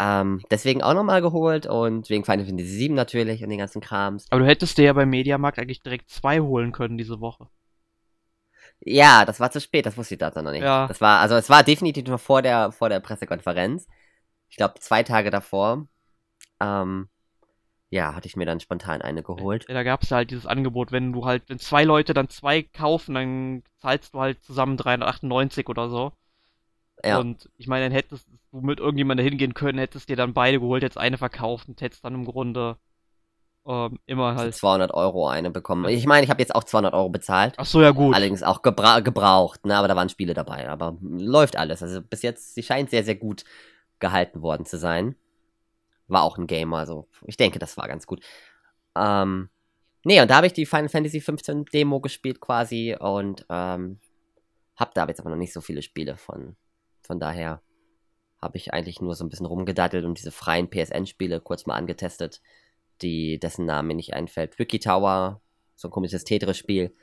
Ähm, 0.00 0.42
deswegen 0.50 0.82
auch 0.82 0.94
nochmal 0.94 1.22
geholt 1.22 1.66
und 1.66 2.10
wegen 2.10 2.24
Final 2.24 2.46
Fantasy 2.46 2.70
7 2.70 2.94
natürlich 2.94 3.42
und 3.42 3.50
den 3.50 3.58
ganzen 3.58 3.80
Krams. 3.80 4.26
Aber 4.30 4.40
du 4.40 4.46
hättest 4.46 4.76
dir 4.76 4.86
ja 4.86 4.92
beim 4.92 5.10
Mediamarkt 5.10 5.58
eigentlich 5.58 5.82
direkt 5.82 6.10
zwei 6.10 6.40
holen 6.40 6.72
können 6.72 6.98
diese 6.98 7.20
Woche. 7.20 7.48
Ja, 8.80 9.24
das 9.24 9.40
war 9.40 9.50
zu 9.50 9.60
spät, 9.60 9.86
das 9.86 9.96
wusste 9.96 10.14
ich 10.14 10.18
da 10.18 10.30
noch 10.42 10.52
nicht. 10.52 10.62
Ja. 10.62 10.86
Das 10.88 11.00
war, 11.00 11.20
also 11.20 11.34
es 11.34 11.50
war 11.50 11.62
definitiv 11.62 12.06
noch 12.06 12.20
vor 12.20 12.42
der, 12.42 12.72
vor 12.72 12.88
der 12.88 13.00
Pressekonferenz. 13.00 13.86
Ich 14.48 14.56
glaube, 14.56 14.80
zwei 14.80 15.02
Tage 15.02 15.30
davor. 15.30 15.86
Ähm, 16.60 17.08
ja, 17.90 18.14
hatte 18.14 18.26
ich 18.26 18.36
mir 18.36 18.46
dann 18.46 18.60
spontan 18.60 19.02
eine 19.02 19.22
geholt. 19.22 19.66
Ja, 19.68 19.74
da 19.74 19.82
gab 19.82 20.02
es 20.02 20.10
halt 20.12 20.30
dieses 20.30 20.46
Angebot, 20.46 20.92
wenn 20.92 21.12
du 21.12 21.26
halt, 21.26 21.42
wenn 21.48 21.58
zwei 21.58 21.84
Leute 21.84 22.14
dann 22.14 22.28
zwei 22.28 22.62
kaufen, 22.62 23.14
dann 23.14 23.62
zahlst 23.78 24.14
du 24.14 24.20
halt 24.20 24.42
zusammen 24.44 24.76
398 24.76 25.68
oder 25.68 25.90
so. 25.90 26.12
Ja. 27.04 27.18
Und 27.18 27.50
ich 27.56 27.66
meine, 27.66 27.86
dann 27.86 27.92
hättest 27.92 28.28
du 28.52 28.60
mit 28.60 28.78
irgendjemandem 28.78 29.26
hingehen 29.26 29.54
können, 29.54 29.78
hättest 29.78 30.08
dir 30.08 30.16
dann 30.16 30.34
beide 30.34 30.60
geholt, 30.60 30.82
hättest 30.82 30.98
eine 30.98 31.18
verkauft 31.18 31.68
und 31.68 31.80
hättest 31.80 32.04
dann 32.04 32.14
im 32.14 32.24
Grunde 32.24 32.76
ähm, 33.66 33.98
immer 34.06 34.36
halt. 34.36 34.54
200 34.54 34.92
Euro 34.92 35.28
eine 35.28 35.50
bekommen. 35.50 35.88
Ich 35.88 36.06
meine, 36.06 36.24
ich 36.24 36.30
habe 36.30 36.40
jetzt 36.40 36.54
auch 36.54 36.64
200 36.64 36.94
Euro 36.94 37.10
bezahlt. 37.10 37.54
Ach 37.56 37.66
so, 37.66 37.82
ja 37.82 37.90
gut. 37.90 38.14
Allerdings 38.14 38.42
auch 38.42 38.62
gebra 38.62 39.00
gebraucht, 39.00 39.66
ne? 39.66 39.76
Aber 39.76 39.88
da 39.88 39.96
waren 39.96 40.08
Spiele 40.08 40.34
dabei. 40.34 40.68
Aber 40.68 40.96
läuft 41.02 41.56
alles. 41.56 41.82
Also 41.82 42.00
bis 42.00 42.22
jetzt, 42.22 42.54
sie 42.54 42.62
scheint 42.62 42.90
sehr, 42.90 43.04
sehr 43.04 43.16
gut 43.16 43.44
gehalten 43.98 44.42
worden 44.42 44.64
zu 44.64 44.78
sein. 44.78 45.14
War 46.08 46.22
auch 46.22 46.38
ein 46.38 46.46
Game, 46.46 46.74
also 46.74 47.06
ich 47.26 47.36
denke, 47.36 47.60
das 47.60 47.76
war 47.76 47.86
ganz 47.86 48.06
gut. 48.06 48.24
Ähm, 48.96 49.48
nee, 50.04 50.20
und 50.20 50.28
da 50.28 50.36
habe 50.36 50.46
ich 50.48 50.52
die 50.52 50.66
Final 50.66 50.88
Fantasy 50.88 51.20
15 51.20 51.66
Demo 51.66 52.00
gespielt 52.00 52.40
quasi 52.40 52.96
und 52.98 53.46
ähm, 53.48 54.00
hab 54.74 54.94
da 54.94 55.06
jetzt 55.06 55.20
aber 55.20 55.30
noch 55.30 55.36
nicht 55.36 55.52
so 55.52 55.60
viele 55.60 55.82
Spiele 55.82 56.16
von. 56.16 56.56
Von 57.02 57.20
daher 57.20 57.62
habe 58.40 58.56
ich 58.56 58.72
eigentlich 58.72 59.00
nur 59.00 59.14
so 59.14 59.24
ein 59.24 59.28
bisschen 59.28 59.46
rumgedattelt 59.46 60.04
und 60.04 60.18
diese 60.18 60.32
freien 60.32 60.68
PSN-Spiele 60.68 61.40
kurz 61.40 61.66
mal 61.66 61.76
angetestet 61.76 62.40
die, 63.02 63.38
dessen 63.38 63.66
Name 63.66 63.88
mir 63.88 63.94
nicht 63.94 64.14
einfällt. 64.14 64.58
Wiki 64.58 64.78
Tower, 64.78 65.40
so 65.76 65.88
ein 65.88 65.90
komisches 65.90 66.24
Tetris-Spiel, 66.24 66.94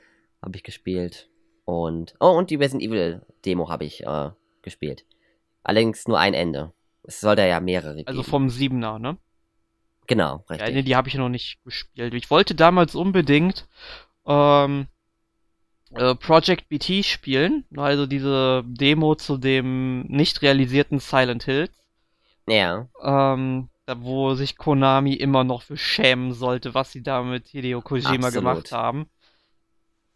habe 0.42 0.56
ich 0.56 0.62
gespielt. 0.62 1.28
Und, 1.64 2.14
oh, 2.20 2.30
und 2.30 2.50
die 2.50 2.56
Resident 2.56 2.82
Evil 2.82 3.22
Demo 3.44 3.68
habe 3.68 3.84
ich 3.84 4.04
äh, 4.04 4.30
gespielt. 4.62 5.04
Allerdings 5.62 6.08
nur 6.08 6.18
ein 6.18 6.34
Ende. 6.34 6.72
Es 7.02 7.20
soll 7.20 7.36
da 7.36 7.46
ja 7.46 7.60
mehrere 7.60 7.96
geben. 7.96 8.08
Also 8.08 8.22
vom 8.22 8.48
Siebener, 8.48 8.98
ne? 8.98 9.18
Genau, 10.06 10.44
richtig. 10.48 10.68
Ja, 10.68 10.74
nee, 10.74 10.82
die 10.82 10.96
habe 10.96 11.08
ich 11.08 11.14
noch 11.14 11.28
nicht 11.28 11.62
gespielt. 11.64 12.14
Ich 12.14 12.30
wollte 12.30 12.54
damals 12.54 12.94
unbedingt 12.94 13.68
ähm, 14.26 14.86
äh, 15.90 16.14
Project 16.14 16.68
BT 16.68 17.04
spielen, 17.04 17.64
also 17.76 18.06
diese 18.06 18.64
Demo 18.66 19.14
zu 19.14 19.36
dem 19.36 20.02
nicht 20.02 20.40
realisierten 20.42 20.98
Silent 20.98 21.44
Hills. 21.44 21.72
Ja. 22.46 22.88
Ähm, 23.02 23.68
wo 23.96 24.34
sich 24.34 24.56
Konami 24.56 25.14
immer 25.14 25.44
noch 25.44 25.62
für 25.62 25.76
schämen 25.76 26.32
sollte, 26.32 26.74
was 26.74 26.92
sie 26.92 27.02
da 27.02 27.22
mit 27.22 27.48
Hideo 27.48 27.80
Kojima 27.80 28.28
Absolut. 28.28 28.34
gemacht 28.34 28.72
haben. 28.72 29.10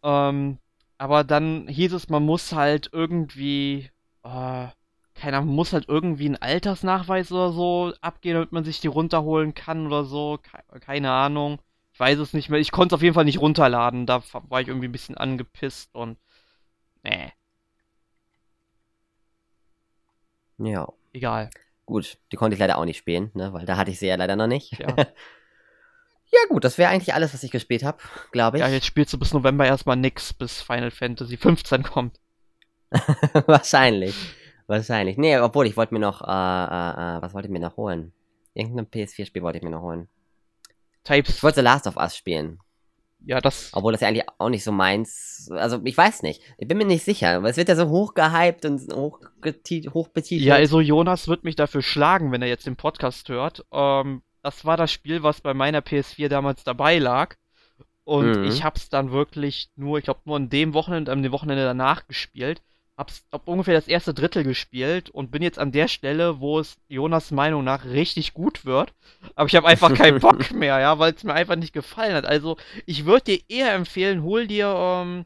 Ähm, 0.03 0.59
aber 0.99 1.25
dann 1.25 1.69
hieß 1.69 1.93
es, 1.95 2.09
man 2.09 2.25
muss 2.25 2.53
halt 2.53 2.91
irgendwie, 2.93 3.91
äh, 4.25 4.69
keiner 5.15 5.43
muss 5.43 5.73
halt 5.73 5.89
irgendwie 5.89 6.27
einen 6.27 6.37
Altersnachweis 6.37 7.33
oder 7.33 7.53
so 7.53 7.93
abgehen, 8.01 8.35
damit 8.35 8.53
man 8.53 8.65
sich 8.65 8.81
die 8.81 8.89
runterholen 8.89 9.55
kann 9.55 9.87
oder 9.87 10.05
so. 10.05 10.39
Keine 10.81 11.11
Ahnung. 11.13 11.61
Ich 11.93 12.01
weiß 12.01 12.19
es 12.19 12.33
nicht 12.33 12.49
mehr. 12.49 12.61
Ich 12.61 12.73
konnte 12.73 12.95
es 12.95 12.99
auf 12.99 13.03
jeden 13.03 13.15
Fall 13.15 13.25
nicht 13.25 13.41
runterladen. 13.41 14.07
Da 14.07 14.23
war 14.49 14.61
ich 14.61 14.69
irgendwie 14.69 14.89
ein 14.89 14.93
bisschen 14.93 15.17
angepisst 15.17 15.95
und. 15.95 16.19
Nee. 17.03 17.33
Ja. 20.59 20.89
Egal. 21.13 21.51
Gut, 21.87 22.19
die 22.31 22.37
konnte 22.37 22.55
ich 22.55 22.61
leider 22.61 22.79
auch 22.79 22.85
nicht 22.85 22.99
spielen, 22.99 23.31
ne? 23.35 23.53
weil 23.53 23.67
da 23.67 23.77
hatte 23.77 23.91
ich 23.91 23.99
sie 23.99 24.07
ja 24.07 24.17
leider 24.17 24.37
noch 24.37 24.47
nicht. 24.47 24.79
Ja, 24.79 24.95
ja 24.97 26.41
gut, 26.49 26.65
das 26.65 26.79
wäre 26.79 26.91
eigentlich 26.91 27.15
alles, 27.15 27.35
was 27.35 27.43
ich 27.43 27.51
gespielt 27.51 27.83
habe, 27.83 27.99
glaube 28.31 28.57
ich. 28.57 28.63
Ja, 28.63 28.69
jetzt 28.69 28.87
spielst 28.87 29.13
du 29.13 29.19
bis 29.19 29.35
November 29.35 29.67
erstmal 29.67 29.97
nix, 29.97 30.33
bis 30.33 30.63
Final 30.63 30.91
Fantasy 30.91 31.37
15 31.37 31.83
kommt. 31.83 32.21
Wahrscheinlich. 33.47 34.15
Wahrscheinlich. 34.67 35.17
Nee, 35.19 35.39
obwohl 35.39 35.67
ich 35.67 35.77
wollte 35.77 35.95
mir 35.95 36.01
noch, 36.01 36.23
äh, 36.23 36.25
äh, 36.25 37.17
äh, 37.19 37.23
was 37.23 37.35
wollte 37.35 37.49
ich 37.49 37.53
mir 37.53 37.61
noch 37.61 37.77
holen? 37.77 38.13
Irgendein 38.55 38.87
PS4-Spiel 38.87 39.43
wollte 39.43 39.59
ich 39.59 39.65
mir 39.65 39.71
noch 39.71 39.83
holen. 39.83 40.09
Types. 41.05 41.37
Ich 41.37 41.43
wollte 41.43 41.61
The 41.61 41.65
Last 41.65 41.87
of 41.87 41.97
Us 41.97 42.17
spielen. 42.17 42.61
Ja, 43.25 43.41
das. 43.41 43.71
Obwohl 43.73 43.93
das 43.93 44.01
ja 44.01 44.09
eigentlich 44.09 44.27
auch 44.39 44.49
nicht 44.49 44.65
so 44.65 44.73
meins. 44.73 45.49
Also, 45.53 45.81
ich 45.85 45.97
weiß 45.97 46.23
nicht. 46.23 46.43
Ich 46.59 46.69
bin 46.69 46.79
mir 46.79 46.85
nicht 46.85 47.05
sicher. 47.05 47.37
Aber 47.37 47.49
es 47.49 47.57
wird 47.57 47.69
ja 47.69 47.77
so 47.77 47.89
hochgehypt 47.89 48.65
und 48.65 48.93
hochbetitelt. 48.93 50.47
Ja, 50.47 50.57
also 50.57 50.81
Jonas 50.81 51.29
wird 51.29 51.45
mich 51.45 51.57
dafür 51.57 51.83
schlagen, 51.83 52.33
wenn 52.33 52.43
er 52.43 52.49
jetzt 52.49 52.67
den 52.67 52.77
Podcast 52.77 53.29
hört. 53.29 53.65
Ähm, 53.73 54.23
das 54.43 54.65
war 54.65 54.77
das 54.77 54.91
Spiel, 54.91 55.23
was 55.23 55.41
bei 55.41 55.55
meiner 55.55 55.81
PS4 55.81 56.29
damals 56.29 56.65
dabei 56.65 56.99
lag. 56.99 57.37
Und 58.05 58.39
mhm. 58.39 58.45
ich 58.45 58.65
hab's 58.65 58.89
dann 58.89 59.13
wirklich 59.13 59.71
nur, 59.77 59.99
ich 59.99 60.05
glaube, 60.05 60.21
nur 60.25 60.37
an 60.37 60.51
dem 60.51 60.75
Wochenende, 60.75 61.13
an 61.13 61.23
dem 61.23 61.33
Wochenende 61.33 61.63
danach 61.63 62.09
gespielt 62.09 62.61
hab's 62.97 63.25
hab 63.33 63.49
ungefähr 63.49 63.75
das 63.75 63.89
erste 63.89 64.15
Drittel 64.15 64.45
gespielt 64.45 65.11
und 65.11 65.31
bin 65.31 65.43
jetzt 65.43 65.59
an 65.59 65.73
der 65.73 65.89
Stelle, 65.89 66.41
wo 66.41 66.59
es 66.59 66.77
Jonas 66.89 67.31
Meinung 67.31 67.65
nach 67.65 67.85
richtig 67.85 68.35
gut 68.35 68.65
wird. 68.65 68.93
Aber 69.35 69.47
ich 69.47 69.57
habe 69.57 69.69
einfach 69.69 69.95
keinen 69.95 70.21
Bock 70.21 70.53
mehr, 70.53 70.79
ja, 70.79 70.99
weil 70.99 71.15
es 71.15 71.25
mir 71.25 71.35
einfach 71.35 71.57
nicht 71.57 71.73
gefallen 71.73 72.15
hat. 72.15 72.27
Also 72.27 72.57
ich 72.87 73.05
würde 73.05 73.25
dir 73.25 73.41
eher 73.49 73.75
empfehlen, 73.75 74.23
hol 74.23 74.47
dir 74.47 74.75
ähm, 74.77 75.25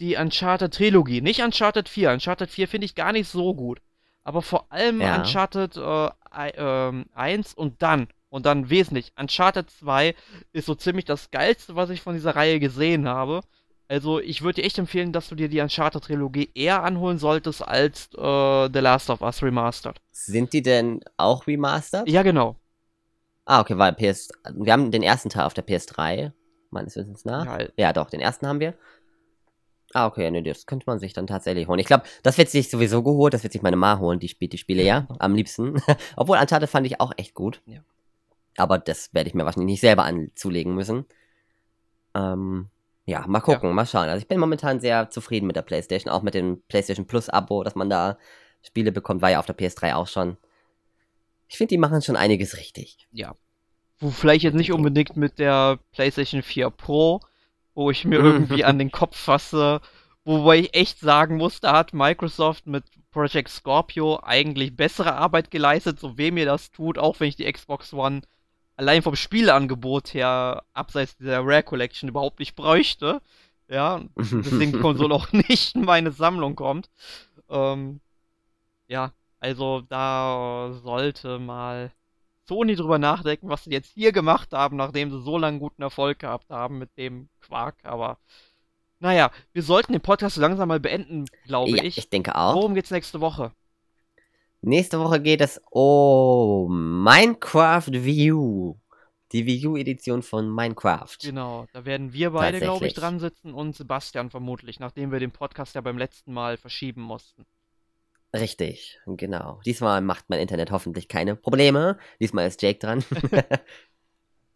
die 0.00 0.16
Uncharted 0.16 0.74
Trilogie. 0.74 1.20
Nicht 1.20 1.42
Uncharted 1.42 1.88
4. 1.88 2.12
Uncharted 2.12 2.50
4 2.50 2.68
finde 2.68 2.84
ich 2.84 2.94
gar 2.94 3.12
nicht 3.12 3.28
so 3.28 3.54
gut. 3.54 3.80
Aber 4.22 4.42
vor 4.42 4.70
allem 4.70 5.00
ja. 5.00 5.16
Uncharted 5.16 5.76
äh, 5.76 6.10
äh, 6.32 7.04
1 7.14 7.54
und 7.54 7.82
dann. 7.82 8.08
Und 8.30 8.44
dann 8.44 8.68
wesentlich. 8.68 9.12
Uncharted 9.18 9.70
2 9.70 10.14
ist 10.52 10.66
so 10.66 10.74
ziemlich 10.74 11.06
das 11.06 11.30
geilste, 11.30 11.76
was 11.76 11.88
ich 11.90 12.02
von 12.02 12.14
dieser 12.14 12.36
Reihe 12.36 12.60
gesehen 12.60 13.08
habe. 13.08 13.40
Also 13.88 14.20
ich 14.20 14.42
würde 14.42 14.60
dir 14.60 14.66
echt 14.66 14.78
empfehlen, 14.78 15.12
dass 15.12 15.30
du 15.30 15.34
dir 15.34 15.48
die 15.48 15.60
Uncharted-Trilogie 15.60 16.50
eher 16.54 16.82
anholen 16.82 17.18
solltest 17.18 17.66
als 17.66 18.10
äh, 18.14 18.68
The 18.70 18.80
Last 18.80 19.08
of 19.08 19.22
Us 19.22 19.42
Remastered. 19.42 19.98
Sind 20.12 20.52
die 20.52 20.60
denn 20.60 21.00
auch 21.16 21.46
remastered? 21.46 22.06
Ja, 22.06 22.22
genau. 22.22 22.56
Ah, 23.46 23.60
okay, 23.60 23.78
weil 23.78 23.94
PS. 23.94 24.28
Wir 24.52 24.74
haben 24.74 24.90
den 24.90 25.02
ersten 25.02 25.30
Teil 25.30 25.46
auf 25.46 25.54
der 25.54 25.66
PS3, 25.66 26.32
meines 26.70 26.96
Wissens 26.96 27.24
nach. 27.24 27.46
Ja, 27.46 27.66
ja 27.78 27.92
doch, 27.94 28.10
den 28.10 28.20
ersten 28.20 28.46
haben 28.46 28.60
wir. 28.60 28.74
Ah, 29.94 30.06
okay, 30.06 30.30
ne, 30.30 30.42
das 30.42 30.66
könnte 30.66 30.84
man 30.86 30.98
sich 30.98 31.14
dann 31.14 31.26
tatsächlich 31.26 31.66
holen. 31.66 31.78
Ich 31.78 31.86
glaube, 31.86 32.04
das 32.22 32.36
wird 32.36 32.50
sich 32.50 32.68
sowieso 32.68 33.02
geholt, 33.02 33.32
das 33.32 33.42
wird 33.42 33.54
sich 33.54 33.62
meine 33.62 33.76
Ma 33.76 33.98
holen, 33.98 34.20
die 34.20 34.28
spielt 34.28 34.52
die 34.52 34.58
Spiele 34.58 34.82
ja 34.82 35.08
am 35.18 35.34
liebsten. 35.34 35.80
Obwohl 36.16 36.36
Uncharted 36.36 36.68
fand 36.68 36.86
ich 36.86 37.00
auch 37.00 37.12
echt 37.16 37.32
gut. 37.32 37.62
Ja. 37.64 37.80
Aber 38.58 38.78
das 38.78 39.14
werde 39.14 39.30
ich 39.30 39.34
mir 39.34 39.46
wahrscheinlich 39.46 39.72
nicht 39.72 39.80
selber 39.80 40.04
anzulegen 40.04 40.74
müssen. 40.74 41.06
Ähm, 42.14 42.68
ja, 43.08 43.24
mal 43.26 43.40
gucken, 43.40 43.72
mal 43.72 43.86
schauen. 43.86 44.10
Also 44.10 44.20
ich 44.20 44.28
bin 44.28 44.38
momentan 44.38 44.80
sehr 44.80 45.08
zufrieden 45.08 45.46
mit 45.46 45.56
der 45.56 45.62
PlayStation, 45.62 46.12
auch 46.12 46.20
mit 46.20 46.34
dem 46.34 46.60
PlayStation 46.68 47.06
Plus 47.06 47.30
Abo, 47.30 47.64
dass 47.64 47.74
man 47.74 47.88
da 47.88 48.18
Spiele 48.60 48.92
bekommt, 48.92 49.22
war 49.22 49.30
ja 49.30 49.38
auf 49.38 49.46
der 49.46 49.56
PS3 49.56 49.94
auch 49.94 50.06
schon. 50.06 50.36
Ich 51.48 51.56
finde, 51.56 51.70
die 51.70 51.78
machen 51.78 52.02
schon 52.02 52.16
einiges 52.16 52.58
richtig. 52.58 53.08
Ja. 53.10 53.34
Wo 53.98 54.10
vielleicht 54.10 54.44
jetzt 54.44 54.56
nicht 54.56 54.72
unbedingt 54.72 55.16
mit 55.16 55.38
der 55.38 55.78
PlayStation 55.92 56.42
4 56.42 56.68
Pro, 56.68 57.20
wo 57.74 57.90
ich 57.90 58.04
mir 58.04 58.18
irgendwie 58.20 58.64
an 58.64 58.78
den 58.78 58.90
Kopf 58.90 59.16
fasse, 59.16 59.80
wobei 60.26 60.58
ich 60.58 60.74
echt 60.74 61.00
sagen 61.00 61.38
muss, 61.38 61.60
da 61.60 61.72
hat 61.78 61.94
Microsoft 61.94 62.66
mit 62.66 62.84
Project 63.10 63.48
Scorpio 63.48 64.20
eigentlich 64.22 64.76
bessere 64.76 65.14
Arbeit 65.14 65.50
geleistet, 65.50 65.98
so 65.98 66.18
weh 66.18 66.30
mir 66.30 66.44
das 66.44 66.72
tut, 66.72 66.98
auch 66.98 67.20
wenn 67.20 67.28
ich 67.28 67.36
die 67.36 67.50
Xbox 67.50 67.94
One 67.94 68.20
allein 68.78 69.02
vom 69.02 69.16
Spieleangebot 69.16 70.14
her, 70.14 70.62
abseits 70.72 71.16
dieser 71.16 71.40
Rare 71.40 71.62
Collection, 71.64 72.08
überhaupt 72.08 72.38
nicht 72.38 72.56
bräuchte. 72.56 73.20
Ja, 73.68 74.00
deswegen 74.16 74.72
die 74.72 74.80
Konsole 74.80 75.14
auch 75.14 75.30
nicht 75.32 75.74
in 75.74 75.84
meine 75.84 76.12
Sammlung 76.12 76.56
kommt. 76.56 76.88
Ähm, 77.50 78.00
ja, 78.86 79.12
also 79.40 79.82
da 79.82 80.72
sollte 80.82 81.38
mal 81.38 81.92
Sony 82.46 82.76
drüber 82.76 82.98
nachdenken, 82.98 83.50
was 83.50 83.64
sie 83.64 83.70
jetzt 83.72 83.92
hier 83.92 84.12
gemacht 84.12 84.52
haben, 84.52 84.76
nachdem 84.76 85.10
sie 85.10 85.20
so 85.20 85.36
lange 85.36 85.58
guten 85.58 85.82
Erfolg 85.82 86.20
gehabt 86.20 86.48
haben 86.48 86.78
mit 86.78 86.96
dem 86.96 87.28
Quark. 87.40 87.76
Aber 87.82 88.16
naja, 89.00 89.30
wir 89.52 89.62
sollten 89.62 89.92
den 89.92 90.00
Podcast 90.00 90.36
so 90.36 90.40
langsam 90.40 90.68
mal 90.68 90.80
beenden, 90.80 91.26
glaube 91.44 91.76
ja, 91.76 91.82
ich. 91.82 91.98
ich 91.98 92.08
denke 92.08 92.36
auch. 92.36 92.54
Worum 92.54 92.74
geht's 92.74 92.90
nächste 92.90 93.20
Woche? 93.20 93.52
Nächste 94.60 94.98
Woche 94.98 95.20
geht 95.20 95.40
es 95.40 95.60
um 95.70 97.02
Minecraft 97.04 97.90
U. 97.92 98.76
Die 99.32 99.44
Wii 99.44 99.66
U-Edition 99.66 100.22
von 100.22 100.50
Minecraft. 100.50 101.16
Genau, 101.20 101.66
da 101.72 101.84
werden 101.84 102.12
wir 102.14 102.30
beide, 102.30 102.60
glaube 102.60 102.86
ich, 102.86 102.94
dran 102.94 103.18
sitzen 103.18 103.52
und 103.52 103.76
Sebastian 103.76 104.30
vermutlich, 104.30 104.80
nachdem 104.80 105.12
wir 105.12 105.20
den 105.20 105.32
Podcast 105.32 105.74
ja 105.74 105.82
beim 105.82 105.98
letzten 105.98 106.32
Mal 106.32 106.56
verschieben 106.56 107.02
mussten. 107.02 107.44
Richtig, 108.34 108.98
genau. 109.06 109.60
Diesmal 109.64 110.00
macht 110.00 110.26
mein 110.28 110.40
Internet 110.40 110.70
hoffentlich 110.70 111.08
keine 111.08 111.36
Probleme. 111.36 111.98
Diesmal 112.20 112.46
ist 112.46 112.62
Jake 112.62 112.78
dran. 112.78 113.04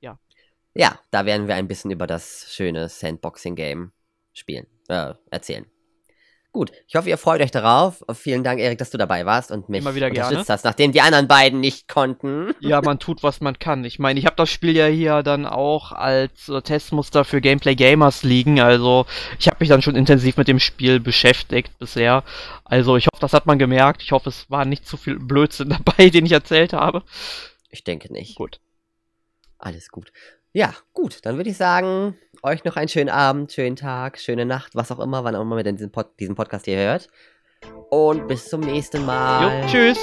Ja. 0.00 0.18
Ja, 0.74 0.98
da 1.12 1.26
werden 1.26 1.46
wir 1.46 1.55
ein 1.55 1.68
bisschen 1.68 1.92
über 1.92 2.09
das 2.09 2.53
schöne 2.53 2.88
Sandboxing-Game 2.88 3.92
spielen, 4.32 4.66
äh, 4.88 5.14
erzählen. 5.30 5.64
Gut, 6.53 6.70
ich 6.86 6.96
hoffe, 6.96 7.09
ihr 7.09 7.16
freut 7.16 7.40
euch 7.40 7.50
darauf. 7.50 8.05
Vielen 8.12 8.44
Dank, 8.44 8.61
Erik, 8.61 8.76
dass 8.76 8.90
du 8.90 8.98
dabei 8.98 9.24
warst 9.24 9.50
und 9.50 9.70
mich 9.70 9.80
Immer 9.80 9.94
wieder 9.94 10.09
unterstützt 10.09 10.46
gerne. 10.46 10.48
hast, 10.48 10.64
nachdem 10.64 10.92
die 10.92 11.00
anderen 11.00 11.26
beiden 11.26 11.61
nicht 11.61 11.88
konnten. 11.88 12.55
Ja, 12.61 12.82
man 12.82 12.98
tut, 12.98 13.22
was 13.22 13.40
man 13.40 13.59
kann. 13.59 13.84
Ich 13.86 13.98
meine, 13.98 14.20
ich 14.20 14.26
habe 14.26 14.36
das 14.36 14.50
Spiel 14.50 14.76
ja 14.76 14.84
hier 14.86 15.22
dann 15.22 15.46
auch 15.46 15.92
als 15.92 16.50
äh, 16.50 16.61
Testmuster 16.61 17.24
für 17.24 17.40
Gameplay 17.40 17.74
Gamers 17.74 18.22
liegen. 18.22 18.61
Also 18.61 19.07
ich 19.38 19.46
habe 19.46 19.57
mich 19.61 19.70
dann 19.70 19.80
schon 19.80 19.96
intensiv 19.96 20.36
mit 20.36 20.46
dem 20.46 20.61
Spiel 20.61 21.00
beschäftigt 21.00 21.78
bisher. 21.78 22.22
Also 22.64 22.98
ich 22.98 23.07
hoffe, 23.07 23.20
das 23.20 23.32
hat 23.32 23.46
man 23.46 23.59
gemerkt. 23.59 24.03
Ich 24.03 24.12
hoffe, 24.12 24.28
es 24.28 24.50
war 24.50 24.66
nicht 24.66 24.86
zu 24.86 24.98
viel 24.98 25.18
Blödsinn 25.18 25.70
dabei, 25.84 26.11
den 26.11 26.26
ich 26.26 26.32
erzählt 26.32 26.74
habe. 26.74 27.03
Ich 27.70 27.82
denke 27.82 28.12
nicht. 28.12 28.34
Gut. 28.34 28.61
Alles 29.57 29.88
gut. 29.88 30.12
Ja, 30.55 30.74
gut, 30.92 31.24
dann 31.24 31.38
würde 31.38 31.48
ich 31.48 31.57
sagen, 31.57 32.16
euch 32.42 32.64
noch 32.64 32.76
einen 32.76 32.88
schönen 32.88 33.09
Abend, 33.09 33.53
schönen 33.53 33.76
Tag, 33.76 34.18
schöne 34.18 34.44
Nacht, 34.44 34.74
was 34.74 34.92
auch 34.92 35.00
immer, 35.00 35.24
wann 35.24 35.34
auch 35.34 35.40
immer 35.42 35.57
ihr 35.57 35.72
diesen, 35.72 35.90
Pod 35.90 36.09
diesen 36.20 36.34
Podcast 36.34 36.66
hier 36.66 36.76
hört. 36.76 37.09
Und 37.90 38.28
bis 38.28 38.48
zum 38.48 38.61
nächsten 38.61 39.07
Mal. 39.07 39.62
Jo, 39.62 39.66
tschüss. 39.66 39.98